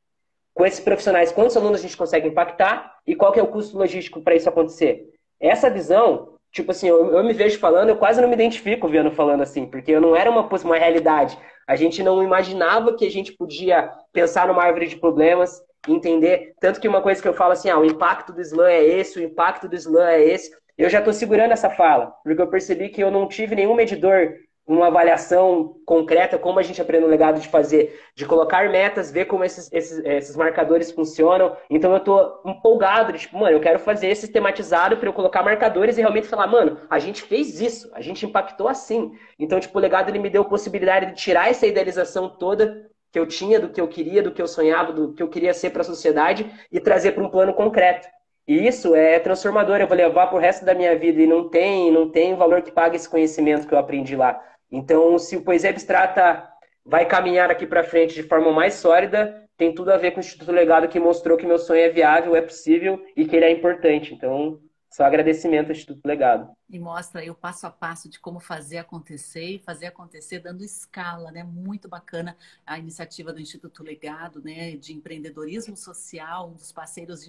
com 0.54 0.64
esses 0.64 0.80
profissionais, 0.80 1.30
quantos 1.30 1.56
alunos 1.56 1.80
a 1.80 1.82
gente 1.82 1.96
consegue 1.96 2.28
impactar 2.28 2.98
e 3.06 3.14
qual 3.14 3.32
que 3.32 3.38
é 3.38 3.42
o 3.42 3.48
custo 3.48 3.76
logístico 3.76 4.22
para 4.22 4.34
isso 4.34 4.48
acontecer. 4.48 5.06
Essa 5.38 5.70
visão, 5.70 6.34
tipo 6.52 6.70
assim, 6.70 6.88
eu, 6.88 7.10
eu, 7.12 7.24
me 7.24 7.32
vejo 7.32 7.58
falando, 7.58 7.90
eu 7.90 7.96
quase 7.96 8.20
não 8.20 8.28
me 8.28 8.34
identifico 8.34 8.88
vendo 8.88 9.10
falando 9.10 9.42
assim, 9.42 9.66
porque 9.66 9.90
eu 9.92 10.00
não 10.00 10.16
era 10.16 10.30
uma, 10.30 10.48
uma 10.48 10.76
realidade. 10.76 11.38
A 11.66 11.76
gente 11.76 12.02
não 12.02 12.22
imaginava 12.22 12.96
que 12.96 13.06
a 13.06 13.10
gente 13.10 13.32
podia 13.32 13.90
pensar 14.12 14.48
numa 14.48 14.62
árvore 14.62 14.88
de 14.88 14.96
problemas, 14.96 15.62
entender. 15.88 16.54
Tanto 16.60 16.80
que 16.80 16.88
uma 16.88 17.00
coisa 17.00 17.22
que 17.22 17.28
eu 17.28 17.34
falo 17.34 17.52
assim, 17.52 17.70
ah, 17.70 17.78
o 17.78 17.84
impacto 17.84 18.32
do 18.32 18.40
slam 18.40 18.66
é 18.66 18.84
esse, 18.84 19.18
o 19.18 19.22
impacto 19.22 19.68
do 19.68 19.76
slam 19.76 20.06
é 20.06 20.22
esse. 20.22 20.50
Eu 20.76 20.88
já 20.88 20.98
estou 20.98 21.12
segurando 21.12 21.52
essa 21.52 21.70
fala, 21.70 22.12
porque 22.24 22.40
eu 22.40 22.48
percebi 22.48 22.88
que 22.88 23.02
eu 23.02 23.10
não 23.10 23.28
tive 23.28 23.54
nenhum 23.54 23.74
medidor, 23.74 24.34
uma 24.72 24.86
avaliação 24.86 25.76
concreta, 25.84 26.38
como 26.38 26.58
a 26.58 26.62
gente 26.62 26.80
aprende 26.80 27.04
no 27.04 27.10
legado 27.10 27.40
de 27.40 27.48
fazer, 27.48 28.00
de 28.14 28.24
colocar 28.24 28.70
metas, 28.70 29.10
ver 29.10 29.24
como 29.24 29.44
esses, 29.44 29.68
esses, 29.72 29.98
esses 30.04 30.36
marcadores 30.36 30.92
funcionam. 30.92 31.56
Então 31.68 31.90
eu 31.90 31.98
estou 31.98 32.40
empolgado, 32.46 33.12
de, 33.12 33.20
tipo, 33.20 33.36
mano, 33.36 33.56
eu 33.56 33.60
quero 33.60 33.78
fazer 33.78 34.14
sistematizado 34.14 34.96
para 34.96 35.08
eu 35.08 35.12
colocar 35.12 35.42
marcadores 35.42 35.98
e 35.98 36.00
realmente 36.00 36.28
falar, 36.28 36.46
mano, 36.46 36.78
a 36.88 36.98
gente 36.98 37.22
fez 37.22 37.60
isso, 37.60 37.90
a 37.94 38.00
gente 38.00 38.24
impactou 38.24 38.68
assim. 38.68 39.12
Então, 39.38 39.58
tipo, 39.58 39.76
o 39.76 39.80
legado 39.80 40.08
ele 40.08 40.18
me 40.18 40.30
deu 40.30 40.42
a 40.42 40.48
possibilidade 40.48 41.06
de 41.06 41.14
tirar 41.14 41.50
essa 41.50 41.66
idealização 41.66 42.28
toda 42.28 42.88
que 43.12 43.18
eu 43.18 43.26
tinha, 43.26 43.58
do 43.58 43.70
que 43.70 43.80
eu 43.80 43.88
queria, 43.88 44.22
do 44.22 44.30
que 44.30 44.40
eu 44.40 44.46
sonhava, 44.46 44.92
do 44.92 45.12
que 45.12 45.22
eu 45.22 45.28
queria 45.28 45.52
ser 45.52 45.70
para 45.70 45.82
a 45.82 45.84
sociedade 45.84 46.48
e 46.70 46.78
trazer 46.78 47.12
para 47.12 47.24
um 47.24 47.28
plano 47.28 47.52
concreto. 47.54 48.06
E 48.46 48.66
isso 48.66 48.94
é 48.94 49.18
transformador, 49.18 49.76
eu 49.80 49.86
vou 49.86 49.96
levar 49.96 50.26
para 50.26 50.36
o 50.36 50.40
resto 50.40 50.64
da 50.64 50.74
minha 50.74 50.98
vida 50.98 51.22
e 51.22 51.26
não 51.26 51.48
tem, 51.48 51.90
não 51.92 52.10
tem 52.10 52.34
valor 52.34 52.62
que 52.62 52.72
pague 52.72 52.96
esse 52.96 53.08
conhecimento 53.08 53.66
que 53.66 53.74
eu 53.74 53.78
aprendi 53.78 54.16
lá. 54.16 54.42
Então, 54.70 55.18
se 55.18 55.36
o 55.36 55.42
Poesia 55.42 55.70
Abstrata 55.70 56.48
vai 56.84 57.06
caminhar 57.06 57.50
aqui 57.50 57.66
para 57.66 57.84
frente 57.84 58.14
de 58.14 58.22
forma 58.22 58.52
mais 58.52 58.74
sólida, 58.74 59.48
tem 59.56 59.74
tudo 59.74 59.92
a 59.92 59.96
ver 59.96 60.12
com 60.12 60.18
o 60.18 60.20
Instituto 60.20 60.52
Legado 60.52 60.88
que 60.88 61.00
mostrou 61.00 61.36
que 61.36 61.46
meu 61.46 61.58
sonho 61.58 61.80
é 61.80 61.88
viável, 61.88 62.34
é 62.36 62.40
possível 62.40 63.02
e 63.16 63.26
que 63.26 63.36
ele 63.36 63.44
é 63.44 63.50
importante. 63.50 64.14
Então, 64.14 64.58
só 64.90 65.04
agradecimento 65.04 65.66
ao 65.66 65.72
Instituto 65.72 66.06
Legado 66.06 66.48
e 66.70 66.78
mostra 66.78 67.20
aí 67.20 67.28
o 67.28 67.34
passo 67.34 67.66
a 67.66 67.70
passo 67.70 68.08
de 68.08 68.20
como 68.20 68.38
fazer 68.38 68.78
acontecer 68.78 69.56
e 69.56 69.58
fazer 69.58 69.86
acontecer 69.86 70.38
dando 70.38 70.64
escala, 70.64 71.32
né? 71.32 71.42
Muito 71.42 71.88
bacana 71.88 72.36
a 72.64 72.78
iniciativa 72.78 73.32
do 73.32 73.40
Instituto 73.40 73.82
Legado, 73.82 74.40
né? 74.40 74.76
De 74.76 74.92
empreendedorismo 74.92 75.76
social, 75.76 76.48
um 76.48 76.54
dos 76.54 76.70
parceiros 76.70 77.26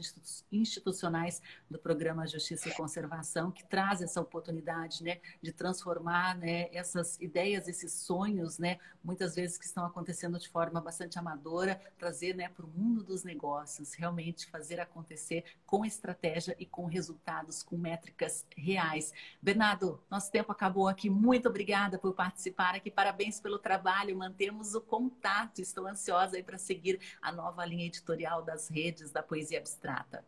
institucionais 0.52 1.42
do 1.70 1.80
programa 1.80 2.28
Justiça 2.28 2.70
e 2.70 2.74
Conservação, 2.76 3.52
que 3.52 3.66
traz 3.66 4.02
essa 4.02 4.22
oportunidade, 4.22 5.04
né? 5.04 5.20
De 5.42 5.52
transformar, 5.52 6.38
né? 6.38 6.70
Essas 6.72 7.20
ideias, 7.20 7.68
esses 7.68 7.92
sonhos, 7.94 8.60
né? 8.60 8.78
Muitas 9.04 9.34
vezes 9.34 9.58
que 9.58 9.66
estão 9.66 9.84
acontecendo 9.84 10.38
de 10.38 10.48
forma 10.50 10.80
bastante 10.80 11.18
amadora, 11.18 11.82
trazer, 11.98 12.36
né? 12.36 12.48
Para 12.50 12.66
o 12.66 12.70
mundo 12.70 13.04
dos 13.04 13.24
negócios, 13.24 13.96
realmente 13.96 14.46
fazer 14.46 14.80
acontecer 14.80 15.44
com 15.66 15.84
estratégia 15.84 16.56
e 16.60 16.66
com 16.66 16.86
resultados, 16.86 17.64
com 17.64 17.76
métricas 17.76 18.46
reais. 18.56 19.12
Bernardo, 19.42 20.02
nosso 20.10 20.32
tempo 20.32 20.52
acabou 20.52 20.88
aqui. 20.88 21.10
Muito 21.10 21.48
obrigada 21.48 21.98
por 21.98 22.14
participar 22.14 22.76
aqui. 22.76 22.90
Parabéns 22.90 23.40
pelo 23.40 23.60
trabalho. 23.60 24.18
Mantemos 24.18 24.74
o 24.74 24.82
contato. 24.82 25.60
Estou 25.60 25.88
ansiosa 25.88 26.38
aí 26.38 26.44
para 26.44 26.58
seguir 26.58 27.00
a 27.22 27.32
nova 27.32 27.66
linha 27.66 27.86
editorial 27.86 28.42
das 28.42 28.70
redes 28.70 29.12
da 29.12 29.22
poesia 29.22 29.60
abstrata. 29.60 30.24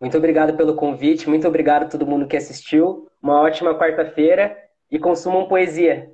Muito 0.00 0.16
obrigado 0.16 0.56
pelo 0.56 0.74
convite. 0.74 1.28
Muito 1.28 1.46
obrigado 1.46 1.84
a 1.84 1.88
todo 1.88 2.06
mundo 2.06 2.26
que 2.26 2.36
assistiu. 2.36 3.08
Uma 3.22 3.40
ótima 3.40 3.78
quarta-feira 3.78 4.56
e 4.90 4.98
consumam 4.98 5.46
poesia. 5.46 6.12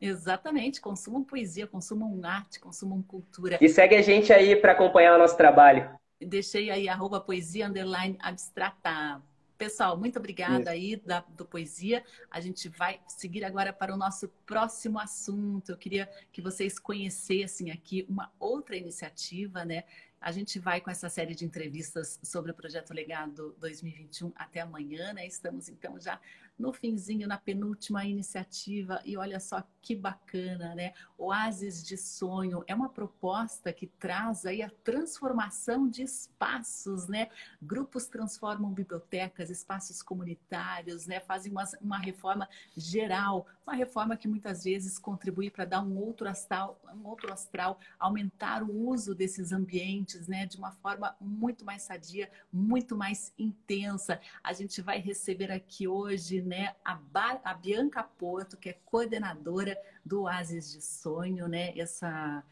Exatamente, 0.00 0.80
consumam 0.80 1.22
poesia, 1.22 1.66
consumam 1.66 2.18
arte, 2.24 2.58
consumam 2.58 3.02
cultura. 3.02 3.58
E 3.60 3.68
segue 3.68 3.96
a 3.96 4.02
gente 4.02 4.32
aí 4.32 4.56
para 4.56 4.72
acompanhar 4.72 5.14
o 5.14 5.18
nosso 5.18 5.36
trabalho. 5.36 5.90
Deixei 6.20 6.70
aí 6.70 6.88
arroba 6.88 7.20
poesia 7.20 7.66
underline 7.66 8.16
abstrata. 8.20 9.22
Pessoal, 9.60 9.94
muito 9.94 10.18
obrigada 10.18 10.70
aí 10.70 10.96
da, 10.96 11.20
do 11.20 11.44
Poesia. 11.44 12.02
A 12.30 12.40
gente 12.40 12.66
vai 12.66 12.98
seguir 13.06 13.44
agora 13.44 13.74
para 13.74 13.92
o 13.92 13.96
nosso 13.98 14.26
próximo 14.46 14.98
assunto. 14.98 15.72
Eu 15.72 15.76
queria 15.76 16.10
que 16.32 16.40
vocês 16.40 16.78
conhecessem 16.78 17.70
aqui 17.70 18.06
uma 18.08 18.32
outra 18.40 18.74
iniciativa, 18.74 19.62
né? 19.62 19.84
A 20.18 20.32
gente 20.32 20.58
vai 20.58 20.80
com 20.80 20.90
essa 20.90 21.10
série 21.10 21.34
de 21.34 21.44
entrevistas 21.44 22.18
sobre 22.22 22.52
o 22.52 22.54
Projeto 22.54 22.94
Legado 22.94 23.54
2021 23.60 24.32
até 24.34 24.60
amanhã, 24.60 25.12
né? 25.12 25.26
Estamos 25.26 25.68
então 25.68 26.00
já 26.00 26.18
no 26.60 26.72
finzinho, 26.74 27.26
na 27.26 27.38
penúltima 27.38 28.04
iniciativa, 28.04 29.00
e 29.04 29.16
olha 29.16 29.40
só 29.40 29.64
que 29.80 29.96
bacana, 29.96 30.74
né? 30.74 30.92
Oásis 31.16 31.82
de 31.82 31.96
Sonho 31.96 32.62
é 32.66 32.74
uma 32.74 32.90
proposta 32.90 33.72
que 33.72 33.86
traz 33.86 34.44
aí 34.44 34.62
a 34.62 34.70
transformação 34.84 35.88
de 35.88 36.02
espaços, 36.02 37.08
né? 37.08 37.28
Grupos 37.62 38.06
transformam 38.06 38.70
bibliotecas, 38.72 39.48
espaços 39.48 40.02
comunitários, 40.02 41.06
né? 41.06 41.18
Fazem 41.18 41.50
uma, 41.50 41.64
uma 41.80 41.98
reforma 41.98 42.46
geral, 42.76 43.46
uma 43.66 43.74
reforma 43.74 44.16
que 44.16 44.28
muitas 44.28 44.64
vezes 44.64 44.98
contribui 44.98 45.50
para 45.50 45.64
dar 45.64 45.80
um 45.80 45.96
outro 45.96 46.28
astral, 46.28 46.78
um 46.94 47.06
outro 47.06 47.32
astral, 47.32 47.78
aumentar 47.98 48.62
o 48.62 48.88
uso 48.88 49.14
desses 49.14 49.50
ambientes, 49.50 50.28
né? 50.28 50.44
De 50.44 50.58
uma 50.58 50.72
forma 50.72 51.16
muito 51.18 51.64
mais 51.64 51.82
sadia, 51.82 52.30
muito 52.52 52.94
mais 52.94 53.32
intensa. 53.38 54.20
A 54.44 54.52
gente 54.52 54.82
vai 54.82 54.98
receber 54.98 55.50
aqui 55.50 55.88
hoje, 55.88 56.42
né, 56.50 56.74
a, 56.84 56.96
ba 56.96 57.40
a 57.44 57.54
Bianca 57.54 58.02
Porto, 58.02 58.56
que 58.56 58.70
é 58.70 58.78
coordenadora 58.84 59.78
do 60.04 60.22
Oasis 60.22 60.72
de 60.72 60.82
Sonho, 60.82 61.46
né? 61.46 61.72
Essa 61.78 62.42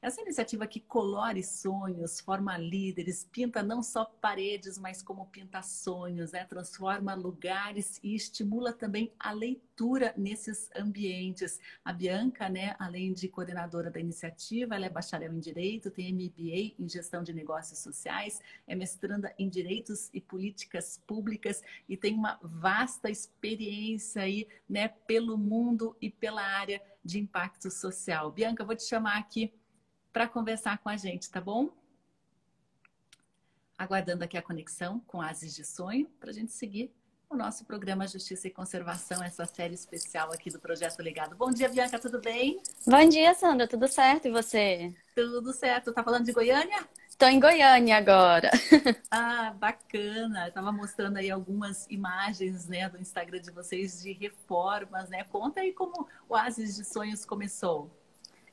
essa 0.00 0.20
iniciativa 0.20 0.64
que 0.64 0.78
colore 0.78 1.42
sonhos, 1.42 2.20
forma 2.20 2.56
líderes, 2.56 3.24
pinta 3.24 3.64
não 3.64 3.82
só 3.82 4.04
paredes, 4.04 4.78
mas 4.78 5.02
como 5.02 5.26
pinta 5.26 5.60
sonhos, 5.60 6.30
né? 6.30 6.44
transforma 6.44 7.14
lugares 7.14 7.98
e 8.00 8.14
estimula 8.14 8.72
também 8.72 9.12
a 9.18 9.32
leitura 9.32 10.14
nesses 10.16 10.70
ambientes. 10.76 11.58
A 11.84 11.92
Bianca, 11.92 12.48
né, 12.48 12.76
além 12.78 13.12
de 13.12 13.28
coordenadora 13.28 13.90
da 13.90 13.98
iniciativa, 13.98 14.76
ela 14.76 14.86
é 14.86 14.90
bacharel 14.90 15.32
em 15.32 15.40
Direito, 15.40 15.90
tem 15.90 16.12
MBA 16.12 16.76
em 16.78 16.88
Gestão 16.88 17.24
de 17.24 17.32
Negócios 17.32 17.80
Sociais, 17.80 18.40
é 18.68 18.76
mestranda 18.76 19.34
em 19.36 19.48
Direitos 19.48 20.10
e 20.14 20.20
Políticas 20.20 21.02
Públicas 21.08 21.60
e 21.88 21.96
tem 21.96 22.14
uma 22.14 22.38
vasta 22.40 23.10
experiência 23.10 24.22
aí, 24.22 24.46
né, 24.68 24.86
pelo 24.86 25.36
mundo 25.36 25.96
e 26.00 26.08
pela 26.08 26.42
área 26.42 26.80
de 27.04 27.18
impacto 27.18 27.68
social. 27.68 28.30
Bianca, 28.30 28.64
vou 28.64 28.76
te 28.76 28.84
chamar 28.84 29.18
aqui 29.18 29.52
para 30.12 30.28
conversar 30.28 30.78
com 30.78 30.88
a 30.88 30.96
gente, 30.96 31.30
tá 31.30 31.40
bom? 31.40 31.70
Aguardando 33.76 34.24
aqui 34.24 34.36
a 34.36 34.42
conexão 34.42 35.00
com 35.06 35.22
Ases 35.22 35.54
de 35.54 35.64
Sonho 35.64 36.08
para 36.18 36.30
a 36.30 36.32
gente 36.32 36.52
seguir 36.52 36.92
o 37.30 37.36
nosso 37.36 37.64
programa 37.64 38.08
Justiça 38.08 38.48
e 38.48 38.50
Conservação, 38.50 39.22
essa 39.22 39.44
série 39.44 39.74
especial 39.74 40.32
aqui 40.32 40.50
do 40.50 40.58
Projeto 40.58 41.00
Ligado. 41.02 41.36
Bom 41.36 41.50
dia, 41.50 41.68
Bianca, 41.68 41.98
tudo 41.98 42.20
bem? 42.20 42.60
Bom 42.86 43.06
dia, 43.06 43.34
Sandra, 43.34 43.68
tudo 43.68 43.86
certo? 43.86 44.28
E 44.28 44.30
você? 44.30 44.94
Tudo 45.14 45.52
certo. 45.52 45.92
Tá 45.92 46.02
falando 46.02 46.24
de 46.24 46.32
Goiânia? 46.32 46.88
Estou 47.06 47.28
em 47.28 47.38
Goiânia 47.38 47.98
agora. 47.98 48.50
ah, 49.10 49.52
bacana. 49.58 50.48
Estava 50.48 50.72
mostrando 50.72 51.18
aí 51.18 51.30
algumas 51.30 51.86
imagens, 51.90 52.66
né, 52.66 52.88
do 52.88 52.96
Instagram 52.96 53.40
de 53.40 53.50
vocês 53.50 54.00
de 54.02 54.12
reformas, 54.12 55.10
né? 55.10 55.24
Conta 55.24 55.60
aí 55.60 55.72
como 55.72 56.08
o 56.28 56.34
Ases 56.34 56.76
de 56.76 56.84
Sonhos 56.84 57.26
começou. 57.26 57.90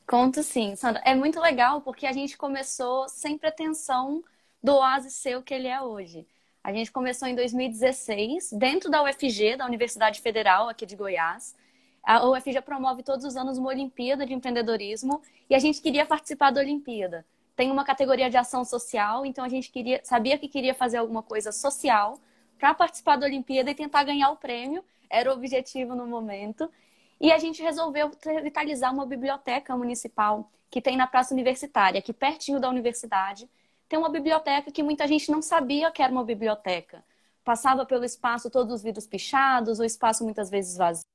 Conto 0.07 0.43
sim, 0.43 0.75
Sandra. 0.75 1.01
É 1.03 1.15
muito 1.15 1.39
legal 1.39 1.81
porque 1.81 2.05
a 2.05 2.11
gente 2.11 2.37
começou 2.37 3.09
sem 3.09 3.37
pretensão 3.37 4.23
do 4.61 4.75
Oasis 4.75 5.13
ser 5.13 5.37
o 5.37 5.41
que 5.41 5.53
ele 5.53 5.67
é 5.67 5.81
hoje. 5.81 6.27
A 6.63 6.71
gente 6.71 6.91
começou 6.91 7.27
em 7.27 7.35
2016, 7.35 8.51
dentro 8.53 8.89
da 8.89 9.03
UFG, 9.03 9.55
da 9.57 9.65
Universidade 9.65 10.21
Federal 10.21 10.69
aqui 10.69 10.85
de 10.85 10.95
Goiás. 10.95 11.55
A 12.03 12.23
UFG 12.27 12.61
promove 12.61 13.01
todos 13.01 13.25
os 13.25 13.35
anos 13.35 13.57
uma 13.57 13.69
Olimpíada 13.69 14.25
de 14.25 14.33
Empreendedorismo 14.33 15.21
e 15.49 15.55
a 15.55 15.59
gente 15.59 15.81
queria 15.81 16.05
participar 16.05 16.51
da 16.51 16.61
Olimpíada. 16.61 17.25
Tem 17.55 17.71
uma 17.71 17.83
categoria 17.83 18.29
de 18.29 18.37
ação 18.37 18.63
social, 18.63 19.25
então 19.25 19.43
a 19.43 19.49
gente 19.49 19.71
queria, 19.71 20.01
sabia 20.03 20.37
que 20.37 20.47
queria 20.47 20.73
fazer 20.75 20.97
alguma 20.97 21.23
coisa 21.23 21.51
social 21.51 22.19
para 22.59 22.73
participar 22.73 23.15
da 23.15 23.25
Olimpíada 23.25 23.71
e 23.71 23.75
tentar 23.75 24.03
ganhar 24.03 24.29
o 24.29 24.35
prêmio. 24.37 24.83
Era 25.09 25.31
o 25.31 25.33
objetivo 25.33 25.95
no 25.95 26.05
momento. 26.05 26.69
E 27.19 27.31
a 27.31 27.37
gente 27.37 27.61
resolveu 27.61 28.11
revitalizar 28.23 28.93
uma 28.93 29.05
biblioteca 29.05 29.75
municipal 29.75 30.51
que 30.69 30.81
tem 30.81 30.97
na 30.97 31.07
Praça 31.07 31.33
Universitária, 31.33 31.99
aqui 31.99 32.11
pertinho 32.11 32.59
da 32.59 32.69
universidade. 32.69 33.49
Tem 33.87 33.97
uma 33.97 34.09
biblioteca 34.09 34.71
que 34.71 34.83
muita 34.83 35.07
gente 35.07 35.31
não 35.31 35.41
sabia 35.41 35.91
que 35.91 36.01
era 36.01 36.11
uma 36.11 36.23
biblioteca. 36.23 37.03
Passava 37.43 37.85
pelo 37.85 38.03
espaço 38.03 38.49
todos 38.49 38.73
os 38.73 38.83
vidros 38.83 39.07
pichados, 39.07 39.79
o 39.79 39.83
espaço 39.83 40.23
muitas 40.23 40.49
vezes 40.49 40.75
vazio. 40.75 41.05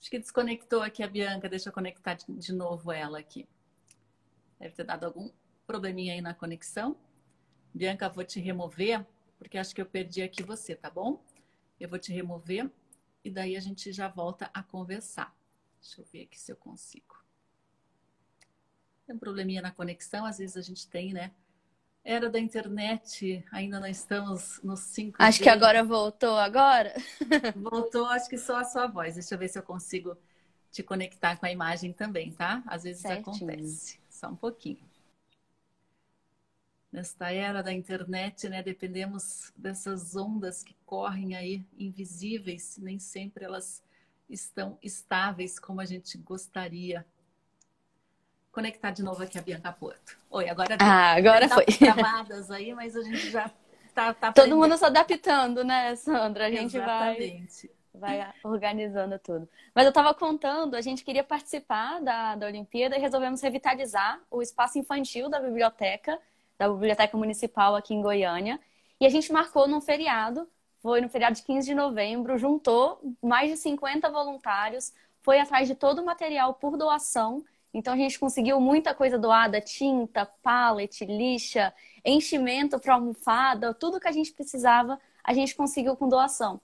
Acho 0.00 0.10
que 0.10 0.18
desconectou 0.18 0.80
aqui 0.80 1.02
a 1.02 1.08
Bianca, 1.08 1.48
deixa 1.48 1.68
eu 1.68 1.72
conectar 1.72 2.14
de 2.14 2.52
novo 2.54 2.90
ela 2.90 3.18
aqui. 3.18 3.46
Deve 4.58 4.74
ter 4.74 4.84
dado 4.84 5.04
algum 5.04 5.30
probleminha 5.66 6.14
aí 6.14 6.22
na 6.22 6.32
conexão. 6.32 6.96
Bianca, 7.74 8.08
vou 8.08 8.24
te 8.24 8.40
remover, 8.40 9.04
porque 9.38 9.58
acho 9.58 9.74
que 9.74 9.80
eu 9.80 9.86
perdi 9.86 10.22
aqui 10.22 10.42
você, 10.42 10.74
tá 10.74 10.88
bom? 10.88 11.20
Eu 11.78 11.88
vou 11.88 11.98
te 11.98 12.12
remover 12.12 12.70
e 13.24 13.30
daí 13.30 13.56
a 13.56 13.60
gente 13.60 13.92
já 13.92 14.08
volta 14.08 14.50
a 14.52 14.62
conversar. 14.62 15.34
Deixa 15.80 16.00
eu 16.00 16.06
ver 16.12 16.22
aqui 16.22 16.38
se 16.38 16.52
eu 16.52 16.56
consigo. 16.56 17.18
Tem 19.06 19.14
um 19.14 19.18
probleminha 19.18 19.62
na 19.62 19.70
conexão, 19.70 20.24
às 20.24 20.38
vezes 20.38 20.56
a 20.56 20.62
gente 20.62 20.88
tem, 20.88 21.12
né? 21.12 21.32
Era 22.02 22.30
da 22.30 22.38
internet, 22.38 23.44
ainda 23.52 23.78
não 23.78 23.86
estamos 23.86 24.60
nos 24.62 24.80
5 24.80 25.16
Acho 25.22 25.42
que 25.42 25.48
agora 25.48 25.84
voltou 25.84 26.38
agora. 26.38 26.94
Voltou, 27.54 28.06
acho 28.06 28.28
que 28.28 28.38
só 28.38 28.56
a 28.56 28.64
sua 28.64 28.86
voz. 28.86 29.14
Deixa 29.14 29.34
eu 29.34 29.38
ver 29.38 29.48
se 29.48 29.58
eu 29.58 29.62
consigo 29.62 30.16
te 30.70 30.82
conectar 30.82 31.36
com 31.36 31.44
a 31.44 31.52
imagem 31.52 31.92
também, 31.92 32.32
tá? 32.32 32.62
Às 32.66 32.84
vezes 32.84 33.02
Certinho. 33.02 33.36
acontece. 33.36 34.00
Só 34.08 34.28
um 34.28 34.36
pouquinho 34.36 34.89
nesta 36.92 37.32
era 37.32 37.62
da 37.62 37.72
internet, 37.72 38.48
né, 38.48 38.62
dependemos 38.62 39.52
dessas 39.56 40.16
ondas 40.16 40.62
que 40.62 40.74
correm 40.84 41.36
aí 41.36 41.64
invisíveis, 41.78 42.76
nem 42.78 42.98
sempre 42.98 43.44
elas 43.44 43.82
estão 44.28 44.78
estáveis 44.82 45.58
como 45.58 45.80
a 45.80 45.84
gente 45.84 46.18
gostaria. 46.18 47.06
Conectar 48.50 48.90
de 48.90 49.02
novo 49.02 49.22
aqui 49.22 49.38
a 49.38 49.42
Bianca 49.42 49.72
Porto. 49.72 50.18
Oi, 50.28 50.48
agora 50.48 50.76
Ah, 50.80 51.14
agora 51.14 51.48
tá 51.48 51.54
foi. 51.54 51.66
Gravadas 51.80 52.50
aí, 52.50 52.74
mas 52.74 52.96
a 52.96 53.02
gente 53.02 53.30
já 53.30 53.48
tá, 53.94 54.12
tá 54.12 54.32
Todo 54.32 54.56
mundo 54.56 54.76
se 54.76 54.84
adaptando, 54.84 55.62
né, 55.62 55.94
Sandra? 55.94 56.46
A 56.46 56.50
gente 56.50 56.76
Exatamente. 56.76 57.68
vai 57.68 57.80
vai 57.92 58.32
organizando 58.44 59.18
tudo. 59.18 59.48
Mas 59.74 59.84
eu 59.84 59.90
estava 59.90 60.14
contando, 60.14 60.74
a 60.74 60.80
gente 60.80 61.04
queria 61.04 61.24
participar 61.24 62.00
da, 62.00 62.36
da 62.36 62.46
Olimpíada 62.46 62.96
e 62.96 63.00
resolvemos 63.00 63.40
revitalizar 63.40 64.20
o 64.30 64.40
espaço 64.40 64.78
infantil 64.78 65.28
da 65.28 65.40
biblioteca 65.40 66.18
da 66.60 66.68
Biblioteca 66.68 67.16
Municipal 67.16 67.74
aqui 67.74 67.94
em 67.94 68.02
Goiânia. 68.02 68.60
E 69.00 69.06
a 69.06 69.08
gente 69.08 69.32
marcou 69.32 69.66
num 69.66 69.80
feriado, 69.80 70.46
foi 70.82 71.00
no 71.00 71.08
feriado 71.08 71.34
de 71.34 71.42
15 71.42 71.66
de 71.66 71.74
novembro, 71.74 72.36
juntou 72.36 73.00
mais 73.22 73.50
de 73.50 73.56
50 73.56 74.10
voluntários, 74.10 74.92
foi 75.22 75.40
atrás 75.40 75.66
de 75.66 75.74
todo 75.74 76.02
o 76.02 76.04
material 76.04 76.52
por 76.52 76.76
doação. 76.76 77.42
Então 77.72 77.94
a 77.94 77.96
gente 77.96 78.18
conseguiu 78.18 78.60
muita 78.60 78.94
coisa 78.94 79.18
doada, 79.18 79.58
tinta, 79.58 80.26
pallet, 80.42 81.02
lixa, 81.06 81.72
enchimento 82.04 82.78
para 82.78 82.92
almofada, 82.92 83.72
tudo 83.72 83.98
que 83.98 84.08
a 84.08 84.12
gente 84.12 84.30
precisava, 84.30 85.00
a 85.24 85.32
gente 85.32 85.54
conseguiu 85.54 85.96
com 85.96 86.10
doação. 86.10 86.60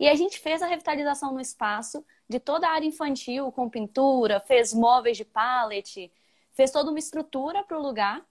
E 0.00 0.08
a 0.08 0.14
gente 0.16 0.40
fez 0.40 0.60
a 0.60 0.66
revitalização 0.66 1.32
no 1.32 1.40
espaço 1.40 2.04
de 2.28 2.40
toda 2.40 2.66
a 2.66 2.72
área 2.72 2.86
infantil, 2.86 3.52
com 3.52 3.70
pintura, 3.70 4.40
fez 4.40 4.74
móveis 4.74 5.16
de 5.16 5.24
pallet, 5.24 6.10
fez 6.52 6.72
toda 6.72 6.90
uma 6.90 6.98
estrutura 6.98 7.62
para 7.62 7.78
o 7.78 7.82
lugar 7.82 8.26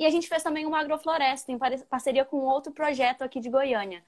e 0.00 0.06
a 0.06 0.10
gente 0.10 0.30
fez 0.30 0.42
também 0.42 0.64
uma 0.64 0.80
agrofloresta 0.80 1.52
em 1.52 1.58
parceria 1.58 2.24
com 2.24 2.38
outro 2.38 2.72
projeto 2.72 3.20
aqui 3.20 3.38
de 3.38 3.50
Goiânia. 3.50 4.02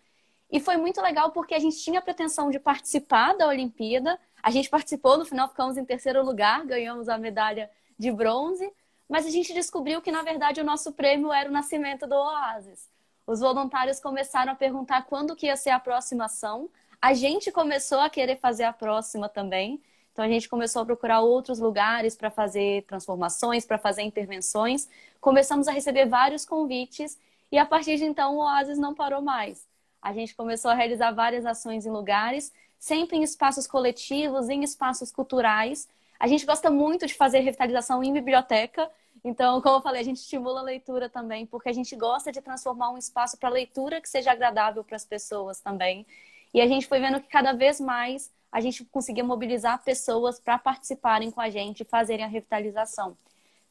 E 0.50 0.59
foi 0.59 0.78
muito 0.78 1.02
legal 1.02 1.33
porque 1.33 1.55
a 1.55 1.59
gente 1.59 1.76
tinha 1.76 1.98
a 1.98 2.02
pretensão 2.02 2.50
de 2.50 2.59
participar 2.59 3.35
da 3.35 3.46
Olimpíada. 3.46 4.18
A 4.42 4.50
gente 4.50 4.70
participou, 4.70 5.18
no 5.18 5.26
final 5.26 5.48
ficamos 5.50 5.76
em 5.76 5.85
terceiro 5.85 6.24
lugar, 6.24 6.64
ganhamos 6.64 7.11
a 7.11 7.18
medalha 7.18 7.70
de 7.98 8.11
bronze. 8.11 8.72
Mas 9.07 9.26
a 9.26 9.31
gente 9.31 9.52
descobriu 9.52 10.00
que, 10.00 10.11
na 10.11 10.22
verdade, 10.22 10.62
o 10.62 10.64
nosso 10.64 10.92
prêmio 10.92 11.31
era 11.31 11.50
o 11.50 11.52
nascimento 11.52 12.07
do 12.07 12.14
Oasis. 12.14 12.88
Os 13.26 13.40
voluntários 13.40 14.00
começaram 14.00 14.52
a 14.52 14.55
perguntar 14.55 15.02
quando 15.02 15.37
que 15.37 15.44
ia 15.44 15.57
ser 15.57 15.70
a 15.70 15.78
próxima 15.78 16.24
ação. 16.24 16.70
A 17.02 17.12
gente 17.12 17.52
começou 17.52 18.00
a 18.00 18.09
querer 18.09 18.37
fazer 18.37 18.64
a 18.64 18.72
próxima 18.72 19.28
também. 19.28 19.78
Então 20.12 20.24
a 20.24 20.28
gente 20.28 20.48
começou 20.48 20.83
a 20.83 20.87
procurar 20.87 21.20
outros 21.20 21.59
lugares 21.59 22.14
para 22.14 22.31
fazer 22.31 22.83
transformações, 22.83 23.64
para 23.64 23.78
fazer 23.78 24.02
intervenções. 24.02 24.88
Começamos 25.22 25.68
a 25.68 25.72
receber 25.72 26.06
vários 26.06 26.44
convites 26.44 27.16
e 27.52 27.56
a 27.56 27.64
partir 27.64 27.96
de 27.96 28.04
então 28.04 28.35
o 28.35 28.40
Oasis 28.40 28.76
não 28.76 28.92
parou 28.92 29.23
mais. 29.23 29.64
A 30.02 30.12
gente 30.12 30.35
começou 30.35 30.68
a 30.68 30.75
realizar 30.75 31.12
várias 31.12 31.46
ações 31.46 31.87
em 31.87 31.90
lugares, 31.90 32.52
sempre 32.77 33.16
em 33.16 33.23
espaços 33.23 33.68
coletivos, 33.68 34.48
em 34.48 34.64
espaços 34.64 35.12
culturais. 35.12 35.88
A 36.18 36.27
gente 36.27 36.44
gosta 36.44 36.68
muito 36.73 37.06
de 37.06 37.14
fazer 37.14 37.38
revitalização 37.38 38.02
em 38.02 38.12
biblioteca. 38.12 38.90
Então, 39.23 39.60
como 39.62 39.77
eu 39.77 39.81
falei, 39.81 40.00
a 40.00 40.04
gente 40.04 40.16
estimula 40.16 40.58
a 40.58 40.64
leitura 40.64 41.08
também, 41.08 41.46
porque 41.46 41.68
a 41.68 41.73
gente 41.73 41.94
gosta 41.94 42.33
de 42.33 42.42
transformar 42.42 42.90
um 42.90 42.98
espaço 42.98 43.38
para 43.38 43.48
leitura 43.48 44.00
que 44.00 44.08
seja 44.08 44.33
agradável 44.33 44.83
para 44.83 44.96
as 44.96 45.04
pessoas 45.04 45.60
também. 45.60 46.04
E 46.52 46.60
a 46.60 46.66
gente 46.66 46.88
foi 46.88 46.98
vendo 46.98 47.20
que 47.20 47.29
cada 47.29 47.52
vez 47.52 47.79
mais 47.79 48.29
a 48.50 48.60
gente 48.60 48.85
conseguia 48.87 49.23
mobilizar 49.23 49.85
pessoas 49.85 50.40
para 50.40 50.58
participarem 50.58 51.31
com 51.31 51.40
a 51.40 51.48
gente 51.48 51.83
e 51.83 51.85
fazerem 51.85 52.25
a 52.25 52.29
revitalização. 52.29 53.16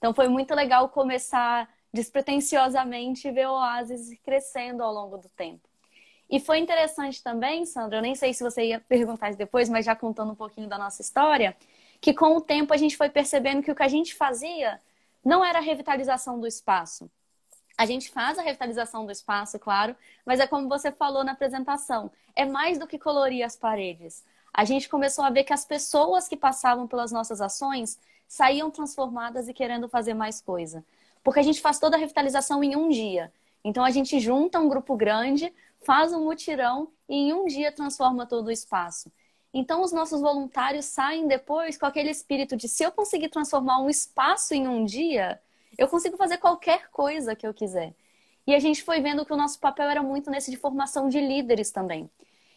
Então, 0.02 0.16
foi 0.16 0.28
muito 0.28 0.56
legal 0.56 0.89
começar 0.89 1.70
despretensiosamente 1.93 3.30
ver 3.30 3.47
o 3.47 3.52
Oasis 3.52 4.18
crescendo 4.24 4.82
ao 4.82 4.91
longo 4.91 5.16
do 5.16 5.30
tempo. 5.30 5.70
E 6.28 6.39
foi 6.39 6.58
interessante 6.58 7.22
também, 7.22 7.68
Sandra, 7.68 7.99
eu 7.99 8.02
nem 8.02 8.16
sei 8.16 8.34
se 8.34 8.41
você 8.41 8.64
ia 8.64 8.80
perguntar 8.80 9.30
isso 9.30 9.38
depois, 9.38 9.70
mas 9.70 9.86
já 9.86 9.95
contando 9.95 10.32
um 10.32 10.36
pouquinho 10.36 10.68
da 10.68 10.76
nossa 10.76 11.04
história, 11.04 11.56
que 11.99 12.16
com 12.16 12.36
o 12.36 12.41
tempo 12.41 12.74
a 12.74 12.78
gente 12.78 12.97
foi 12.97 13.10
percebendo 13.10 13.62
que 13.62 13.72
o 13.72 13.76
que 13.76 13.84
a 13.84 13.88
gente 13.88 14.16
fazia 14.16 14.82
não 15.24 15.45
era 15.45 15.60
a 15.60 15.62
revitalização 15.62 16.39
do 16.39 16.47
espaço. 16.47 17.08
A 17.78 17.86
gente 17.86 18.10
faz 18.10 18.39
a 18.39 18.41
revitalização 18.41 19.06
do 19.06 19.12
espaço, 19.12 19.60
claro, 19.60 19.95
mas 20.26 20.39
é 20.39 20.47
como 20.47 20.68
você 20.68 20.91
falou 20.91 21.24
na 21.24 21.34
apresentação, 21.34 22.12
é 22.36 22.43
mais 22.43 22.80
do 22.80 22.88
que 22.88 22.97
colorir 22.97 23.45
as 23.45 23.56
paredes. 23.56 24.24
A 24.52 24.66
gente 24.66 24.89
começou 24.89 25.24
a 25.24 25.30
ver 25.30 25.43
que 25.43 25.54
as 25.54 25.64
pessoas 25.64 26.28
que 26.28 26.36
passavam 26.36 26.88
pelas 26.88 27.12
nossas 27.12 27.39
ações 27.39 27.99
saíam 28.32 28.72
transformadas 28.72 29.50
e 29.50 29.54
querendo 29.54 29.90
fazer 29.90 30.14
mais 30.14 30.40
coisa. 30.40 30.86
Porque 31.22 31.42
a 31.42 31.44
gente 31.44 31.60
faz 31.60 31.80
toda 31.80 31.98
a 31.98 32.00
revitalização 32.00 32.64
em 32.64 32.78
um 32.78 32.88
dia. 32.88 33.30
Então 33.62 33.84
a 33.84 33.92
gente 33.92 34.22
junta 34.22 34.58
um 34.58 34.70
grupo 34.70 34.96
grande, 34.96 35.54
faz 35.82 36.14
um 36.14 36.24
mutirão 36.24 36.88
e 37.10 37.16
em 37.16 37.34
um 37.34 37.46
dia 37.46 37.74
transforma 37.74 38.26
todo 38.26 38.48
o 38.48 38.52
espaço. 38.52 39.12
Então, 39.54 39.82
os 39.84 39.92
nossos 39.92 40.22
voluntários 40.22 40.86
saem 40.86 41.28
depois 41.28 41.78
com 41.78 41.86
aquele 41.86 42.10
espírito 42.10 42.56
de 42.56 42.70
se 42.70 42.84
eu 42.84 42.92
conseguir 42.94 43.28
transformar 43.28 43.80
um 43.80 43.90
espaço 43.90 44.54
em 44.54 44.66
um 44.66 44.86
dia, 44.86 45.42
eu 45.78 45.90
consigo 45.90 46.16
fazer 46.16 46.38
qualquer 46.38 46.90
coisa 46.90 47.36
que 47.36 47.46
eu 47.46 47.54
quiser. 47.54 47.94
E 48.48 48.56
a 48.56 48.60
gente 48.60 48.82
foi 48.82 49.02
vendo 49.02 49.26
que 49.26 49.34
o 49.34 49.36
nosso 49.36 49.60
papel 49.60 49.90
era 49.90 50.02
muito 50.02 50.32
nesse 50.32 50.50
de 50.50 50.56
formação 50.56 51.10
de 51.10 51.20
líderes 51.20 51.70
também. 51.70 52.10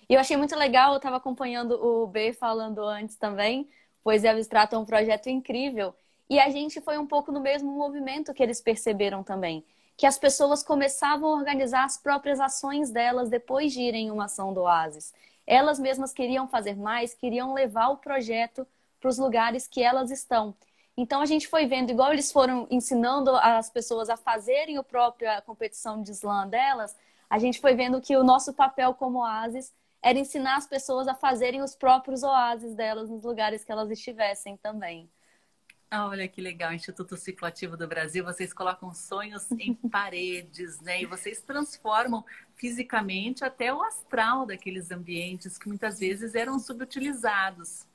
E 0.08 0.14
eu 0.14 0.20
achei 0.20 0.36
muito 0.36 0.54
legal, 0.54 0.92
eu 0.92 0.98
estava 0.98 1.16
acompanhando 1.16 1.72
o 1.72 2.06
B 2.06 2.32
falando 2.32 2.78
antes 2.84 3.16
também, 3.16 3.68
Poesia 4.04 4.30
Abstrata 4.30 4.76
é 4.76 4.78
um 4.78 4.84
projeto 4.84 5.28
incrível. 5.28 5.94
E 6.30 6.38
a 6.38 6.48
gente 6.50 6.80
foi 6.80 6.98
um 6.98 7.06
pouco 7.06 7.32
no 7.32 7.40
mesmo 7.40 7.72
movimento 7.72 8.32
que 8.32 8.42
eles 8.42 8.60
perceberam 8.60 9.24
também 9.24 9.64
que 9.96 10.06
as 10.06 10.18
pessoas 10.18 10.62
começavam 10.62 11.30
a 11.30 11.36
organizar 11.36 11.84
as 11.84 11.96
próprias 11.96 12.40
ações 12.40 12.90
delas 12.90 13.28
depois 13.28 13.72
de 13.72 13.80
irem 13.80 14.08
em 14.08 14.10
uma 14.10 14.24
ação 14.24 14.52
do 14.52 14.62
Oasis. 14.62 15.12
Elas 15.46 15.78
mesmas 15.78 16.12
queriam 16.12 16.48
fazer 16.48 16.76
mais, 16.76 17.14
queriam 17.14 17.52
levar 17.54 17.88
o 17.88 17.98
projeto 17.98 18.66
para 19.00 19.08
os 19.08 19.18
lugares 19.18 19.68
que 19.68 19.82
elas 19.82 20.10
estão. 20.10 20.54
Então 20.96 21.20
a 21.20 21.26
gente 21.26 21.46
foi 21.48 21.66
vendo, 21.66 21.90
igual 21.90 22.12
eles 22.12 22.32
foram 22.32 22.66
ensinando 22.70 23.34
as 23.36 23.68
pessoas 23.70 24.08
a 24.08 24.16
fazerem 24.16 24.76
a 24.76 24.82
própria 24.82 25.40
competição 25.42 26.02
de 26.02 26.12
slam 26.12 26.48
delas, 26.48 26.96
a 27.28 27.38
gente 27.38 27.60
foi 27.60 27.74
vendo 27.74 28.00
que 28.00 28.16
o 28.16 28.24
nosso 28.24 28.52
papel 28.52 28.94
como 28.94 29.18
oásis 29.18 29.72
era 30.04 30.18
ensinar 30.18 30.56
as 30.56 30.66
pessoas 30.66 31.08
a 31.08 31.14
fazerem 31.14 31.62
os 31.62 31.74
próprios 31.74 32.22
oásis 32.22 32.74
delas 32.74 33.08
nos 33.08 33.24
lugares 33.24 33.64
que 33.64 33.72
elas 33.72 33.90
estivessem 33.90 34.54
também. 34.58 35.08
Ah, 35.90 36.08
olha 36.08 36.28
que 36.28 36.42
legal, 36.42 36.74
Instituto 36.74 37.16
Cicloativo 37.16 37.74
do 37.74 37.88
Brasil, 37.88 38.22
vocês 38.22 38.52
colocam 38.52 38.92
sonhos 38.92 39.50
em 39.52 39.72
paredes, 39.88 40.78
né? 40.82 41.00
E 41.00 41.06
vocês 41.06 41.40
transformam 41.40 42.22
fisicamente 42.54 43.44
até 43.44 43.72
o 43.72 43.82
astral 43.82 44.44
daqueles 44.44 44.90
ambientes 44.90 45.56
que 45.56 45.68
muitas 45.68 45.98
vezes 45.98 46.34
eram 46.34 46.58
subutilizados. 46.58 47.86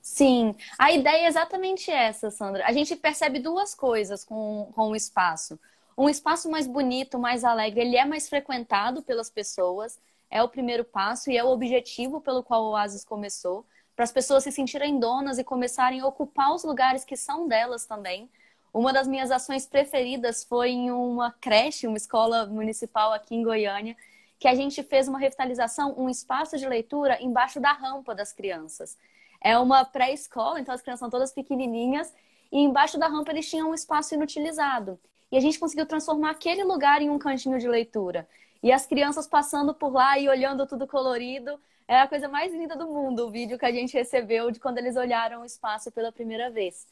Sim, 0.00 0.54
a 0.78 0.92
ideia 0.92 1.24
é 1.24 1.28
exatamente 1.28 1.90
essa, 1.90 2.30
Sandra. 2.30 2.64
A 2.64 2.72
gente 2.72 2.94
percebe 2.94 3.40
duas 3.40 3.74
coisas 3.74 4.24
com, 4.24 4.70
com 4.72 4.90
o 4.90 4.96
espaço. 4.96 5.58
Um 5.98 6.08
espaço 6.08 6.48
mais 6.48 6.66
bonito, 6.66 7.18
mais 7.18 7.42
alegre, 7.42 7.80
ele 7.80 7.96
é 7.96 8.04
mais 8.04 8.28
frequentado 8.28 9.02
pelas 9.02 9.30
pessoas, 9.30 9.98
é 10.32 10.42
o 10.42 10.48
primeiro 10.48 10.82
passo 10.82 11.30
e 11.30 11.36
é 11.36 11.44
o 11.44 11.50
objetivo 11.50 12.18
pelo 12.18 12.42
qual 12.42 12.64
o 12.64 12.70
Oasis 12.70 13.04
começou 13.04 13.66
para 13.94 14.04
as 14.04 14.10
pessoas 14.10 14.42
se 14.42 14.50
sentirem 14.50 14.98
donas 14.98 15.38
e 15.38 15.44
começarem 15.44 16.00
a 16.00 16.06
ocupar 16.06 16.54
os 16.54 16.64
lugares 16.64 17.04
que 17.04 17.18
são 17.18 17.46
delas 17.46 17.84
também. 17.84 18.30
Uma 18.72 18.94
das 18.94 19.06
minhas 19.06 19.30
ações 19.30 19.66
preferidas 19.66 20.42
foi 20.42 20.70
em 20.70 20.90
uma 20.90 21.30
creche, 21.32 21.86
uma 21.86 21.98
escola 21.98 22.46
municipal 22.46 23.12
aqui 23.12 23.34
em 23.34 23.42
Goiânia, 23.42 23.94
que 24.38 24.48
a 24.48 24.54
gente 24.54 24.82
fez 24.82 25.06
uma 25.06 25.18
revitalização, 25.18 25.94
um 25.98 26.08
espaço 26.08 26.56
de 26.56 26.66
leitura 26.66 27.22
embaixo 27.22 27.60
da 27.60 27.72
rampa 27.72 28.14
das 28.14 28.32
crianças. 28.32 28.96
É 29.38 29.58
uma 29.58 29.84
pré-escola, 29.84 30.58
então 30.58 30.74
as 30.74 30.80
crianças 30.80 31.00
são 31.00 31.10
todas 31.10 31.30
pequenininhas, 31.30 32.10
e 32.50 32.58
embaixo 32.58 32.98
da 32.98 33.06
rampa 33.06 33.30
eles 33.32 33.48
tinham 33.48 33.70
um 33.70 33.74
espaço 33.74 34.14
inutilizado. 34.14 34.98
E 35.30 35.36
a 35.36 35.40
gente 35.40 35.58
conseguiu 35.58 35.84
transformar 35.84 36.30
aquele 36.30 36.64
lugar 36.64 37.02
em 37.02 37.10
um 37.10 37.18
cantinho 37.18 37.58
de 37.58 37.68
leitura. 37.68 38.26
E 38.62 38.70
as 38.70 38.86
crianças 38.86 39.26
passando 39.26 39.74
por 39.74 39.92
lá 39.92 40.18
e 40.18 40.28
olhando 40.28 40.66
tudo 40.66 40.86
colorido, 40.86 41.58
é 41.88 42.00
a 42.00 42.06
coisa 42.06 42.28
mais 42.28 42.52
linda 42.52 42.76
do 42.76 42.86
mundo 42.86 43.26
o 43.26 43.30
vídeo 43.30 43.58
que 43.58 43.66
a 43.66 43.72
gente 43.72 43.94
recebeu 43.94 44.50
de 44.50 44.60
quando 44.60 44.78
eles 44.78 44.96
olharam 44.96 45.42
o 45.42 45.44
espaço 45.44 45.90
pela 45.90 46.12
primeira 46.12 46.50
vez. 46.50 46.86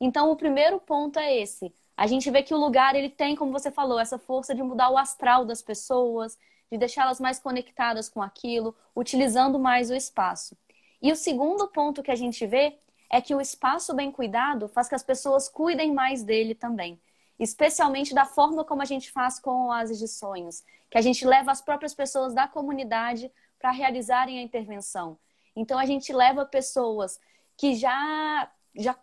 Então, 0.00 0.30
o 0.30 0.36
primeiro 0.36 0.78
ponto 0.78 1.18
é 1.18 1.36
esse. 1.36 1.74
A 1.96 2.06
gente 2.06 2.30
vê 2.30 2.42
que 2.42 2.54
o 2.54 2.58
lugar 2.58 2.94
ele 2.94 3.08
tem, 3.08 3.34
como 3.34 3.50
você 3.50 3.70
falou, 3.70 3.98
essa 3.98 4.18
força 4.18 4.54
de 4.54 4.62
mudar 4.62 4.90
o 4.90 4.98
astral 4.98 5.44
das 5.44 5.62
pessoas, 5.62 6.38
de 6.70 6.78
deixá-las 6.78 7.18
mais 7.18 7.38
conectadas 7.38 8.08
com 8.08 8.22
aquilo, 8.22 8.74
utilizando 8.94 9.58
mais 9.58 9.90
o 9.90 9.94
espaço. 9.94 10.56
E 11.00 11.10
o 11.10 11.16
segundo 11.16 11.66
ponto 11.68 12.02
que 12.02 12.10
a 12.10 12.16
gente 12.16 12.46
vê 12.46 12.78
é 13.10 13.20
que 13.20 13.34
o 13.34 13.40
espaço 13.40 13.94
bem 13.94 14.12
cuidado 14.12 14.68
faz 14.68 14.88
que 14.88 14.94
as 14.94 15.02
pessoas 15.02 15.48
cuidem 15.48 15.92
mais 15.92 16.22
dele 16.22 16.54
também. 16.54 17.00
Especialmente 17.38 18.14
da 18.14 18.24
forma 18.24 18.64
como 18.64 18.82
a 18.82 18.86
gente 18.86 19.10
faz 19.10 19.38
com 19.38 19.66
Oásis 19.66 19.98
de 19.98 20.08
Sonhos, 20.08 20.62
que 20.90 20.98
a 20.98 21.02
gente 21.02 21.26
leva 21.26 21.52
as 21.52 21.60
próprias 21.60 21.94
pessoas 21.94 22.34
da 22.34 22.48
comunidade 22.48 23.30
para 23.58 23.70
realizarem 23.70 24.38
a 24.38 24.42
intervenção. 24.42 25.18
Então 25.54 25.78
a 25.78 25.86
gente 25.86 26.12
leva 26.12 26.44
pessoas 26.44 27.20
que 27.56 27.74
já 27.74 28.50
já 28.78 28.94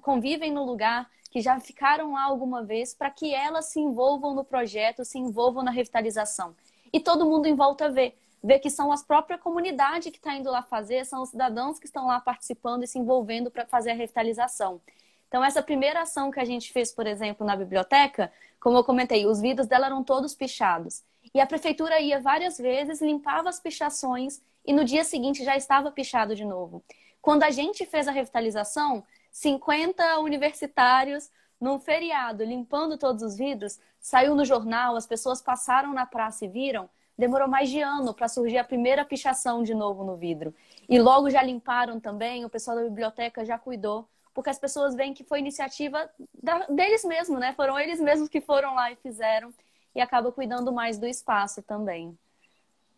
convivem 0.00 0.52
no 0.52 0.64
lugar, 0.64 1.10
que 1.30 1.40
já 1.40 1.58
ficaram 1.60 2.12
lá 2.12 2.22
alguma 2.24 2.64
vez, 2.64 2.94
para 2.94 3.10
que 3.10 3.34
elas 3.34 3.66
se 3.66 3.80
envolvam 3.80 4.34
no 4.34 4.44
projeto, 4.44 5.04
se 5.04 5.18
envolvam 5.18 5.62
na 5.62 5.70
revitalização. 5.70 6.54
E 6.92 7.00
todo 7.00 7.26
mundo 7.26 7.46
em 7.46 7.54
volta 7.54 7.90
vê, 7.90 8.14
vê 8.42 8.58
que 8.58 8.70
são 8.70 8.92
as 8.92 9.02
próprias 9.02 9.40
comunidade 9.40 10.10
que 10.10 10.18
está 10.18 10.34
indo 10.34 10.50
lá 10.50 10.62
fazer, 10.62 11.04
são 11.04 11.22
os 11.22 11.30
cidadãos 11.30 11.78
que 11.78 11.86
estão 11.86 12.06
lá 12.06 12.20
participando 12.20 12.84
e 12.84 12.86
se 12.86 12.98
envolvendo 12.98 13.50
para 13.50 13.66
fazer 13.66 13.90
a 13.90 13.94
revitalização. 13.94 14.80
Então, 15.28 15.44
essa 15.44 15.62
primeira 15.62 16.02
ação 16.02 16.30
que 16.30 16.40
a 16.40 16.44
gente 16.44 16.72
fez, 16.72 16.90
por 16.90 17.06
exemplo, 17.06 17.46
na 17.46 17.54
biblioteca, 17.54 18.32
como 18.58 18.78
eu 18.78 18.84
comentei, 18.84 19.26
os 19.26 19.40
vidros 19.40 19.66
dela 19.66 19.86
eram 19.86 20.02
todos 20.02 20.34
pichados. 20.34 21.04
E 21.34 21.40
a 21.40 21.46
prefeitura 21.46 22.00
ia 22.00 22.18
várias 22.18 22.56
vezes, 22.58 23.02
limpava 23.02 23.48
as 23.48 23.60
pichações 23.60 24.40
e 24.64 24.72
no 24.72 24.84
dia 24.84 25.04
seguinte 25.04 25.44
já 25.44 25.56
estava 25.56 25.90
pichado 25.90 26.34
de 26.34 26.44
novo. 26.44 26.82
Quando 27.20 27.42
a 27.42 27.50
gente 27.50 27.84
fez 27.84 28.08
a 28.08 28.12
revitalização, 28.12 29.04
50 29.30 30.18
universitários 30.20 31.30
num 31.60 31.78
feriado, 31.78 32.44
limpando 32.44 32.96
todos 32.96 33.22
os 33.22 33.36
vidros, 33.36 33.78
saiu 34.00 34.34
no 34.34 34.44
jornal, 34.44 34.96
as 34.96 35.06
pessoas 35.06 35.42
passaram 35.42 35.92
na 35.92 36.06
praça 36.06 36.44
e 36.44 36.48
viram. 36.48 36.88
Demorou 37.16 37.48
mais 37.48 37.68
de 37.68 37.80
ano 37.80 38.14
para 38.14 38.28
surgir 38.28 38.58
a 38.58 38.64
primeira 38.64 39.04
pichação 39.04 39.62
de 39.62 39.74
novo 39.74 40.04
no 40.04 40.16
vidro. 40.16 40.54
E 40.88 41.00
logo 41.00 41.28
já 41.28 41.42
limparam 41.42 41.98
também, 41.98 42.44
o 42.44 42.48
pessoal 42.48 42.76
da 42.76 42.84
biblioteca 42.84 43.44
já 43.44 43.58
cuidou, 43.58 44.08
porque 44.38 44.50
as 44.50 44.58
pessoas 44.60 44.94
veem 44.94 45.12
que 45.12 45.24
foi 45.24 45.40
iniciativa 45.40 46.08
da, 46.40 46.64
deles 46.66 47.02
mesmos, 47.04 47.40
né? 47.40 47.52
Foram 47.54 47.76
eles 47.76 47.98
mesmos 47.98 48.28
que 48.28 48.40
foram 48.40 48.72
lá 48.72 48.92
e 48.92 48.94
fizeram 48.94 49.52
e 49.92 50.00
acaba 50.00 50.30
cuidando 50.30 50.72
mais 50.72 50.96
do 50.96 51.08
espaço 51.08 51.60
também. 51.60 52.16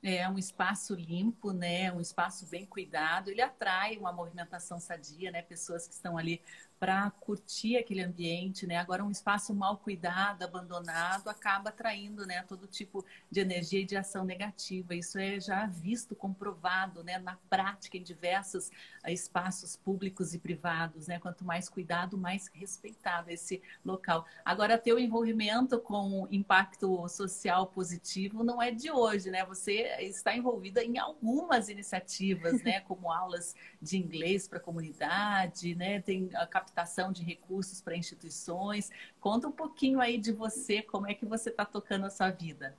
É 0.03 0.29
um 0.29 0.37
espaço 0.37 0.95
limpo, 0.95 1.51
né? 1.51 1.91
Um 1.95 2.01
espaço 2.03 2.47
bem 2.47 2.67
cuidado. 2.67 3.31
Ele 3.31 3.41
atrai 3.41 3.97
uma 3.97 4.13
movimentação 4.13 4.79
sadia, 4.79 5.31
né? 5.31 5.41
Pessoas 5.41 5.89
que 5.89 5.95
estão 5.95 6.19
ali 6.19 6.43
para 6.81 7.11
curtir 7.11 7.77
aquele 7.77 8.03
ambiente, 8.03 8.67
né? 8.67 8.79
Agora 8.79 9.05
um 9.05 9.11
espaço 9.11 9.55
mal 9.55 9.77
cuidado, 9.77 10.43
abandonado, 10.43 11.29
acaba 11.29 11.69
atraindo, 11.69 12.27
né, 12.27 12.43
todo 12.49 12.67
tipo 12.67 13.05
de 13.31 13.39
energia 13.39 13.83
e 13.83 13.85
de 13.85 13.99
ação 13.99 14.25
negativa. 14.25 14.95
Isso 14.95 15.19
é 15.19 15.39
já 15.39 15.67
visto, 15.67 16.17
comprovado, 16.17 17.05
né, 17.05 17.19
na 17.19 17.37
prática 17.51 17.99
em 17.99 18.03
diversos 18.03 18.71
eh, 19.05 19.13
espaços 19.13 19.77
públicos 19.77 20.33
e 20.33 20.39
privados, 20.39 21.07
né? 21.07 21.19
Quanto 21.19 21.45
mais 21.45 21.69
cuidado, 21.69 22.17
mais 22.17 22.49
respeitado 22.49 23.31
esse 23.31 23.61
local. 23.85 24.25
Agora 24.43 24.79
ter 24.79 24.95
o 24.95 24.99
envolvimento 24.99 25.79
com 25.79 26.27
impacto 26.31 27.07
social 27.09 27.67
positivo 27.67 28.43
não 28.43 28.63
é 28.63 28.71
de 28.71 28.91
hoje, 28.91 29.31
né? 29.31 29.45
Você 29.45 29.83
está 30.01 30.35
envolvida 30.35 30.83
em 30.83 30.97
algumas 30.97 31.69
iniciativas, 31.69 32.63
né, 32.63 32.81
como 32.89 33.13
aulas 33.13 33.55
de 33.83 33.99
inglês 33.99 34.49
para 34.49 34.57
a 34.57 34.63
comunidade, 34.63 35.75
né? 35.75 36.01
Tem 36.01 36.31
a 36.35 36.47
captação 36.71 37.13
de 37.13 37.23
recursos 37.23 37.81
para 37.81 37.97
instituições. 37.97 38.91
Conta 39.21 39.49
um 39.49 39.53
pouquinho 39.53 40.01
aí 40.01 40.17
de 40.17 40.33
você, 40.33 40.81
como 40.81 41.09
é 41.09 41.15
que 41.15 41.27
você 41.27 41.51
está 41.51 41.65
tocando 41.65 42.07
a 42.07 42.11
sua 42.11 42.31
vida. 42.31 42.77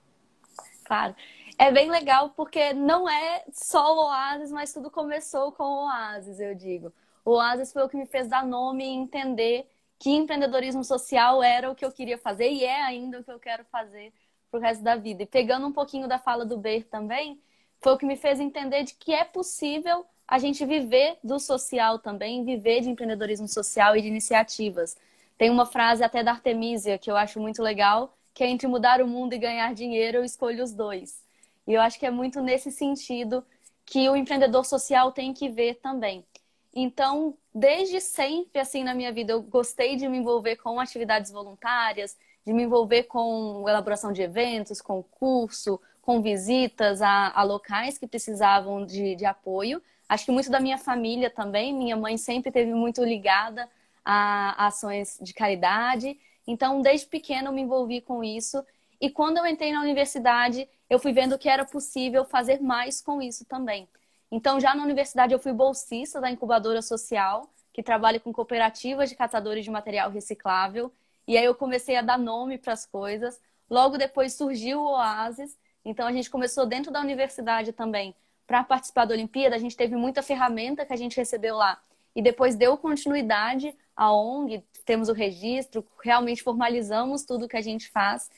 Claro. 0.86 1.16
É 1.58 1.72
bem 1.72 1.92
legal 1.92 2.32
porque 2.32 2.74
não 2.74 3.08
é 3.08 3.44
só 3.52 3.94
o 3.94 4.08
Oasis, 4.08 4.52
mas 4.52 4.74
tudo 4.74 4.90
começou 4.90 5.52
com 5.52 5.64
o 5.64 5.86
Oasis, 5.86 6.40
eu 6.40 6.56
digo. 6.56 6.92
O 7.24 7.32
Oasis 7.32 7.72
foi 7.72 7.84
o 7.84 7.90
que 7.90 7.98
me 7.98 8.06
fez 8.06 8.28
dar 8.28 8.46
nome 8.46 8.84
e 8.84 8.88
entender 8.88 9.70
que 10.00 10.10
empreendedorismo 10.10 10.84
social 10.84 11.44
era 11.44 11.70
o 11.70 11.76
que 11.76 11.86
eu 11.86 11.92
queria 11.92 12.18
fazer 12.18 12.50
e 12.50 12.64
é 12.64 12.82
ainda 12.82 13.20
o 13.20 13.24
que 13.24 13.32
eu 13.32 13.40
quero 13.40 13.64
fazer 13.66 14.12
pro 14.50 14.60
resto 14.60 14.84
da 14.84 14.96
vida. 14.96 15.24
E 15.24 15.28
pegando 15.28 15.68
um 15.68 15.72
pouquinho 15.72 16.08
da 16.08 16.18
fala 16.18 16.44
do 16.44 16.58
Ber 16.58 16.86
também, 16.86 17.40
foi 17.80 17.94
o 17.94 17.98
que 17.98 18.06
me 18.06 18.18
fez 18.18 18.40
entender 18.40 18.84
de 18.84 18.96
que 18.96 19.14
é 19.14 19.24
possível 19.24 20.06
a 20.32 20.40
gente 20.40 20.66
viver 20.66 21.18
do 21.22 21.38
social 21.38 22.00
também, 22.00 22.46
viver 22.46 22.80
de 22.80 22.90
empreendedorismo 22.90 23.50
social 23.50 23.98
e 23.98 24.02
de 24.02 24.08
iniciativas. 24.08 24.96
Tem 25.38 25.50
uma 25.50 25.66
frase 25.66 26.06
até 26.06 26.24
da 26.24 26.32
Artemisia 26.32 26.98
que 26.98 27.12
eu 27.12 27.18
acho 27.18 27.38
muito 27.38 27.62
legal, 27.62 28.18
que 28.34 28.42
é 28.42 28.48
entre 28.48 28.66
mudar 28.66 29.02
o 29.02 29.08
mundo 29.08 29.34
e 29.34 29.38
ganhar 29.38 29.74
dinheiro, 29.74 30.20
eu 30.20 30.24
escolho 30.24 30.64
os 30.64 30.72
dois. 30.72 31.22
E 31.68 31.74
eu 31.74 31.82
acho 31.82 32.00
que 32.00 32.06
é 32.06 32.10
muito 32.10 32.42
nesse 32.42 32.72
sentido 32.72 33.44
que 33.86 34.10
o 34.10 34.16
empreendedor 34.16 34.66
social 34.66 35.12
tem 35.12 35.34
que 35.34 35.50
ver 35.50 35.82
também. 35.82 36.26
Então, 36.74 37.38
desde 37.54 38.00
sempre, 38.00 38.62
assim, 38.62 38.86
na 38.86 38.94
minha 38.94 39.12
vida, 39.12 39.34
eu 39.34 39.42
gostei 39.42 39.98
de 39.98 40.08
me 40.08 40.18
envolver 40.18 40.56
com 40.56 40.80
atividades 40.80 41.30
voluntárias, 41.30 42.18
de 42.46 42.54
me 42.54 42.64
envolver 42.64 43.04
com 43.04 43.66
elaboração 43.68 44.14
de 44.14 44.22
eventos, 44.22 44.80
com 44.80 45.04
curso, 45.04 45.78
com 46.02 46.22
visitas 46.22 47.02
a, 47.02 47.32
a 47.36 47.44
locais 47.44 47.98
que 47.98 48.08
precisavam 48.08 48.86
de, 48.86 49.16
de, 49.16 49.26
apoio. 49.26 49.82
Acho 50.12 50.26
que 50.26 50.32
muito 50.34 50.52
da 50.52 50.60
minha 50.60 50.78
família 50.78 51.30
também. 51.30 51.74
Minha 51.74 51.96
mãe 51.96 52.18
sempre 52.18 52.52
teve 52.52 52.74
muito 52.74 53.02
ligada 53.02 53.70
a, 54.04 54.68
ações 54.68 55.18
de 55.22 55.34
caridade. 55.34 56.20
Então, 56.46 56.82
desde 56.82 57.08
pequena, 57.08 57.48
eu 57.48 57.54
me 57.54 57.62
envolvi 57.62 58.02
com 58.02 58.22
isso. 58.22 58.62
E 59.00 59.10
quando 59.10 59.38
eu 59.38 59.46
entrei 59.46 59.72
na 59.72 59.80
universidade, 59.80 60.68
eu 60.90 61.00
fui 61.00 61.14
vendo 61.14 61.40
que 61.40 61.48
era 61.48 61.64
possível 61.64 62.26
fazer 62.26 62.62
mais 62.62 63.00
com 63.00 63.22
isso 63.22 63.46
também. 63.46 63.88
Então, 64.30 64.60
já 64.60 64.76
na 64.76 64.84
universidade, 64.84 65.32
eu 65.32 65.40
fui 65.40 65.54
bolsista 65.54 66.20
da 66.20 66.30
incubadora 66.30 66.82
social, 66.82 67.50
que 67.72 67.82
trabalha 67.82 68.20
com 68.20 68.34
cooperativas 68.34 69.10
de 69.10 69.16
catadores 69.16 69.64
de 69.64 69.72
material 69.72 70.12
reciclável. 70.12 70.92
E 71.26 71.38
aí 71.38 71.46
eu 71.46 71.56
comecei 71.56 71.96
a 71.96 72.02
dar 72.02 72.20
nome 72.20 72.58
para 72.58 72.74
as 72.74 72.86
coisas. 72.86 73.40
Logo 73.70 73.98
depois 73.98 74.34
surgiu 74.34 74.82
o 74.82 74.92
Oasis. 74.92 75.58
Então 75.86 76.06
a 76.06 76.12
gente 76.12 76.30
começou 76.30 76.66
dentro 76.66 76.92
da 76.92 77.00
universidade 77.00 77.72
também 77.72 78.14
para 78.46 78.64
participar 78.64 79.06
da 79.06 79.14
Olimpíada. 79.14 79.56
A 79.56 79.60
gente 79.60 79.76
teve 79.76 79.96
muita 79.96 80.22
ferramenta 80.22 80.86
que 80.86 80.94
a 80.94 80.98
gente 80.98 81.18
recebeu 81.18 81.56
lá. 81.56 81.82
E 82.16 82.22
depois 82.22 82.56
deu 82.56 82.78
continuidade 82.78 83.74
à 83.96 84.14
ONG, 84.14 84.64
temos 84.86 85.08
o 85.10 85.14
registro, 85.14 85.86
realmente 86.04 86.44
formalizamos 86.44 87.24
tudo 87.24 87.48
que 87.48 87.56
a 87.56 87.62
gente 87.62 87.90
faz. 87.90 88.30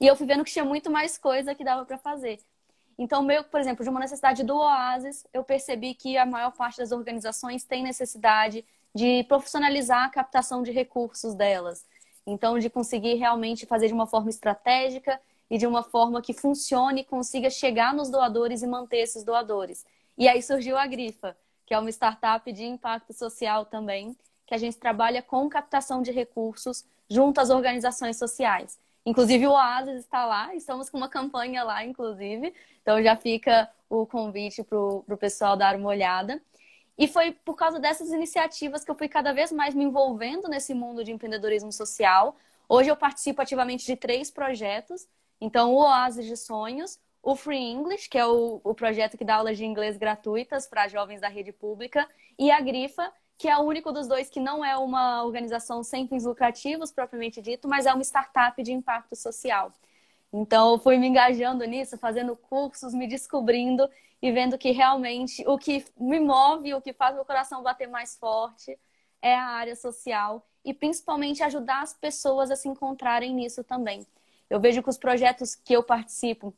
E 0.00 0.06
eu 0.06 0.14
fui 0.14 0.26
vendo 0.26 0.44
que 0.44 0.52
tinha 0.52 0.64
muito 0.64 0.90
mais 0.90 1.18
coisa 1.18 1.54
que 1.54 1.64
dava 1.64 1.84
para 1.84 1.98
fazer. 1.98 2.38
Então, 2.98 3.22
meio, 3.22 3.44
por 3.44 3.60
exemplo, 3.60 3.84
de 3.84 3.90
uma 3.90 4.00
necessidade 4.00 4.42
do 4.42 4.56
Oasis, 4.56 5.26
eu 5.32 5.44
percebi 5.44 5.94
que 5.94 6.16
a 6.16 6.24
maior 6.24 6.52
parte 6.52 6.78
das 6.78 6.92
organizações 6.92 7.64
tem 7.64 7.82
necessidade 7.82 8.64
de 8.94 9.24
profissionalizar 9.24 10.04
a 10.04 10.08
captação 10.08 10.62
de 10.62 10.70
recursos 10.70 11.34
delas. 11.34 11.84
Então, 12.26 12.58
de 12.58 12.70
conseguir 12.70 13.14
realmente 13.14 13.66
fazer 13.66 13.88
de 13.88 13.92
uma 13.92 14.06
forma 14.06 14.30
estratégica 14.30 15.20
e 15.50 15.58
de 15.58 15.66
uma 15.66 15.82
forma 15.82 16.20
que 16.20 16.32
funcione 16.32 17.02
e 17.02 17.04
consiga 17.04 17.50
chegar 17.50 17.94
nos 17.94 18.10
doadores 18.10 18.62
e 18.62 18.66
manter 18.66 18.98
esses 18.98 19.24
doadores. 19.24 19.84
E 20.18 20.28
aí 20.28 20.42
surgiu 20.42 20.76
a 20.76 20.86
Grifa, 20.86 21.36
que 21.64 21.74
é 21.74 21.78
uma 21.78 21.90
startup 21.90 22.50
de 22.52 22.64
impacto 22.64 23.12
social 23.12 23.64
também, 23.64 24.16
que 24.46 24.54
a 24.54 24.58
gente 24.58 24.76
trabalha 24.76 25.22
com 25.22 25.48
captação 25.48 26.02
de 26.02 26.10
recursos 26.10 26.84
junto 27.08 27.40
às 27.40 27.50
organizações 27.50 28.16
sociais. 28.16 28.78
Inclusive 29.04 29.46
o 29.46 29.52
Oasis 29.52 30.00
está 30.00 30.24
lá, 30.26 30.54
estamos 30.54 30.90
com 30.90 30.96
uma 30.96 31.08
campanha 31.08 31.62
lá, 31.62 31.84
inclusive. 31.84 32.52
Então 32.82 33.00
já 33.02 33.14
fica 33.16 33.70
o 33.88 34.04
convite 34.04 34.64
para 34.64 34.78
o 34.78 35.16
pessoal 35.18 35.56
dar 35.56 35.76
uma 35.76 35.88
olhada. 35.88 36.42
E 36.98 37.06
foi 37.06 37.32
por 37.32 37.54
causa 37.54 37.78
dessas 37.78 38.10
iniciativas 38.10 38.84
que 38.84 38.90
eu 38.90 38.94
fui 38.94 39.08
cada 39.08 39.32
vez 39.32 39.52
mais 39.52 39.74
me 39.74 39.84
envolvendo 39.84 40.48
nesse 40.48 40.72
mundo 40.74 41.04
de 41.04 41.12
empreendedorismo 41.12 41.70
social. 41.70 42.34
Hoje 42.68 42.90
eu 42.90 42.96
participo 42.96 43.42
ativamente 43.42 43.86
de 43.86 43.96
três 43.96 44.30
projetos. 44.30 45.06
Então, 45.40 45.74
o 45.74 45.78
Oasis 45.78 46.26
de 46.26 46.36
Sonhos, 46.36 46.98
o 47.22 47.34
Free 47.36 47.72
English, 47.72 48.08
que 48.08 48.18
é 48.18 48.26
o, 48.26 48.60
o 48.62 48.74
projeto 48.74 49.18
que 49.18 49.24
dá 49.24 49.36
aulas 49.36 49.58
de 49.58 49.64
inglês 49.64 49.96
gratuitas 49.96 50.66
para 50.66 50.88
jovens 50.88 51.20
da 51.20 51.28
rede 51.28 51.52
pública, 51.52 52.08
e 52.38 52.50
a 52.50 52.60
Grifa, 52.60 53.12
que 53.38 53.48
é 53.48 53.56
o 53.56 53.62
único 53.62 53.92
dos 53.92 54.06
dois 54.08 54.30
que 54.30 54.40
não 54.40 54.64
é 54.64 54.76
uma 54.76 55.22
organização 55.24 55.82
sem 55.82 56.08
fins 56.08 56.24
lucrativos, 56.24 56.90
propriamente 56.90 57.42
dito, 57.42 57.68
mas 57.68 57.84
é 57.84 57.92
uma 57.92 58.02
startup 58.02 58.62
de 58.62 58.72
impacto 58.72 59.14
social. 59.14 59.72
Então, 60.32 60.72
eu 60.72 60.78
fui 60.78 60.98
me 60.98 61.06
engajando 61.06 61.64
nisso, 61.64 61.98
fazendo 61.98 62.36
cursos, 62.36 62.94
me 62.94 63.06
descobrindo 63.06 63.88
e 64.20 64.32
vendo 64.32 64.58
que 64.58 64.70
realmente 64.70 65.44
o 65.46 65.58
que 65.58 65.84
me 65.96 66.18
move, 66.20 66.74
o 66.74 66.80
que 66.80 66.92
faz 66.92 67.14
meu 67.14 67.24
coração 67.24 67.62
bater 67.62 67.88
mais 67.88 68.16
forte 68.16 68.78
é 69.22 69.34
a 69.34 69.46
área 69.46 69.76
social 69.76 70.46
e 70.64 70.74
principalmente 70.74 71.42
ajudar 71.42 71.82
as 71.82 71.94
pessoas 71.94 72.50
a 72.50 72.56
se 72.56 72.68
encontrarem 72.68 73.34
nisso 73.34 73.62
também. 73.62 74.06
Eu 74.48 74.60
vejo 74.60 74.82
que 74.82 74.88
os 74.88 74.98
projetos 74.98 75.54
que 75.54 75.74
eu 75.74 75.82
participo 75.82 76.54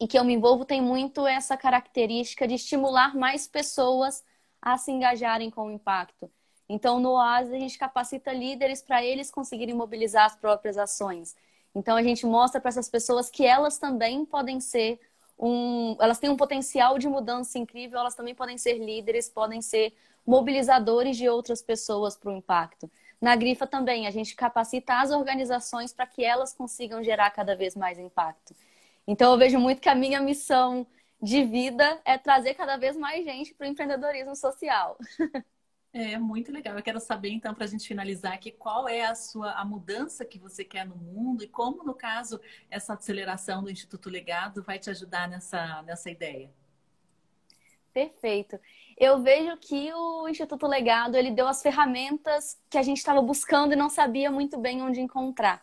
e 0.00 0.06
que 0.06 0.18
eu 0.18 0.24
me 0.24 0.32
envolvo 0.32 0.64
tem 0.64 0.82
muito 0.82 1.26
essa 1.26 1.56
característica 1.56 2.46
de 2.46 2.54
estimular 2.54 3.16
mais 3.16 3.46
pessoas 3.46 4.24
a 4.60 4.76
se 4.76 4.90
engajarem 4.90 5.50
com 5.50 5.66
o 5.66 5.70
impacto. 5.70 6.30
Então, 6.68 6.98
no 6.98 7.10
Oasis, 7.10 7.52
a 7.52 7.58
gente 7.58 7.78
capacita 7.78 8.32
líderes 8.32 8.82
para 8.82 9.04
eles 9.04 9.30
conseguirem 9.30 9.74
mobilizar 9.74 10.24
as 10.24 10.36
próprias 10.36 10.78
ações. 10.78 11.36
Então, 11.74 11.96
a 11.96 12.02
gente 12.02 12.24
mostra 12.26 12.60
para 12.60 12.68
essas 12.68 12.88
pessoas 12.88 13.30
que 13.30 13.44
elas 13.44 13.78
também 13.78 14.24
podem 14.24 14.60
ser 14.60 15.00
um, 15.38 15.96
elas 16.00 16.18
têm 16.18 16.30
um 16.30 16.36
potencial 16.36 16.98
de 16.98 17.08
mudança 17.08 17.58
incrível, 17.58 17.98
elas 17.98 18.14
também 18.14 18.34
podem 18.34 18.56
ser 18.56 18.74
líderes, 18.74 19.28
podem 19.28 19.60
ser 19.60 19.92
mobilizadores 20.24 21.16
de 21.16 21.28
outras 21.28 21.60
pessoas 21.60 22.16
para 22.16 22.30
o 22.30 22.36
impacto. 22.36 22.88
Na 23.22 23.36
Grifa 23.36 23.68
também, 23.68 24.08
a 24.08 24.10
gente 24.10 24.34
capacita 24.34 25.00
as 25.00 25.12
organizações 25.12 25.92
para 25.92 26.06
que 26.08 26.24
elas 26.24 26.52
consigam 26.52 27.04
gerar 27.04 27.30
cada 27.30 27.54
vez 27.56 27.76
mais 27.76 27.96
impacto. 27.98 28.52
Então, 29.06 29.32
eu 29.32 29.38
vejo 29.38 29.60
muito 29.60 29.80
que 29.80 29.88
a 29.88 29.94
minha 29.94 30.20
missão 30.20 30.84
de 31.22 31.44
vida 31.44 32.00
é 32.04 32.18
trazer 32.18 32.54
cada 32.54 32.76
vez 32.76 32.96
mais 32.96 33.24
gente 33.24 33.54
para 33.54 33.66
o 33.66 33.70
empreendedorismo 33.70 34.34
social. 34.34 34.98
É 35.94 36.18
muito 36.18 36.50
legal. 36.52 36.76
Eu 36.76 36.82
quero 36.82 36.98
saber 37.00 37.30
então 37.30 37.54
para 37.54 37.64
a 37.64 37.66
gente 37.66 37.86
finalizar 37.86 38.32
aqui 38.32 38.50
qual 38.50 38.88
é 38.88 39.04
a 39.04 39.14
sua 39.14 39.52
a 39.52 39.64
mudança 39.64 40.24
que 40.24 40.38
você 40.38 40.64
quer 40.64 40.86
no 40.86 40.96
mundo 40.96 41.44
e 41.44 41.48
como 41.48 41.84
no 41.84 41.94
caso 41.94 42.40
essa 42.70 42.94
aceleração 42.94 43.62
do 43.62 43.70
Instituto 43.70 44.08
Legado 44.08 44.62
vai 44.62 44.78
te 44.78 44.88
ajudar 44.90 45.28
nessa 45.28 45.82
nessa 45.82 46.10
ideia. 46.10 46.50
Perfeito. 47.92 48.58
Eu 49.04 49.18
vejo 49.18 49.56
que 49.56 49.92
o 49.92 50.28
Instituto 50.28 50.64
Legado 50.64 51.16
ele 51.16 51.32
deu 51.32 51.48
as 51.48 51.60
ferramentas 51.60 52.56
que 52.70 52.78
a 52.78 52.82
gente 52.84 52.98
estava 52.98 53.20
buscando 53.20 53.72
e 53.72 53.76
não 53.76 53.88
sabia 53.88 54.30
muito 54.30 54.56
bem 54.56 54.80
onde 54.80 55.00
encontrar. 55.00 55.60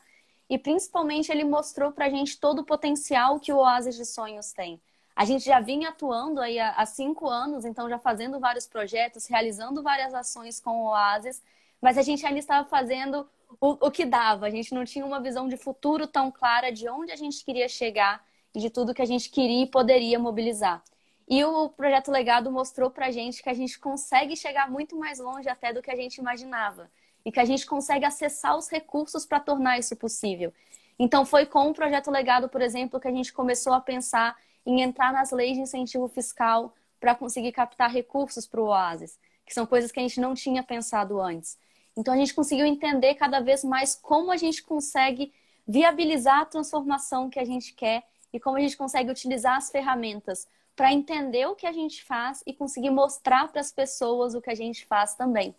E 0.49 0.57
principalmente 0.57 1.31
ele 1.31 1.45
mostrou 1.45 1.93
para 1.93 2.07
a 2.07 2.09
gente 2.09 2.37
todo 2.37 2.59
o 2.59 2.65
potencial 2.65 3.39
que 3.39 3.53
o 3.53 3.59
Oasis 3.59 3.95
de 3.95 4.05
Sonhos 4.05 4.51
tem. 4.51 4.81
A 5.15 5.23
gente 5.23 5.45
já 5.45 5.61
vinha 5.61 5.87
atuando 5.87 6.41
aí 6.41 6.59
há, 6.59 6.85
cinco 6.85 7.29
anos, 7.29 7.63
então 7.63 7.87
já 7.87 7.97
fazendo 7.97 8.41
vários 8.41 8.67
projetos, 8.67 9.25
realizando 9.25 9.81
várias 9.81 10.13
ações 10.13 10.59
com 10.59 10.71
o 10.71 10.89
Oasis, 10.89 11.41
mas 11.81 11.97
a 11.97 12.01
gente 12.01 12.25
ainda 12.25 12.39
estava 12.39 12.67
fazendo 12.67 13.25
o, 13.61 13.87
o 13.87 13.89
que 13.89 14.03
dava. 14.05 14.47
A 14.47 14.49
gente 14.49 14.73
não 14.73 14.83
tinha 14.83 15.05
uma 15.05 15.21
visão 15.21 15.47
de 15.47 15.55
futuro 15.55 16.07
tão 16.07 16.29
clara 16.29 16.73
de 16.73 16.89
onde 16.89 17.13
a 17.13 17.15
gente 17.15 17.45
queria 17.45 17.69
chegar 17.69 18.21
e 18.53 18.59
de 18.59 18.69
tudo 18.69 18.93
que 18.93 19.01
a 19.01 19.05
gente 19.05 19.29
queria 19.29 19.63
e 19.63 19.65
poderia 19.65 20.19
mobilizar. 20.19 20.83
E 21.29 21.43
o 21.45 21.69
projeto 21.69 22.09
Legado 22.09 22.51
mostrou 22.51 22.89
para 22.89 23.05
a 23.05 23.11
gente 23.11 23.43
que 23.43 23.49
a 23.49 23.53
gente 23.53 23.77
consegue 23.77 24.35
chegar 24.35 24.69
muito 24.69 24.97
mais 24.97 25.19
longe 25.19 25.47
até 25.47 25.71
do 25.71 25.81
que 25.81 25.91
a 25.91 25.95
gente 25.95 26.17
imaginava 26.17 26.89
e 27.23 27.31
que 27.31 27.39
a 27.39 27.45
gente 27.45 27.67
consegue 27.67 28.03
acessar 28.03 28.57
os 28.57 28.67
recursos 28.67 29.27
para 29.27 29.39
tornar 29.39 29.77
isso 29.77 29.95
possível. 29.95 30.51
Então, 30.97 31.25
foi 31.25 31.45
com 31.45 31.69
o 31.69 31.73
projeto 31.73 32.09
Legado, 32.09 32.49
por 32.49 32.61
exemplo, 32.61 32.99
que 32.99 33.07
a 33.07 33.11
gente 33.11 33.31
começou 33.31 33.73
a 33.73 33.79
pensar 33.79 34.35
em 34.65 34.81
entrar 34.81 35.13
nas 35.13 35.31
leis 35.31 35.55
de 35.55 35.61
incentivo 35.61 36.07
fiscal 36.07 36.73
para 36.99 37.13
conseguir 37.13 37.51
captar 37.51 37.91
recursos 37.91 38.47
para 38.47 38.59
o 38.59 38.65
Oasis, 38.65 39.17
que 39.45 39.53
são 39.53 39.65
coisas 39.65 39.91
que 39.91 39.99
a 39.99 40.03
gente 40.03 40.19
não 40.19 40.33
tinha 40.33 40.63
pensado 40.63 41.21
antes. 41.21 41.57
Então 41.95 42.13
a 42.13 42.17
gente 42.17 42.33
conseguiu 42.33 42.65
entender 42.65 43.15
cada 43.15 43.39
vez 43.39 43.63
mais 43.63 43.95
como 43.95 44.31
a 44.31 44.37
gente 44.37 44.63
consegue 44.63 45.33
viabilizar 45.67 46.39
a 46.39 46.45
transformação 46.45 47.29
que 47.29 47.39
a 47.39 47.45
gente 47.45 47.73
quer 47.73 48.03
e 48.31 48.39
como 48.39 48.57
a 48.57 48.59
gente 48.59 48.77
consegue 48.77 49.09
utilizar 49.09 49.57
as 49.57 49.69
ferramentas 49.69 50.47
para 50.79 50.93
entender 50.93 51.45
o 51.45 51.55
que 51.55 51.67
a 51.67 51.73
gente 51.73 52.01
faz 52.05 52.41
e 52.47 52.53
conseguir 52.53 52.89
mostrar 52.89 53.49
para 53.51 53.59
as 53.59 53.69
pessoas 53.69 54.33
o 54.33 54.41
que 54.41 54.49
a 54.49 54.55
gente 54.55 54.85
faz 54.85 55.13
também. 55.13 55.53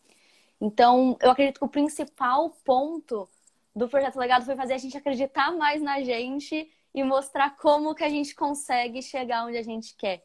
Então, 0.59 1.15
eu 1.21 1.31
acredito 1.31 1.59
que 1.59 1.65
o 1.67 1.69
principal 1.69 2.49
ponto 2.65 3.29
do 3.77 3.87
projeto 3.87 4.19
Legado 4.19 4.47
foi 4.47 4.57
fazer 4.57 4.73
a 4.73 4.79
gente 4.79 4.97
acreditar 4.97 5.53
mais 5.53 5.83
na 5.83 6.01
gente 6.01 6.73
e 6.95 7.05
mostrar 7.05 7.55
como 7.59 7.95
que 7.95 8.03
a 8.03 8.09
gente 8.09 8.35
consegue 8.35 9.03
chegar 9.03 9.45
onde 9.45 9.59
a 9.59 9.63
gente 9.63 9.95
quer. 9.95 10.25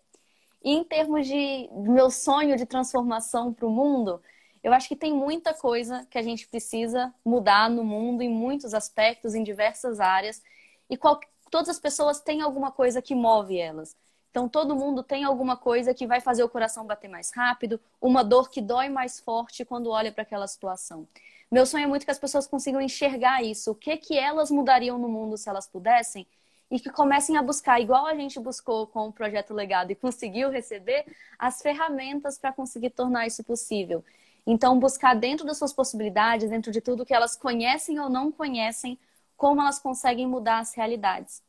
E 0.64 0.72
em 0.72 0.82
termos 0.86 1.28
de 1.28 1.70
meu 1.74 2.10
sonho 2.10 2.56
de 2.56 2.66
transformação 2.66 3.54
para 3.54 3.68
o 3.68 3.70
mundo, 3.70 4.22
eu 4.64 4.72
acho 4.72 4.88
que 4.88 4.96
tem 4.96 5.12
muita 5.12 5.54
coisa 5.54 6.08
que 6.10 6.18
a 6.18 6.24
gente 6.24 6.48
precisa 6.48 7.14
mudar 7.26 7.70
no 7.70 7.84
mundo 7.84 8.22
em 8.22 8.30
muitos 8.30 8.74
aspectos, 8.74 9.36
em 9.36 9.43
diversas 9.43 10.00
áreas, 10.00 10.41
e 10.89 10.96
qual, 10.96 11.20
todas 11.52 11.68
as 11.68 11.82
pessoas 11.82 12.22
têm 12.22 12.41
alguma 12.41 12.72
coisa 12.72 13.02
que 13.02 13.14
move 13.14 13.60
elas. 13.60 13.93
Então, 14.36 14.50
todo 14.50 14.76
mundo 14.76 15.02
tem 15.02 15.24
alguma 15.24 15.56
coisa 15.56 15.94
que 15.94 16.06
vai 16.06 16.20
fazer 16.20 16.44
o 16.44 16.50
coração 16.50 16.86
bater 16.86 17.08
mais 17.08 17.32
rápido, 17.32 17.80
uma 18.02 18.22
dor 18.22 18.50
que 18.50 18.60
dói 18.60 18.90
mais 18.90 19.18
forte 19.18 19.64
quando 19.64 19.90
olha 19.90 20.12
para 20.12 20.24
aquela 20.24 20.46
situação. 20.46 21.08
Meu 21.50 21.66
sonho 21.66 21.86
é 21.86 21.88
muito 21.88 22.04
que 22.04 22.12
as 22.12 22.20
pessoas 22.20 22.46
consigam 22.46 22.82
enxergar 22.82 23.42
isso, 23.42 23.72
o 23.72 23.76
que, 23.76 23.96
que 23.96 24.20
elas 24.20 24.52
mudariam 24.52 24.98
no 24.98 25.08
mundo 25.08 25.38
se 25.38 25.48
elas 25.48 25.68
pudessem, 25.68 26.28
e 26.70 26.82
que 26.82 26.90
comecem 26.90 27.38
a 27.38 27.42
buscar, 27.42 27.80
igual 27.80 28.06
a 28.06 28.14
gente 28.14 28.38
buscou 28.38 28.86
com 28.88 29.08
o 29.08 29.14
projeto 29.14 29.54
Legado 29.54 29.92
e 29.92 29.96
conseguiu 30.04 30.50
receber, 30.50 31.06
as 31.40 31.62
ferramentas 31.62 32.38
para 32.38 32.52
conseguir 32.52 32.90
tornar 32.90 33.26
isso 33.26 33.42
possível. 33.42 34.04
Então, 34.46 34.78
buscar 34.78 35.16
dentro 35.16 35.46
das 35.46 35.58
suas 35.58 35.72
possibilidades, 35.72 36.50
dentro 36.50 36.74
de 36.74 36.82
tudo 36.82 37.06
que 37.06 37.14
elas 37.14 37.38
conhecem 37.38 38.02
ou 38.02 38.10
não 38.10 38.34
conhecem, 38.34 39.00
como 39.38 39.62
elas 39.62 39.80
conseguem 39.80 40.28
mudar 40.28 40.60
as 40.60 40.76
realidades. 40.76 41.42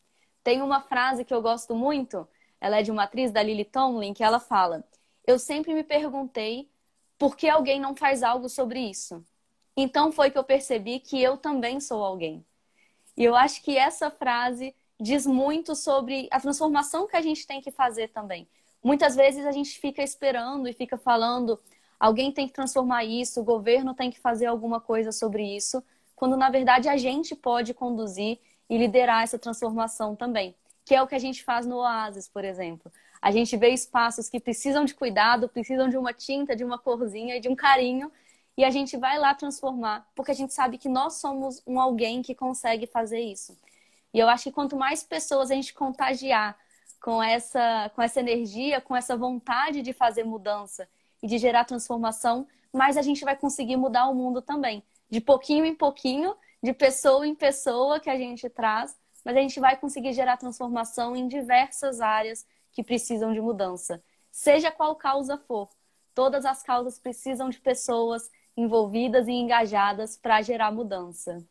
Tem 0.44 0.62
uma 0.62 0.80
frase 0.80 1.24
que 1.24 1.34
eu 1.34 1.42
gosto 1.42 1.74
muito, 1.74 2.28
ela 2.60 2.78
é 2.78 2.82
de 2.82 2.90
uma 2.90 3.04
atriz 3.04 3.30
da 3.30 3.42
Lily 3.42 3.64
Tomlin, 3.64 4.14
que 4.14 4.24
ela 4.24 4.40
fala: 4.40 4.84
Eu 5.26 5.38
sempre 5.38 5.74
me 5.74 5.82
perguntei 5.82 6.68
por 7.18 7.36
que 7.36 7.48
alguém 7.48 7.80
não 7.80 7.94
faz 7.94 8.22
algo 8.22 8.48
sobre 8.48 8.80
isso. 8.80 9.24
Então 9.76 10.10
foi 10.10 10.30
que 10.30 10.38
eu 10.38 10.44
percebi 10.44 11.00
que 11.00 11.22
eu 11.22 11.36
também 11.36 11.80
sou 11.80 12.02
alguém. 12.02 12.44
E 13.16 13.24
eu 13.24 13.34
acho 13.34 13.62
que 13.62 13.76
essa 13.76 14.10
frase 14.10 14.74
diz 14.98 15.26
muito 15.26 15.74
sobre 15.74 16.28
a 16.30 16.40
transformação 16.40 17.06
que 17.06 17.16
a 17.16 17.20
gente 17.20 17.46
tem 17.46 17.60
que 17.60 17.70
fazer 17.70 18.08
também. 18.08 18.48
Muitas 18.82 19.14
vezes 19.14 19.44
a 19.44 19.52
gente 19.52 19.78
fica 19.78 20.02
esperando 20.02 20.68
e 20.68 20.72
fica 20.72 20.96
falando, 20.96 21.60
alguém 21.98 22.32
tem 22.32 22.46
que 22.46 22.52
transformar 22.52 23.04
isso, 23.04 23.40
o 23.40 23.44
governo 23.44 23.94
tem 23.94 24.10
que 24.10 24.20
fazer 24.20 24.46
alguma 24.46 24.80
coisa 24.80 25.12
sobre 25.12 25.44
isso, 25.56 25.82
quando 26.14 26.36
na 26.36 26.48
verdade 26.48 26.88
a 26.88 26.96
gente 26.96 27.34
pode 27.34 27.74
conduzir 27.74 28.38
e 28.68 28.78
liderar 28.78 29.22
essa 29.22 29.38
transformação 29.38 30.16
também, 30.16 30.54
que 30.86 30.94
é 30.94 31.02
o 31.02 31.06
que 31.06 31.16
a 31.16 31.18
gente 31.18 31.42
faz 31.42 31.66
no 31.66 31.78
Oasis, 31.78 32.28
por 32.28 32.44
exemplo. 32.44 32.92
A 33.20 33.32
gente 33.32 33.56
vê 33.56 33.70
espaços 33.70 34.28
que 34.28 34.38
precisam 34.38 34.84
de 34.84 34.94
cuidado, 34.94 35.48
precisam 35.48 35.88
de 35.88 35.96
uma 35.96 36.12
tinta, 36.12 36.54
de 36.54 36.64
uma 36.64 36.78
corzinha 36.78 37.36
e 37.36 37.40
de 37.40 37.48
um 37.48 37.56
carinho, 37.56 38.10
e 38.56 38.64
a 38.64 38.70
gente 38.70 38.96
vai 38.96 39.18
lá 39.18 39.34
transformar, 39.34 40.06
porque 40.14 40.30
a 40.30 40.34
gente 40.34 40.54
sabe 40.54 40.78
que 40.78 40.88
nós 40.88 41.14
somos 41.14 41.60
um 41.66 41.80
alguém 41.80 42.22
que 42.22 42.36
consegue 42.36 42.86
fazer 42.86 43.18
isso. 43.18 43.58
E 44.14 44.18
eu 44.20 44.28
acho 44.28 44.44
que 44.44 44.52
quanto 44.52 44.76
mais 44.76 45.02
pessoas 45.02 45.50
a 45.50 45.54
gente 45.54 45.74
contagiar 45.74 46.56
com 47.00 47.20
essa, 47.20 47.90
com 47.94 48.00
essa 48.00 48.20
energia, 48.20 48.80
com 48.80 48.94
essa 48.94 49.16
vontade 49.16 49.82
de 49.82 49.92
fazer 49.92 50.22
mudança 50.22 50.88
e 51.20 51.26
de 51.26 51.36
gerar 51.36 51.64
transformação, 51.64 52.46
mais 52.72 52.96
a 52.96 53.02
gente 53.02 53.24
vai 53.24 53.34
conseguir 53.34 53.76
mudar 53.76 54.08
o 54.08 54.14
mundo 54.14 54.40
também. 54.40 54.84
De 55.10 55.20
pouquinho 55.20 55.66
em 55.66 55.74
pouquinho, 55.74 56.36
de 56.62 56.72
pessoa 56.72 57.26
em 57.26 57.34
pessoa 57.34 57.98
que 57.98 58.08
a 58.08 58.16
gente 58.16 58.48
traz, 58.48 58.96
mas 59.26 59.36
a 59.36 59.40
gente 59.40 59.58
vai 59.58 59.76
conseguir 59.76 60.12
gerar 60.12 60.36
transformação 60.36 61.16
em 61.16 61.26
diversas 61.26 62.00
áreas 62.00 62.46
que 62.70 62.80
precisam 62.80 63.32
de 63.32 63.40
mudança. 63.40 64.00
Seja 64.30 64.70
qual 64.70 64.94
causa 64.94 65.36
for, 65.36 65.68
todas 66.14 66.44
as 66.44 66.62
causas 66.62 66.96
precisam 66.96 67.48
de 67.48 67.58
pessoas 67.58 68.30
envolvidas 68.56 69.26
e 69.26 69.32
engajadas 69.32 70.16
para 70.16 70.40
gerar 70.42 70.70
mudança. 70.70 71.44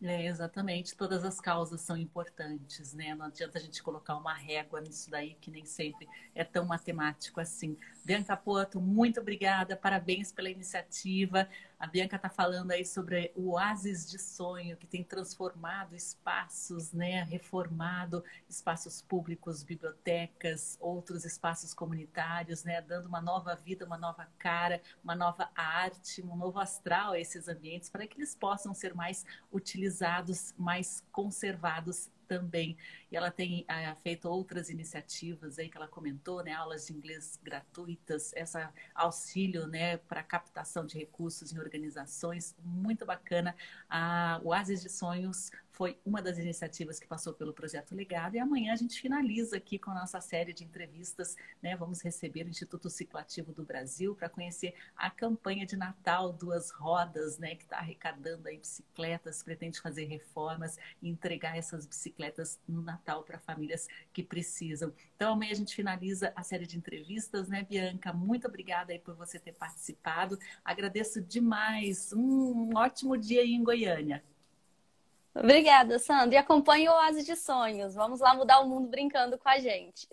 É, 0.00 0.26
exatamente, 0.26 0.96
todas 0.96 1.24
as 1.24 1.40
causas 1.40 1.80
são 1.80 1.96
importantes, 1.96 2.94
né? 2.94 3.16
Não 3.16 3.26
adianta 3.26 3.58
a 3.58 3.60
gente 3.60 3.82
colocar 3.82 4.14
uma 4.16 4.32
régua 4.32 4.80
nisso 4.80 5.10
daí, 5.10 5.34
que 5.40 5.50
nem 5.50 5.64
sempre 5.64 6.08
é 6.36 6.44
tão 6.44 6.64
matemático 6.64 7.40
assim. 7.40 7.76
Bianca 8.04 8.36
Porto, 8.36 8.80
muito 8.80 9.18
obrigada, 9.18 9.76
parabéns 9.76 10.30
pela 10.30 10.48
iniciativa. 10.48 11.48
A 11.78 11.86
Bianca 11.86 12.16
está 12.16 12.28
falando 12.28 12.72
aí 12.72 12.84
sobre 12.84 13.30
o 13.36 13.50
oásis 13.52 14.10
de 14.10 14.18
sonho 14.18 14.76
que 14.76 14.86
tem 14.86 15.04
transformado 15.04 15.94
espaços, 15.94 16.92
né, 16.92 17.22
reformado 17.22 18.24
espaços 18.48 19.00
públicos, 19.00 19.62
bibliotecas, 19.62 20.76
outros 20.80 21.24
espaços 21.24 21.72
comunitários, 21.72 22.64
né, 22.64 22.82
dando 22.82 23.06
uma 23.06 23.20
nova 23.20 23.54
vida, 23.54 23.84
uma 23.86 23.96
nova 23.96 24.26
cara, 24.38 24.82
uma 25.04 25.14
nova 25.14 25.48
arte, 25.54 26.20
um 26.20 26.34
novo 26.34 26.58
astral 26.58 27.12
a 27.12 27.20
esses 27.20 27.46
ambientes 27.46 27.88
para 27.88 28.08
que 28.08 28.18
eles 28.18 28.34
possam 28.34 28.74
ser 28.74 28.92
mais 28.92 29.24
utilizados, 29.52 30.52
mais 30.58 31.04
conservados 31.12 32.10
também. 32.28 32.76
E 33.10 33.16
ela 33.16 33.30
tem 33.30 33.64
é, 33.66 33.94
feito 33.96 34.28
outras 34.28 34.68
iniciativas 34.68 35.58
aí 35.58 35.68
que 35.68 35.76
ela 35.76 35.88
comentou, 35.88 36.44
né? 36.44 36.52
Aulas 36.52 36.86
de 36.86 36.92
inglês 36.92 37.38
gratuitas, 37.42 38.32
essa 38.34 38.72
auxílio, 38.94 39.66
né, 39.66 39.96
para 39.96 40.22
captação 40.22 40.84
de 40.84 40.98
recursos 40.98 41.52
em 41.52 41.58
organizações, 41.58 42.54
muito 42.62 43.06
bacana. 43.06 43.56
A 43.88 44.40
Oasis 44.44 44.82
de 44.82 44.90
Sonhos 44.90 45.50
foi 45.78 45.96
uma 46.04 46.20
das 46.20 46.38
iniciativas 46.38 46.98
que 46.98 47.06
passou 47.06 47.32
pelo 47.32 47.52
projeto 47.52 47.94
Legado 47.94 48.34
e 48.34 48.40
amanhã 48.40 48.72
a 48.72 48.76
gente 48.76 49.00
finaliza 49.00 49.58
aqui 49.58 49.78
com 49.78 49.92
a 49.92 49.94
nossa 49.94 50.20
série 50.20 50.52
de 50.52 50.64
entrevistas, 50.64 51.36
né? 51.62 51.76
Vamos 51.76 52.02
receber 52.02 52.44
o 52.44 52.48
Instituto 52.48 52.90
Ciclativo 52.90 53.52
do 53.52 53.62
Brasil 53.62 54.12
para 54.16 54.28
conhecer 54.28 54.74
a 54.96 55.08
campanha 55.08 55.64
de 55.64 55.76
Natal 55.76 56.32
Duas 56.32 56.72
Rodas, 56.72 57.38
né, 57.38 57.54
que 57.54 57.62
está 57.62 57.76
arrecadando 57.76 58.48
aí 58.48 58.58
bicicletas, 58.58 59.40
pretende 59.40 59.80
fazer 59.80 60.06
reformas 60.06 60.76
e 61.00 61.08
entregar 61.08 61.56
essas 61.56 61.86
bicicletas 61.86 62.58
no 62.68 62.82
Natal 62.82 63.22
para 63.22 63.38
famílias 63.38 63.86
que 64.12 64.24
precisam. 64.24 64.92
Então 65.14 65.34
amanhã 65.34 65.52
a 65.52 65.56
gente 65.56 65.76
finaliza 65.76 66.32
a 66.34 66.42
série 66.42 66.66
de 66.66 66.76
entrevistas, 66.76 67.46
né, 67.46 67.62
Bianca? 67.62 68.12
Muito 68.12 68.48
obrigada 68.48 68.92
aí 68.92 68.98
por 68.98 69.14
você 69.14 69.38
ter 69.38 69.52
participado. 69.52 70.40
Agradeço 70.64 71.22
demais. 71.22 72.12
Um 72.12 72.76
ótimo 72.76 73.16
dia 73.16 73.42
aí 73.42 73.52
em 73.52 73.62
Goiânia. 73.62 74.24
Obrigada, 75.42 75.98
Sandra. 75.98 76.34
E 76.34 76.38
acompanhe 76.38 76.88
o 76.88 76.92
Oásis 76.92 77.24
de 77.24 77.36
Sonhos. 77.36 77.94
Vamos 77.94 78.20
lá 78.20 78.34
mudar 78.34 78.60
o 78.60 78.68
mundo 78.68 78.88
brincando 78.88 79.38
com 79.38 79.48
a 79.48 79.58
gente. 79.58 80.08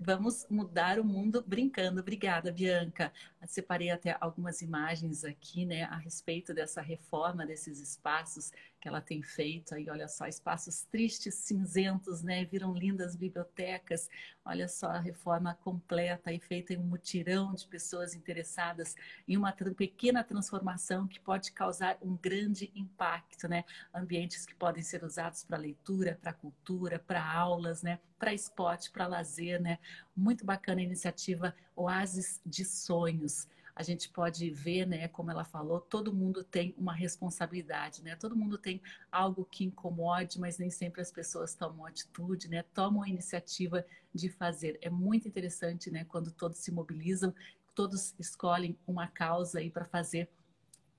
Vamos 0.00 0.46
mudar 0.48 1.00
o 1.00 1.04
mundo 1.04 1.42
brincando. 1.44 2.00
Obrigada, 2.00 2.52
Bianca. 2.52 3.12
Separei 3.46 3.90
até 3.90 4.16
algumas 4.20 4.60
imagens 4.62 5.24
aqui, 5.24 5.64
né, 5.64 5.84
a 5.84 5.96
respeito 5.96 6.52
dessa 6.52 6.80
reforma 6.80 7.46
desses 7.46 7.80
espaços 7.80 8.52
que 8.80 8.88
ela 8.88 9.00
tem 9.00 9.22
feito. 9.22 9.74
Aí, 9.74 9.88
olha 9.88 10.08
só, 10.08 10.26
espaços 10.26 10.82
tristes, 10.82 11.34
cinzentos, 11.34 12.22
né, 12.22 12.44
viram 12.44 12.74
lindas 12.74 13.16
bibliotecas. 13.16 14.08
Olha 14.44 14.68
só 14.68 14.88
a 14.88 14.98
reforma 14.98 15.54
completa 15.62 16.32
e 16.32 16.38
feita 16.38 16.72
em 16.72 16.78
um 16.78 16.82
mutirão 16.82 17.54
de 17.54 17.66
pessoas 17.66 18.14
interessadas 18.14 18.96
em 19.26 19.36
uma 19.36 19.52
pequena 19.52 20.24
transformação 20.24 21.06
que 21.06 21.20
pode 21.20 21.52
causar 21.52 21.98
um 22.00 22.16
grande 22.16 22.70
impacto, 22.74 23.48
né? 23.48 23.64
Ambientes 23.92 24.46
que 24.46 24.54
podem 24.54 24.82
ser 24.82 25.04
usados 25.04 25.44
para 25.44 25.58
leitura, 25.58 26.18
para 26.20 26.32
cultura, 26.32 26.98
para 26.98 27.22
aulas, 27.24 27.82
né? 27.82 27.98
Para 28.18 28.32
esporte, 28.32 28.90
para 28.90 29.06
lazer, 29.06 29.60
né? 29.60 29.78
Muito 30.16 30.44
bacana 30.44 30.80
a 30.80 30.84
iniciativa 30.84 31.54
Oásis 31.76 32.40
de 32.44 32.64
Sonhos. 32.64 33.37
A 33.78 33.84
gente 33.84 34.08
pode 34.08 34.50
ver, 34.50 34.88
né, 34.88 35.06
como 35.06 35.30
ela 35.30 35.44
falou, 35.44 35.80
todo 35.80 36.12
mundo 36.12 36.42
tem 36.42 36.74
uma 36.76 36.92
responsabilidade, 36.92 38.02
né? 38.02 38.16
Todo 38.16 38.34
mundo 38.34 38.58
tem 38.58 38.82
algo 39.10 39.44
que 39.48 39.62
incomode, 39.62 40.40
mas 40.40 40.58
nem 40.58 40.68
sempre 40.68 41.00
as 41.00 41.12
pessoas 41.12 41.54
tomam 41.54 41.86
atitude, 41.86 42.48
né? 42.48 42.64
Tomam 42.74 43.04
a 43.04 43.08
iniciativa 43.08 43.86
de 44.12 44.28
fazer. 44.28 44.80
É 44.82 44.90
muito 44.90 45.28
interessante, 45.28 45.92
né, 45.92 46.04
quando 46.08 46.32
todos 46.32 46.58
se 46.58 46.72
mobilizam, 46.72 47.32
todos 47.72 48.16
escolhem 48.18 48.76
uma 48.84 49.06
causa 49.06 49.60
aí 49.60 49.70
para 49.70 49.84
fazer 49.84 50.28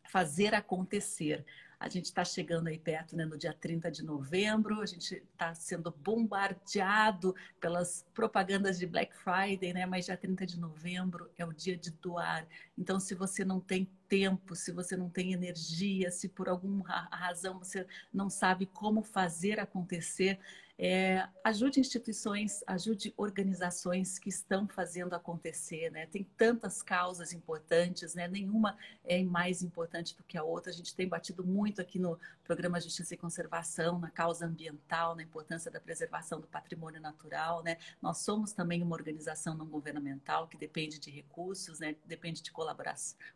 fazer 0.09 0.55
acontecer. 0.55 1.45
A 1.79 1.87
gente 1.87 2.05
está 2.05 2.25
chegando 2.25 2.67
aí 2.67 2.77
perto, 2.77 3.15
né, 3.15 3.25
no 3.25 3.37
dia 3.37 3.53
30 3.53 3.89
de 3.89 4.03
novembro, 4.03 4.81
a 4.81 4.85
gente 4.85 5.15
está 5.15 5.55
sendo 5.55 5.89
bombardeado 5.91 7.33
pelas 7.59 8.05
propagandas 8.13 8.77
de 8.77 8.85
Black 8.85 9.15
Friday, 9.15 9.71
né? 9.71 9.85
Mas 9.85 10.05
dia 10.05 10.17
30 10.17 10.45
de 10.45 10.59
novembro 10.59 11.31
é 11.37 11.45
o 11.45 11.53
dia 11.53 11.77
de 11.77 11.91
doar. 11.91 12.45
Então, 12.77 12.99
se 12.99 13.15
você 13.15 13.45
não 13.45 13.61
tem 13.61 13.89
tempo, 14.09 14.55
se 14.55 14.73
você 14.73 14.97
não 14.97 15.09
tem 15.09 15.31
energia, 15.31 16.11
se 16.11 16.27
por 16.27 16.49
alguma 16.49 16.83
razão 17.11 17.59
você 17.59 17.87
não 18.13 18.29
sabe 18.29 18.65
como 18.65 19.01
fazer 19.01 19.57
acontecer, 19.57 20.37
é, 20.81 21.27
ajude 21.43 21.81
instituições, 21.81 22.63
ajude 22.65 23.13
organizações 23.17 24.17
que 24.17 24.29
estão 24.29 24.65
fazendo 24.65 25.13
acontecer, 25.13 25.91
né? 25.91 26.05
Tem 26.05 26.23
tantas 26.37 26.81
causas 26.81 27.33
importantes, 27.33 28.15
né? 28.15 28.29
Nenhuma 28.29 28.77
é 29.03 29.21
mais 29.21 29.61
importante 29.61 30.15
do 30.15 30.23
que 30.23 30.37
a 30.37 30.43
outra. 30.43 30.71
A 30.71 30.73
gente 30.73 30.95
tem 30.95 31.05
batido 31.05 31.43
muito 31.43 31.81
aqui 31.81 31.99
no 31.99 32.17
programa 32.45 32.79
Justiça 32.79 33.13
e 33.13 33.17
Conservação, 33.17 33.99
na 33.99 34.09
causa 34.09 34.45
ambiental, 34.45 35.17
na 35.17 35.23
importância 35.23 35.69
da 35.69 35.81
preservação 35.81 36.39
do 36.39 36.47
patrimônio 36.47 37.01
natural, 37.01 37.61
né? 37.61 37.75
Nós 38.01 38.19
somos 38.19 38.53
também 38.53 38.81
uma 38.81 38.95
organização 38.95 39.53
não 39.53 39.65
governamental 39.65 40.47
que 40.47 40.57
depende 40.57 40.97
de 40.97 41.11
recursos, 41.11 41.79
né? 41.79 41.97
Depende 42.05 42.41
de 42.41 42.53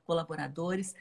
colaboradores. 0.06 0.96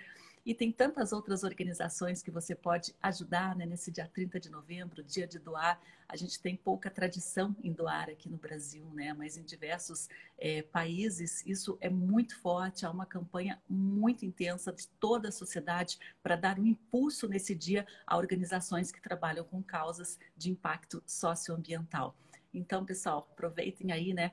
E 0.44 0.52
tem 0.54 0.72
tantas 0.72 1.12
outras 1.12 1.44
organizações 1.44 2.20
que 2.20 2.30
você 2.30 2.52
pode 2.52 2.92
ajudar 3.00 3.54
né, 3.54 3.64
nesse 3.64 3.92
dia 3.92 4.10
30 4.12 4.40
de 4.40 4.50
novembro, 4.50 5.02
dia 5.04 5.24
de 5.24 5.38
doar. 5.38 5.80
A 6.08 6.16
gente 6.16 6.40
tem 6.40 6.56
pouca 6.56 6.90
tradição 6.90 7.54
em 7.62 7.72
doar 7.72 8.10
aqui 8.10 8.28
no 8.28 8.36
Brasil, 8.36 8.84
né? 8.92 9.12
mas 9.12 9.36
em 9.36 9.44
diversos 9.44 10.08
é, 10.36 10.62
países 10.62 11.46
isso 11.46 11.78
é 11.80 11.88
muito 11.88 12.36
forte. 12.40 12.84
Há 12.84 12.90
uma 12.90 13.06
campanha 13.06 13.62
muito 13.68 14.26
intensa 14.26 14.72
de 14.72 14.88
toda 14.88 15.28
a 15.28 15.32
sociedade 15.32 15.96
para 16.24 16.34
dar 16.34 16.58
um 16.58 16.66
impulso 16.66 17.28
nesse 17.28 17.54
dia 17.54 17.86
a 18.04 18.16
organizações 18.16 18.90
que 18.90 19.00
trabalham 19.00 19.44
com 19.44 19.62
causas 19.62 20.18
de 20.36 20.50
impacto 20.50 21.00
socioambiental. 21.06 22.16
Então, 22.52 22.84
pessoal, 22.84 23.28
aproveitem 23.32 23.92
aí, 23.92 24.12
né? 24.12 24.32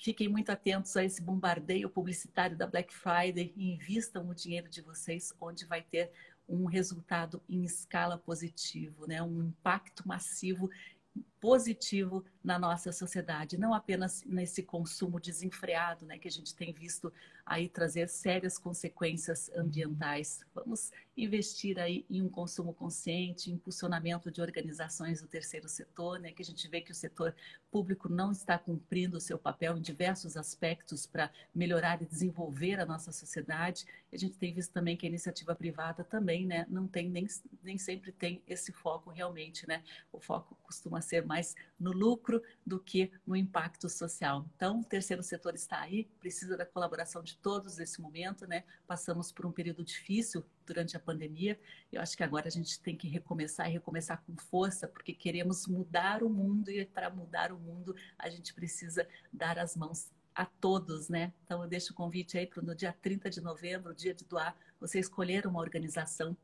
Fiquem 0.00 0.28
muito 0.28 0.48
atentos 0.48 0.96
a 0.96 1.04
esse 1.04 1.20
bombardeio 1.20 1.90
publicitário 1.90 2.56
da 2.56 2.66
Black 2.66 2.90
Friday 2.90 3.52
e 3.54 3.74
invistam 3.74 4.26
o 4.30 4.34
dinheiro 4.34 4.66
de 4.66 4.80
vocês 4.80 5.30
onde 5.38 5.66
vai 5.66 5.82
ter 5.82 6.10
um 6.48 6.64
resultado 6.64 7.42
em 7.46 7.64
escala 7.64 8.16
positivo, 8.16 9.06
né? 9.06 9.22
um 9.22 9.42
impacto 9.42 10.08
massivo 10.08 10.70
positivo 11.40 12.24
na 12.42 12.58
nossa 12.58 12.92
sociedade, 12.92 13.58
não 13.58 13.74
apenas 13.74 14.22
nesse 14.24 14.62
consumo 14.62 15.20
desenfreado, 15.20 16.06
né, 16.06 16.18
que 16.18 16.28
a 16.28 16.30
gente 16.30 16.54
tem 16.54 16.72
visto 16.72 17.12
aí 17.44 17.68
trazer 17.68 18.08
sérias 18.08 18.58
consequências 18.58 19.50
ambientais. 19.56 20.44
Vamos 20.54 20.92
investir 21.16 21.78
aí 21.78 22.06
em 22.08 22.22
um 22.22 22.28
consumo 22.28 22.72
consciente, 22.72 23.50
impulsionamento 23.50 24.30
de 24.30 24.40
organizações 24.40 25.20
do 25.20 25.28
terceiro 25.28 25.68
setor, 25.68 26.18
né, 26.18 26.32
que 26.32 26.42
a 26.42 26.44
gente 26.44 26.66
vê 26.68 26.80
que 26.80 26.92
o 26.92 26.94
setor 26.94 27.34
público 27.70 28.08
não 28.08 28.32
está 28.32 28.58
cumprindo 28.58 29.18
o 29.18 29.20
seu 29.20 29.38
papel 29.38 29.76
em 29.76 29.82
diversos 29.82 30.36
aspectos 30.36 31.06
para 31.06 31.30
melhorar 31.54 32.00
e 32.00 32.06
desenvolver 32.06 32.80
a 32.80 32.86
nossa 32.86 33.12
sociedade. 33.12 33.86
A 34.12 34.16
gente 34.16 34.38
tem 34.38 34.52
visto 34.54 34.72
também 34.72 34.96
que 34.96 35.06
a 35.06 35.08
iniciativa 35.08 35.54
privada 35.54 36.04
também, 36.04 36.46
né, 36.46 36.66
não 36.68 36.86
tem 36.86 37.08
nem, 37.08 37.26
nem 37.62 37.76
sempre 37.76 38.12
tem 38.12 38.42
esse 38.46 38.72
foco 38.72 39.10
realmente, 39.10 39.66
né? 39.68 39.82
O 40.12 40.20
foco 40.20 40.56
costuma 40.62 41.00
ser 41.00 41.24
mais 41.30 41.54
no 41.78 41.92
lucro 41.92 42.42
do 42.66 42.80
que 42.80 43.12
no 43.24 43.36
impacto 43.36 43.88
social. 43.88 44.44
Então, 44.56 44.80
o 44.80 44.84
terceiro 44.84 45.22
setor 45.22 45.54
está 45.54 45.80
aí, 45.80 46.08
precisa 46.18 46.56
da 46.56 46.66
colaboração 46.66 47.22
de 47.22 47.36
todos 47.36 47.76
nesse 47.76 48.00
momento, 48.00 48.48
né? 48.48 48.64
Passamos 48.84 49.30
por 49.30 49.46
um 49.46 49.52
período 49.52 49.84
difícil 49.84 50.44
durante 50.66 50.96
a 50.96 51.00
pandemia. 51.00 51.58
Eu 51.92 52.02
acho 52.02 52.16
que 52.16 52.24
agora 52.24 52.48
a 52.48 52.50
gente 52.50 52.80
tem 52.80 52.96
que 52.96 53.06
recomeçar 53.06 53.68
e 53.68 53.72
recomeçar 53.72 54.20
com 54.26 54.36
força, 54.36 54.88
porque 54.88 55.14
queremos 55.14 55.68
mudar 55.68 56.24
o 56.24 56.28
mundo 56.28 56.68
e 56.68 56.84
para 56.84 57.08
mudar 57.08 57.52
o 57.52 57.58
mundo 57.58 57.94
a 58.18 58.28
gente 58.28 58.52
precisa 58.52 59.06
dar 59.32 59.56
as 59.56 59.76
mãos 59.76 60.10
a 60.34 60.44
todos, 60.44 61.08
né? 61.08 61.32
Então 61.44 61.62
eu 61.62 61.68
deixo 61.68 61.92
o 61.92 61.96
convite 61.96 62.36
aí 62.36 62.46
para 62.46 62.62
no 62.62 62.74
dia 62.74 62.92
30 63.00 63.30
de 63.30 63.40
novembro, 63.40 63.94
dia 63.94 64.14
de 64.14 64.24
doar, 64.24 64.56
você 64.80 64.98
escolher 64.98 65.46
uma 65.46 65.60
organização 65.60 66.36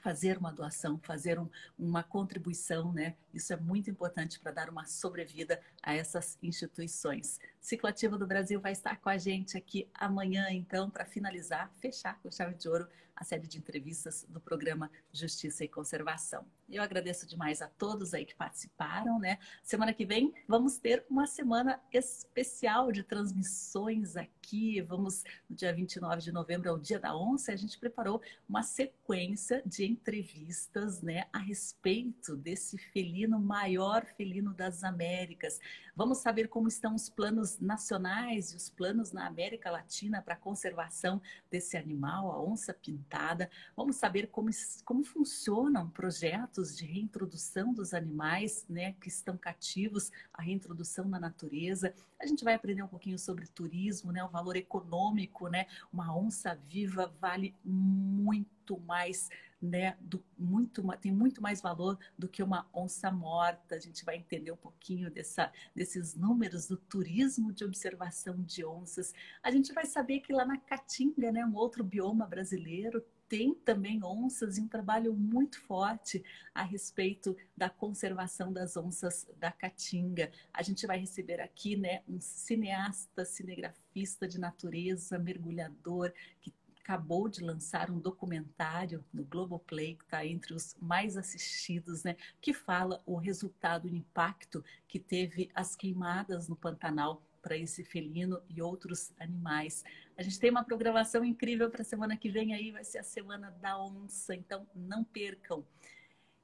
fazer 0.00 0.38
uma 0.38 0.52
doação, 0.52 0.98
fazer 0.98 1.38
um, 1.38 1.48
uma 1.78 2.02
contribuição, 2.02 2.92
né? 2.92 3.16
Isso 3.32 3.52
é 3.52 3.56
muito 3.56 3.90
importante 3.90 4.40
para 4.40 4.52
dar 4.52 4.68
uma 4.68 4.86
sobrevida 4.86 5.60
a 5.82 5.94
essas 5.94 6.38
instituições. 6.42 7.38
Ciclo 7.60 7.88
Ativo 7.88 8.18
do 8.18 8.26
Brasil 8.26 8.60
vai 8.60 8.72
estar 8.72 8.96
com 8.96 9.08
a 9.08 9.18
gente 9.18 9.56
aqui 9.56 9.88
amanhã, 9.94 10.50
então, 10.50 10.90
para 10.90 11.04
finalizar, 11.04 11.70
fechar 11.80 12.18
com 12.20 12.30
chave 12.30 12.54
de 12.54 12.68
ouro 12.68 12.88
a 13.14 13.24
série 13.24 13.46
de 13.46 13.58
entrevistas 13.58 14.26
do 14.28 14.40
programa 14.40 14.90
Justiça 15.12 15.62
e 15.62 15.68
Conservação. 15.68 16.46
Eu 16.72 16.84
agradeço 16.84 17.26
demais 17.26 17.60
a 17.60 17.66
todos 17.66 18.14
aí 18.14 18.24
que 18.24 18.34
participaram, 18.34 19.18
né? 19.18 19.38
Semana 19.60 19.92
que 19.92 20.06
vem 20.06 20.32
vamos 20.46 20.78
ter 20.78 21.04
uma 21.10 21.26
semana 21.26 21.80
especial 21.92 22.92
de 22.92 23.02
transmissões 23.02 24.16
aqui. 24.16 24.80
Vamos, 24.80 25.24
no 25.48 25.56
dia 25.56 25.72
29 25.72 26.22
de 26.22 26.30
novembro, 26.30 26.68
é 26.68 26.72
o 26.72 26.78
Dia 26.78 27.00
da 27.00 27.16
Onça, 27.16 27.52
a 27.52 27.56
gente 27.56 27.76
preparou 27.76 28.22
uma 28.48 28.62
sequência 28.62 29.62
de 29.66 29.84
entrevistas, 29.84 31.02
né, 31.02 31.26
a 31.32 31.38
respeito 31.38 32.36
desse 32.36 32.78
felino, 32.78 33.40
maior 33.40 34.04
felino 34.16 34.54
das 34.54 34.84
Américas. 34.84 35.58
Vamos 35.96 36.18
saber 36.18 36.48
como 36.48 36.68
estão 36.68 36.94
os 36.94 37.08
planos 37.08 37.58
nacionais 37.58 38.52
e 38.52 38.56
os 38.56 38.70
planos 38.70 39.12
na 39.12 39.26
América 39.26 39.70
Latina 39.70 40.22
para 40.22 40.34
a 40.34 40.38
conservação 40.38 41.20
desse 41.50 41.76
animal, 41.76 42.30
a 42.30 42.42
onça 42.42 42.72
pintada. 42.72 43.50
Vamos 43.76 43.96
saber 43.96 44.28
como, 44.28 44.50
como 44.84 45.02
funcionam 45.04 45.90
projetos 45.90 46.59
de 46.68 46.84
reintrodução 46.84 47.72
dos 47.72 47.94
animais 47.94 48.64
né, 48.68 48.92
que 49.00 49.08
estão 49.08 49.36
cativos, 49.36 50.10
a 50.32 50.42
reintrodução 50.42 51.06
na 51.06 51.18
natureza. 51.18 51.94
A 52.20 52.26
gente 52.26 52.44
vai 52.44 52.54
aprender 52.54 52.82
um 52.82 52.88
pouquinho 52.88 53.18
sobre 53.18 53.46
turismo, 53.46 54.12
né, 54.12 54.22
o 54.22 54.28
valor 54.28 54.56
econômico, 54.56 55.48
né? 55.48 55.66
Uma 55.92 56.14
onça 56.16 56.54
viva 56.68 57.12
vale 57.20 57.54
muito 57.64 58.78
mais 58.80 59.28
né, 59.60 59.96
do, 60.00 60.24
muito, 60.38 60.82
tem 60.98 61.12
muito 61.12 61.42
mais 61.42 61.60
valor 61.60 61.98
do 62.18 62.28
que 62.28 62.42
uma 62.42 62.66
onça 62.72 63.10
morta. 63.10 63.74
A 63.74 63.78
gente 63.78 64.04
vai 64.04 64.16
entender 64.16 64.50
um 64.50 64.56
pouquinho 64.56 65.10
dessa, 65.10 65.52
desses 65.74 66.14
números 66.14 66.66
do 66.66 66.76
turismo 66.76 67.52
de 67.52 67.64
observação 67.64 68.42
de 68.42 68.64
onças. 68.64 69.12
A 69.42 69.50
gente 69.50 69.72
vai 69.72 69.84
saber 69.84 70.20
que 70.20 70.32
lá 70.32 70.44
na 70.44 70.56
Caatinga, 70.56 71.30
né, 71.30 71.44
um 71.44 71.54
outro 71.54 71.84
bioma 71.84 72.26
brasileiro, 72.26 73.04
tem 73.30 73.54
também 73.54 74.02
onças 74.02 74.58
e 74.58 74.60
um 74.60 74.66
trabalho 74.66 75.14
muito 75.14 75.60
forte 75.60 76.22
a 76.52 76.64
respeito 76.64 77.36
da 77.56 77.70
conservação 77.70 78.52
das 78.52 78.76
onças 78.76 79.24
da 79.38 79.52
Caatinga. 79.52 80.32
A 80.52 80.64
gente 80.64 80.84
vai 80.84 80.98
receber 80.98 81.40
aqui 81.40 81.76
né, 81.76 82.02
um 82.08 82.20
cineasta, 82.20 83.24
cinegrafista 83.24 84.26
de 84.26 84.36
natureza, 84.36 85.16
mergulhador, 85.16 86.12
que 86.40 86.52
acabou 86.80 87.28
de 87.28 87.40
lançar 87.40 87.88
um 87.88 88.00
documentário 88.00 89.04
no 89.12 89.24
Globoplay, 89.24 89.94
que 89.94 90.02
está 90.02 90.26
entre 90.26 90.52
os 90.52 90.74
mais 90.80 91.16
assistidos, 91.16 92.02
né, 92.02 92.16
que 92.40 92.52
fala 92.52 93.00
o 93.06 93.16
resultado, 93.16 93.84
o 93.84 93.94
impacto 93.94 94.64
que 94.88 94.98
teve 94.98 95.48
as 95.54 95.76
queimadas 95.76 96.48
no 96.48 96.56
Pantanal 96.56 97.22
para 97.42 97.56
esse 97.56 97.84
felino 97.84 98.40
e 98.48 98.60
outros 98.60 99.12
animais. 99.18 99.84
A 100.16 100.22
gente 100.22 100.38
tem 100.38 100.50
uma 100.50 100.64
programação 100.64 101.24
incrível 101.24 101.70
para 101.70 101.82
a 101.82 101.84
semana 101.84 102.16
que 102.16 102.28
vem 102.28 102.54
aí, 102.54 102.70
vai 102.70 102.84
ser 102.84 102.98
a 102.98 103.02
semana 103.02 103.50
da 103.60 103.82
onça, 103.82 104.34
então 104.34 104.66
não 104.74 105.02
percam. 105.02 105.64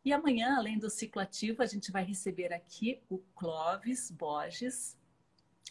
E 0.04 0.12
amanhã, 0.12 0.56
além 0.56 0.78
do 0.78 0.88
ciclo 0.88 1.20
ativo, 1.20 1.62
a 1.62 1.66
gente 1.66 1.90
vai 1.90 2.04
receber 2.04 2.52
aqui 2.52 3.00
o 3.08 3.18
Clóvis 3.34 4.10
Borges 4.10 4.96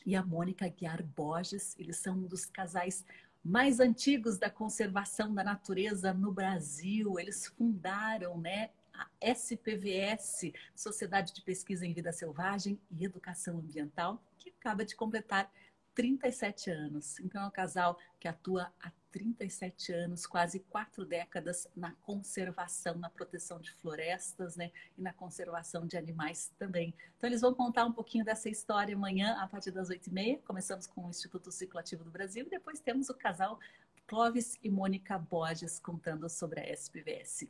e 0.05 0.15
a 0.15 0.21
Mônica 0.21 0.67
Guiar 0.67 1.01
Borges. 1.03 1.75
Eles 1.79 1.97
são 1.97 2.17
um 2.17 2.27
dos 2.27 2.45
casais 2.45 3.05
mais 3.43 3.79
antigos 3.79 4.37
da 4.37 4.49
conservação 4.49 5.33
da 5.33 5.43
natureza 5.43 6.13
no 6.13 6.31
Brasil. 6.31 7.17
Eles 7.19 7.47
fundaram, 7.47 8.37
né, 8.37 8.71
a 8.93 9.07
SPVS, 9.21 10.51
Sociedade 10.75 11.33
de 11.33 11.41
Pesquisa 11.41 11.85
em 11.85 11.93
Vida 11.93 12.11
Selvagem 12.11 12.79
e 12.91 13.05
Educação 13.05 13.59
Ambiental, 13.59 14.21
acaba 14.65 14.83
de 14.83 14.95
completar 14.95 15.51
37 15.93 16.71
anos. 16.71 17.19
Então 17.19 17.43
é 17.43 17.45
um 17.45 17.51
casal 17.51 17.97
que 18.19 18.27
atua 18.27 18.73
há 18.81 18.91
37 19.11 19.93
anos, 19.93 20.25
quase 20.25 20.59
quatro 20.59 21.05
décadas 21.05 21.67
na 21.73 21.91
conservação, 22.01 22.95
na 22.95 23.09
proteção 23.09 23.61
de 23.61 23.71
florestas, 23.71 24.57
né, 24.57 24.71
e 24.97 25.01
na 25.01 25.13
conservação 25.13 25.85
de 25.85 25.95
animais 25.95 26.51
também. 26.57 26.93
Então 27.15 27.29
eles 27.29 27.41
vão 27.41 27.53
contar 27.53 27.85
um 27.85 27.93
pouquinho 27.93 28.25
dessa 28.25 28.49
história 28.49 28.93
amanhã 28.95 29.37
a 29.39 29.47
partir 29.47 29.71
das 29.71 29.89
8h30. 29.89 30.41
Começamos 30.41 30.87
com 30.87 31.05
o 31.05 31.09
Instituto 31.09 31.51
Cicloativo 31.51 32.03
do 32.03 32.11
Brasil 32.11 32.45
e 32.45 32.49
depois 32.49 32.79
temos 32.81 33.09
o 33.09 33.13
casal 33.13 33.59
Clóvis 34.07 34.57
e 34.61 34.69
Mônica 34.69 35.17
Borges 35.17 35.79
contando 35.79 36.27
sobre 36.27 36.59
a 36.59 36.73
SPVS. 36.73 37.47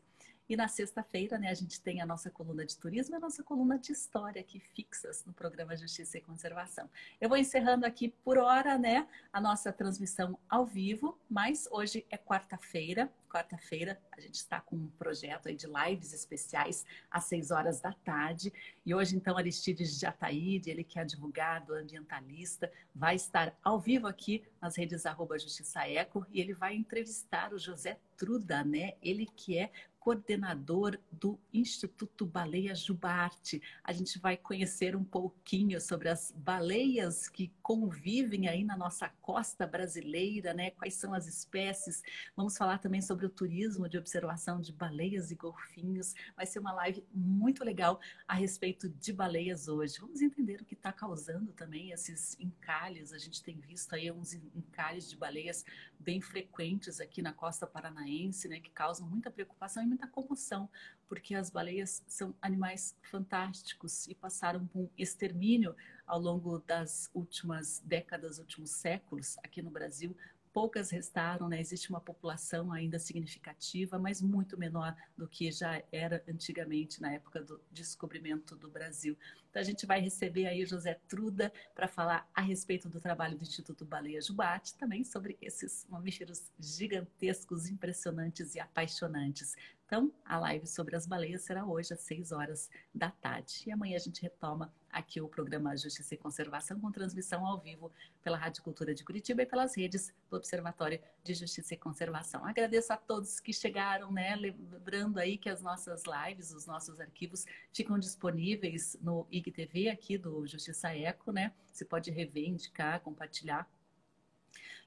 E 0.48 0.56
na 0.56 0.68
sexta-feira, 0.68 1.40
né, 1.40 1.50
a 1.50 1.54
gente 1.56 1.82
tem 1.82 2.02
a 2.02 2.06
nossa 2.06 2.30
coluna 2.30 2.64
de 2.64 2.78
turismo 2.78 3.16
e 3.16 3.18
a 3.18 3.20
nossa 3.20 3.44
coluna 3.44 3.80
de 3.80 3.92
história 3.92 4.40
aqui 4.40 4.60
fixas 4.60 5.26
no 5.26 5.34
programa 5.34 5.76
Justiça 5.76 6.20
e 6.20 6.22
Conservação. 6.22 6.88
Eu 7.20 7.30
vou 7.30 7.38
encerrando 7.38 7.84
aqui 7.84 8.10
por 8.24 8.38
hora, 8.38 8.78
né, 8.78 9.08
a 9.34 9.42
nossa 9.42 9.74
transmissão 9.74 10.38
ao 10.48 10.64
vivo, 10.64 11.18
mas 11.28 11.68
hoje 11.72 12.06
é 12.12 12.18
quarta-feira. 12.18 13.12
Quarta-feira 13.28 14.00
a 14.12 14.22
gente 14.22 14.36
está 14.36 14.62
com 14.62 14.76
um 14.76 14.88
projeto 15.00 15.50
aí 15.50 15.56
de 15.56 15.66
lives 15.66 16.14
especiais 16.14 16.86
às 17.10 17.26
seis 17.26 17.50
horas 17.50 17.82
da 17.82 17.92
tarde. 17.92 18.54
E 18.86 18.94
hoje, 18.94 19.16
então, 19.16 19.38
Aristides 19.38 20.00
Jataíde, 20.00 20.70
ele 20.70 20.84
que 20.84 21.00
é 21.00 21.02
advogado, 21.02 21.74
ambientalista, 21.74 22.72
vai 22.94 23.16
estar 23.16 23.58
ao 23.64 23.80
vivo 23.80 24.08
aqui 24.08 24.44
nas 24.62 24.78
redes 24.78 25.06
arroba 25.06 25.40
Justiça 25.40 25.88
Eco 25.88 26.26
e 26.32 26.40
ele 26.40 26.54
vai 26.54 26.76
entrevistar 26.76 27.52
o 27.52 27.60
José 27.60 28.00
Truda, 28.16 28.64
né? 28.64 28.94
Ele 29.02 29.26
que 29.26 29.58
é 29.58 29.70
coordenador 30.06 31.00
do 31.12 31.40
Instituto 31.52 32.28
Baleia 32.28 32.76
Jubarte. 32.76 33.60
A 33.84 33.92
gente 33.92 34.20
vai 34.20 34.38
conhecer 34.38 34.96
um 34.96 35.04
pouquinho 35.04 35.82
sobre 35.82 36.10
as 36.10 36.32
baleias 36.32 37.28
que 37.28 37.52
convivem 37.60 38.48
aí 38.48 38.64
na 38.64 38.78
nossa 38.78 39.10
costa 39.20 39.66
brasileira, 39.66 40.54
né? 40.54 40.70
Quais 40.70 40.94
são 40.94 41.12
as 41.12 41.26
espécies? 41.26 42.04
Vamos 42.36 42.56
falar 42.56 42.78
também 42.78 43.02
sobre 43.02 43.26
o 43.26 43.30
turismo 43.32 43.90
de 43.90 43.98
observação 43.98 44.62
de 44.62 44.72
baleias 44.72 45.32
e 45.32 45.36
golfinhos. 45.36 46.14
Vai 46.38 46.46
ser 46.46 46.60
uma 46.60 46.74
live 46.74 47.04
muito 47.12 47.64
legal 47.64 48.00
a 48.28 48.36
respeito 48.36 48.88
de 48.88 49.12
baleias 49.12 49.68
hoje. 49.68 49.98
Vamos 50.00 50.22
entender 50.22 50.62
o 50.62 50.66
que 50.66 50.76
está 50.76 50.94
causando 50.94 51.52
também 51.52 51.90
esses 51.90 52.40
encalhes. 52.40 53.12
A 53.12 53.18
gente 53.18 53.42
tem 53.42 53.60
visto 53.60 53.96
aí 53.96 54.12
uns 54.12 54.36
encalhes 54.36 55.10
de 55.10 55.18
baleias 55.18 55.66
bem 56.00 56.22
frequentes 56.22 57.00
aqui 57.00 57.24
na 57.24 57.34
costa 57.34 57.66
paranaense, 57.66 58.48
né? 58.48 58.60
Que 58.60 58.70
causam 58.70 59.10
muita 59.10 59.32
preocupação 59.32 59.82
e 59.82 59.95
muita 59.96 60.08
comoção, 60.08 60.70
porque 61.08 61.34
as 61.34 61.50
baleias 61.50 62.04
são 62.06 62.36
animais 62.42 62.98
fantásticos 63.10 64.08
e 64.08 64.14
passaram 64.14 64.68
por 64.68 64.82
um 64.82 64.90
extermínio 64.98 65.74
ao 66.06 66.20
longo 66.20 66.60
das 66.60 67.10
últimas 67.14 67.82
décadas, 67.86 68.38
últimos 68.38 68.72
séculos 68.72 69.38
aqui 69.42 69.62
no 69.62 69.72
Brasil 69.72 70.16
poucas 70.56 70.90
restaram, 70.90 71.50
né? 71.50 71.60
Existe 71.60 71.90
uma 71.90 72.00
população 72.00 72.72
ainda 72.72 72.98
significativa, 72.98 74.00
mas 74.00 74.22
muito 74.22 74.58
menor 74.58 74.96
do 75.18 75.28
que 75.28 75.52
já 75.52 75.84
era 75.92 76.24
antigamente, 76.30 77.02
na 77.02 77.12
época 77.12 77.42
do 77.42 77.60
descobrimento 77.70 78.56
do 78.56 78.70
Brasil. 78.70 79.18
Então, 79.50 79.62
a 79.62 79.66
gente 79.66 79.86
vai 79.86 80.00
receber 80.00 80.46
aí 80.48 80.66
José 80.66 80.94
Truda 81.10 81.52
para 81.74 81.90
falar 81.90 82.30
a 82.34 82.40
respeito 82.40 82.88
do 82.88 83.02
trabalho 83.02 83.38
do 83.38 83.44
Instituto 83.44 83.84
Baleia 83.84 84.22
Jubate, 84.22 84.76
também 84.76 85.04
sobre 85.04 85.38
esses 85.42 85.86
mamíferos 85.90 86.50
gigantescos, 86.58 87.68
impressionantes 87.68 88.56
e 88.56 88.60
apaixonantes. 88.62 89.58
Então, 89.86 90.10
a 90.24 90.40
live 90.40 90.66
sobre 90.66 90.96
as 90.96 91.06
baleias 91.06 91.42
será 91.42 91.66
hoje 91.66 91.94
às 91.94 92.00
6 92.00 92.32
horas 92.32 92.70
da 92.94 93.12
tarde. 93.12 93.64
E 93.68 93.72
amanhã 93.74 93.98
a 93.98 94.00
gente 94.00 94.22
retoma 94.22 94.74
aqui 94.96 95.20
o 95.20 95.28
programa 95.28 95.76
Justiça 95.76 96.16
e 96.16 96.18
Conservação 96.18 96.80
com 96.80 96.90
transmissão 96.90 97.46
ao 97.46 97.60
vivo 97.60 97.92
pela 98.24 98.38
Rádio 98.38 98.64
Cultura 98.64 98.96
de 98.96 99.04
Curitiba 99.04 99.42
e 99.42 99.46
pelas 99.46 99.76
redes 99.76 100.14
do 100.30 100.38
Observatório 100.38 101.02
de 101.22 101.34
Justiça 101.34 101.74
e 101.74 101.78
Conservação. 101.78 102.46
Agradeço 102.46 102.94
a 102.94 102.98
todos 102.98 103.42
que 103.42 103.52
chegaram, 103.52 104.10
né? 104.10 104.36
Lembrando 104.38 105.20
aí 105.20 105.38
que 105.38 105.50
as 105.50 105.62
nossas 105.62 106.04
lives, 106.06 106.52
os 106.54 106.66
nossos 106.66 107.02
arquivos 107.02 107.46
ficam 107.74 108.00
disponíveis 108.00 108.98
no 109.02 109.28
IGTV 109.30 109.90
aqui 109.90 110.18
do 110.18 110.48
Justiça 110.48 110.96
Eco, 110.96 111.34
né? 111.34 111.52
Você 111.74 111.84
pode 111.84 112.10
rever, 112.10 112.48
indicar, 112.48 113.02
compartilhar. 113.02 113.70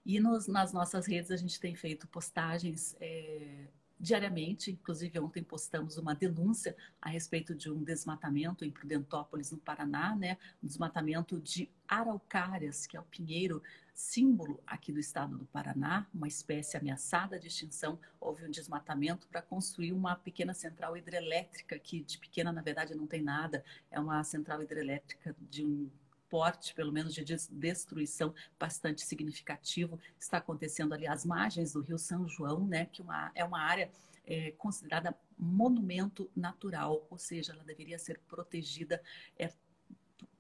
E 0.07 0.19
nos, 0.21 0.47
nas 0.47 0.73
nossas 0.73 1.07
redes 1.07 1.31
a 1.31 1.37
gente 1.37 1.61
tem 1.61 1.75
feito 1.75 2.09
postagens 2.09 2.97
é, 2.99 3.69
diariamente. 3.99 4.71
Inclusive, 4.71 5.19
ontem 5.19 5.43
postamos 5.43 5.97
uma 5.97 6.15
denúncia 6.15 6.77
a 7.01 7.09
respeito 7.09 7.55
de 7.55 7.71
um 7.71 7.83
desmatamento 7.83 8.65
em 8.65 8.71
Prudentópolis, 8.71 9.51
no 9.51 9.59
Paraná, 9.59 10.15
né? 10.15 10.39
Um 10.63 10.67
desmatamento 10.67 11.41
de 11.41 11.71
araucárias, 11.87 12.87
que 12.87 12.97
é 12.97 13.01
o 13.01 13.05
pinheiro 13.05 13.63
símbolo 13.95 14.63
aqui 14.65 14.93
do 14.93 15.01
estado 15.01 15.37
do 15.37 15.47
Paraná, 15.47 16.07
uma 16.15 16.29
espécie 16.29 16.77
ameaçada 16.77 17.39
de 17.39 17.49
extinção. 17.49 17.99
Houve 18.21 18.45
um 18.45 18.51
desmatamento 18.51 19.27
para 19.27 19.43
construir 19.43 19.93
uma 19.93 20.15
pequena 20.15 20.55
central 20.55 20.97
hidrelétrica, 20.97 21.79
que 21.79 22.03
de 22.03 22.19
pequena, 22.19 22.53
na 22.53 22.63
verdade, 22.63 22.95
não 22.95 23.07
tem 23.07 23.23
nada. 23.23 23.65
É 23.91 23.99
uma 23.99 24.23
central 24.23 24.63
hidrelétrica 24.63 25.35
de 25.41 25.65
um 25.65 25.91
porte, 26.29 26.75
pelo 26.75 26.93
menos 26.93 27.15
de 27.15 27.25
destruição 27.25 28.35
bastante 28.59 29.03
significativo. 29.03 29.99
Está 30.19 30.39
acontecendo 30.39 30.93
ali 30.93 31.07
às 31.07 31.25
margens 31.25 31.73
do 31.73 31.81
Rio 31.81 31.99
São 31.99 32.29
João, 32.29 32.67
né, 32.67 32.87
que 32.87 33.03
uma, 33.03 33.31
é 33.35 33.45
uma 33.45 33.61
área 33.61 33.91
é, 34.27 34.53
considerada 34.53 35.17
monumento 35.39 36.31
natural, 36.37 37.07
ou 37.11 37.19
seja, 37.19 37.53
ela 37.53 37.65
deveria 37.65 37.99
ser 37.99 38.19
protegida, 38.29 39.03
é, 39.39 39.53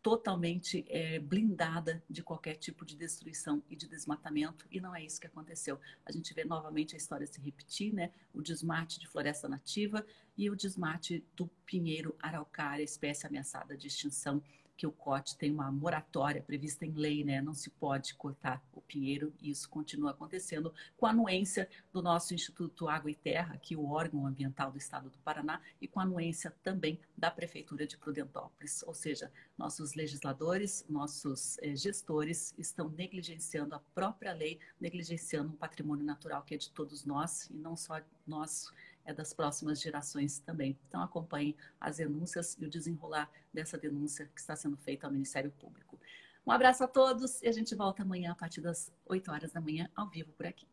totalmente 0.02 0.84
é, 0.88 1.18
blindada 1.18 2.02
de 2.08 2.22
qualquer 2.22 2.54
tipo 2.54 2.84
de 2.84 2.96
destruição 2.96 3.62
e 3.68 3.74
de 3.74 3.88
desmatamento, 3.88 4.66
e 4.70 4.80
não 4.80 4.94
é 4.94 5.04
isso 5.04 5.20
que 5.20 5.26
aconteceu. 5.26 5.80
A 6.06 6.12
gente 6.12 6.32
vê 6.32 6.44
novamente 6.44 6.94
a 6.94 6.96
história 6.96 7.26
se 7.26 7.40
repetir, 7.40 7.92
né? 7.92 8.12
O 8.32 8.40
desmate 8.40 9.00
de 9.00 9.08
floresta 9.08 9.48
nativa 9.48 10.06
e 10.36 10.48
o 10.48 10.56
desmate 10.56 11.24
do 11.36 11.48
pinheiro 11.66 12.14
araucária, 12.20 12.82
espécie 12.82 13.26
ameaçada 13.26 13.76
de 13.76 13.88
extinção 13.88 14.42
que 14.78 14.86
o 14.86 14.92
COT 14.92 15.36
tem 15.36 15.50
uma 15.50 15.72
moratória 15.72 16.40
prevista 16.40 16.86
em 16.86 16.92
lei, 16.92 17.24
né? 17.24 17.42
Não 17.42 17.52
se 17.52 17.68
pode 17.68 18.14
cortar 18.14 18.62
o 18.72 18.80
pinheiro 18.80 19.34
e 19.42 19.50
isso 19.50 19.68
continua 19.68 20.12
acontecendo 20.12 20.72
com 20.96 21.04
a 21.04 21.10
anuência 21.10 21.68
do 21.92 22.00
nosso 22.00 22.32
Instituto 22.32 22.88
Água 22.88 23.10
e 23.10 23.14
Terra, 23.16 23.58
que 23.58 23.74
é 23.74 23.76
o 23.76 23.90
órgão 23.90 24.24
ambiental 24.24 24.70
do 24.70 24.78
Estado 24.78 25.10
do 25.10 25.18
Paraná, 25.18 25.60
e 25.80 25.88
com 25.88 25.98
a 25.98 26.04
anuência 26.04 26.54
também 26.62 27.00
da 27.16 27.28
Prefeitura 27.28 27.88
de 27.88 27.96
Prudentópolis. 27.96 28.84
Ou 28.84 28.94
seja, 28.94 29.32
nossos 29.58 29.94
legisladores, 29.94 30.86
nossos 30.88 31.58
eh, 31.58 31.74
gestores 31.74 32.54
estão 32.56 32.88
negligenciando 32.88 33.74
a 33.74 33.80
própria 33.80 34.32
lei, 34.32 34.60
negligenciando 34.80 35.52
um 35.52 35.56
patrimônio 35.56 36.06
natural 36.06 36.42
que 36.42 36.54
é 36.54 36.56
de 36.56 36.70
todos 36.70 37.04
nós 37.04 37.50
e 37.50 37.54
não 37.54 37.76
só 37.76 38.00
nosso 38.24 38.72
é 39.08 39.14
das 39.14 39.32
próximas 39.32 39.80
gerações 39.80 40.38
também. 40.40 40.78
Então 40.86 41.02
acompanhe 41.02 41.56
as 41.80 41.96
denúncias 41.96 42.56
e 42.60 42.66
o 42.66 42.70
desenrolar 42.70 43.30
dessa 43.52 43.78
denúncia 43.78 44.30
que 44.34 44.40
está 44.40 44.54
sendo 44.54 44.76
feita 44.76 45.06
ao 45.06 45.12
Ministério 45.12 45.50
Público. 45.50 45.98
Um 46.46 46.52
abraço 46.52 46.84
a 46.84 46.86
todos 46.86 47.42
e 47.42 47.48
a 47.48 47.52
gente 47.52 47.74
volta 47.74 48.02
amanhã 48.02 48.32
a 48.32 48.34
partir 48.34 48.60
das 48.60 48.92
8 49.06 49.30
horas 49.30 49.52
da 49.52 49.62
manhã 49.62 49.90
ao 49.96 50.08
vivo 50.08 50.30
por 50.32 50.46
aqui. 50.46 50.66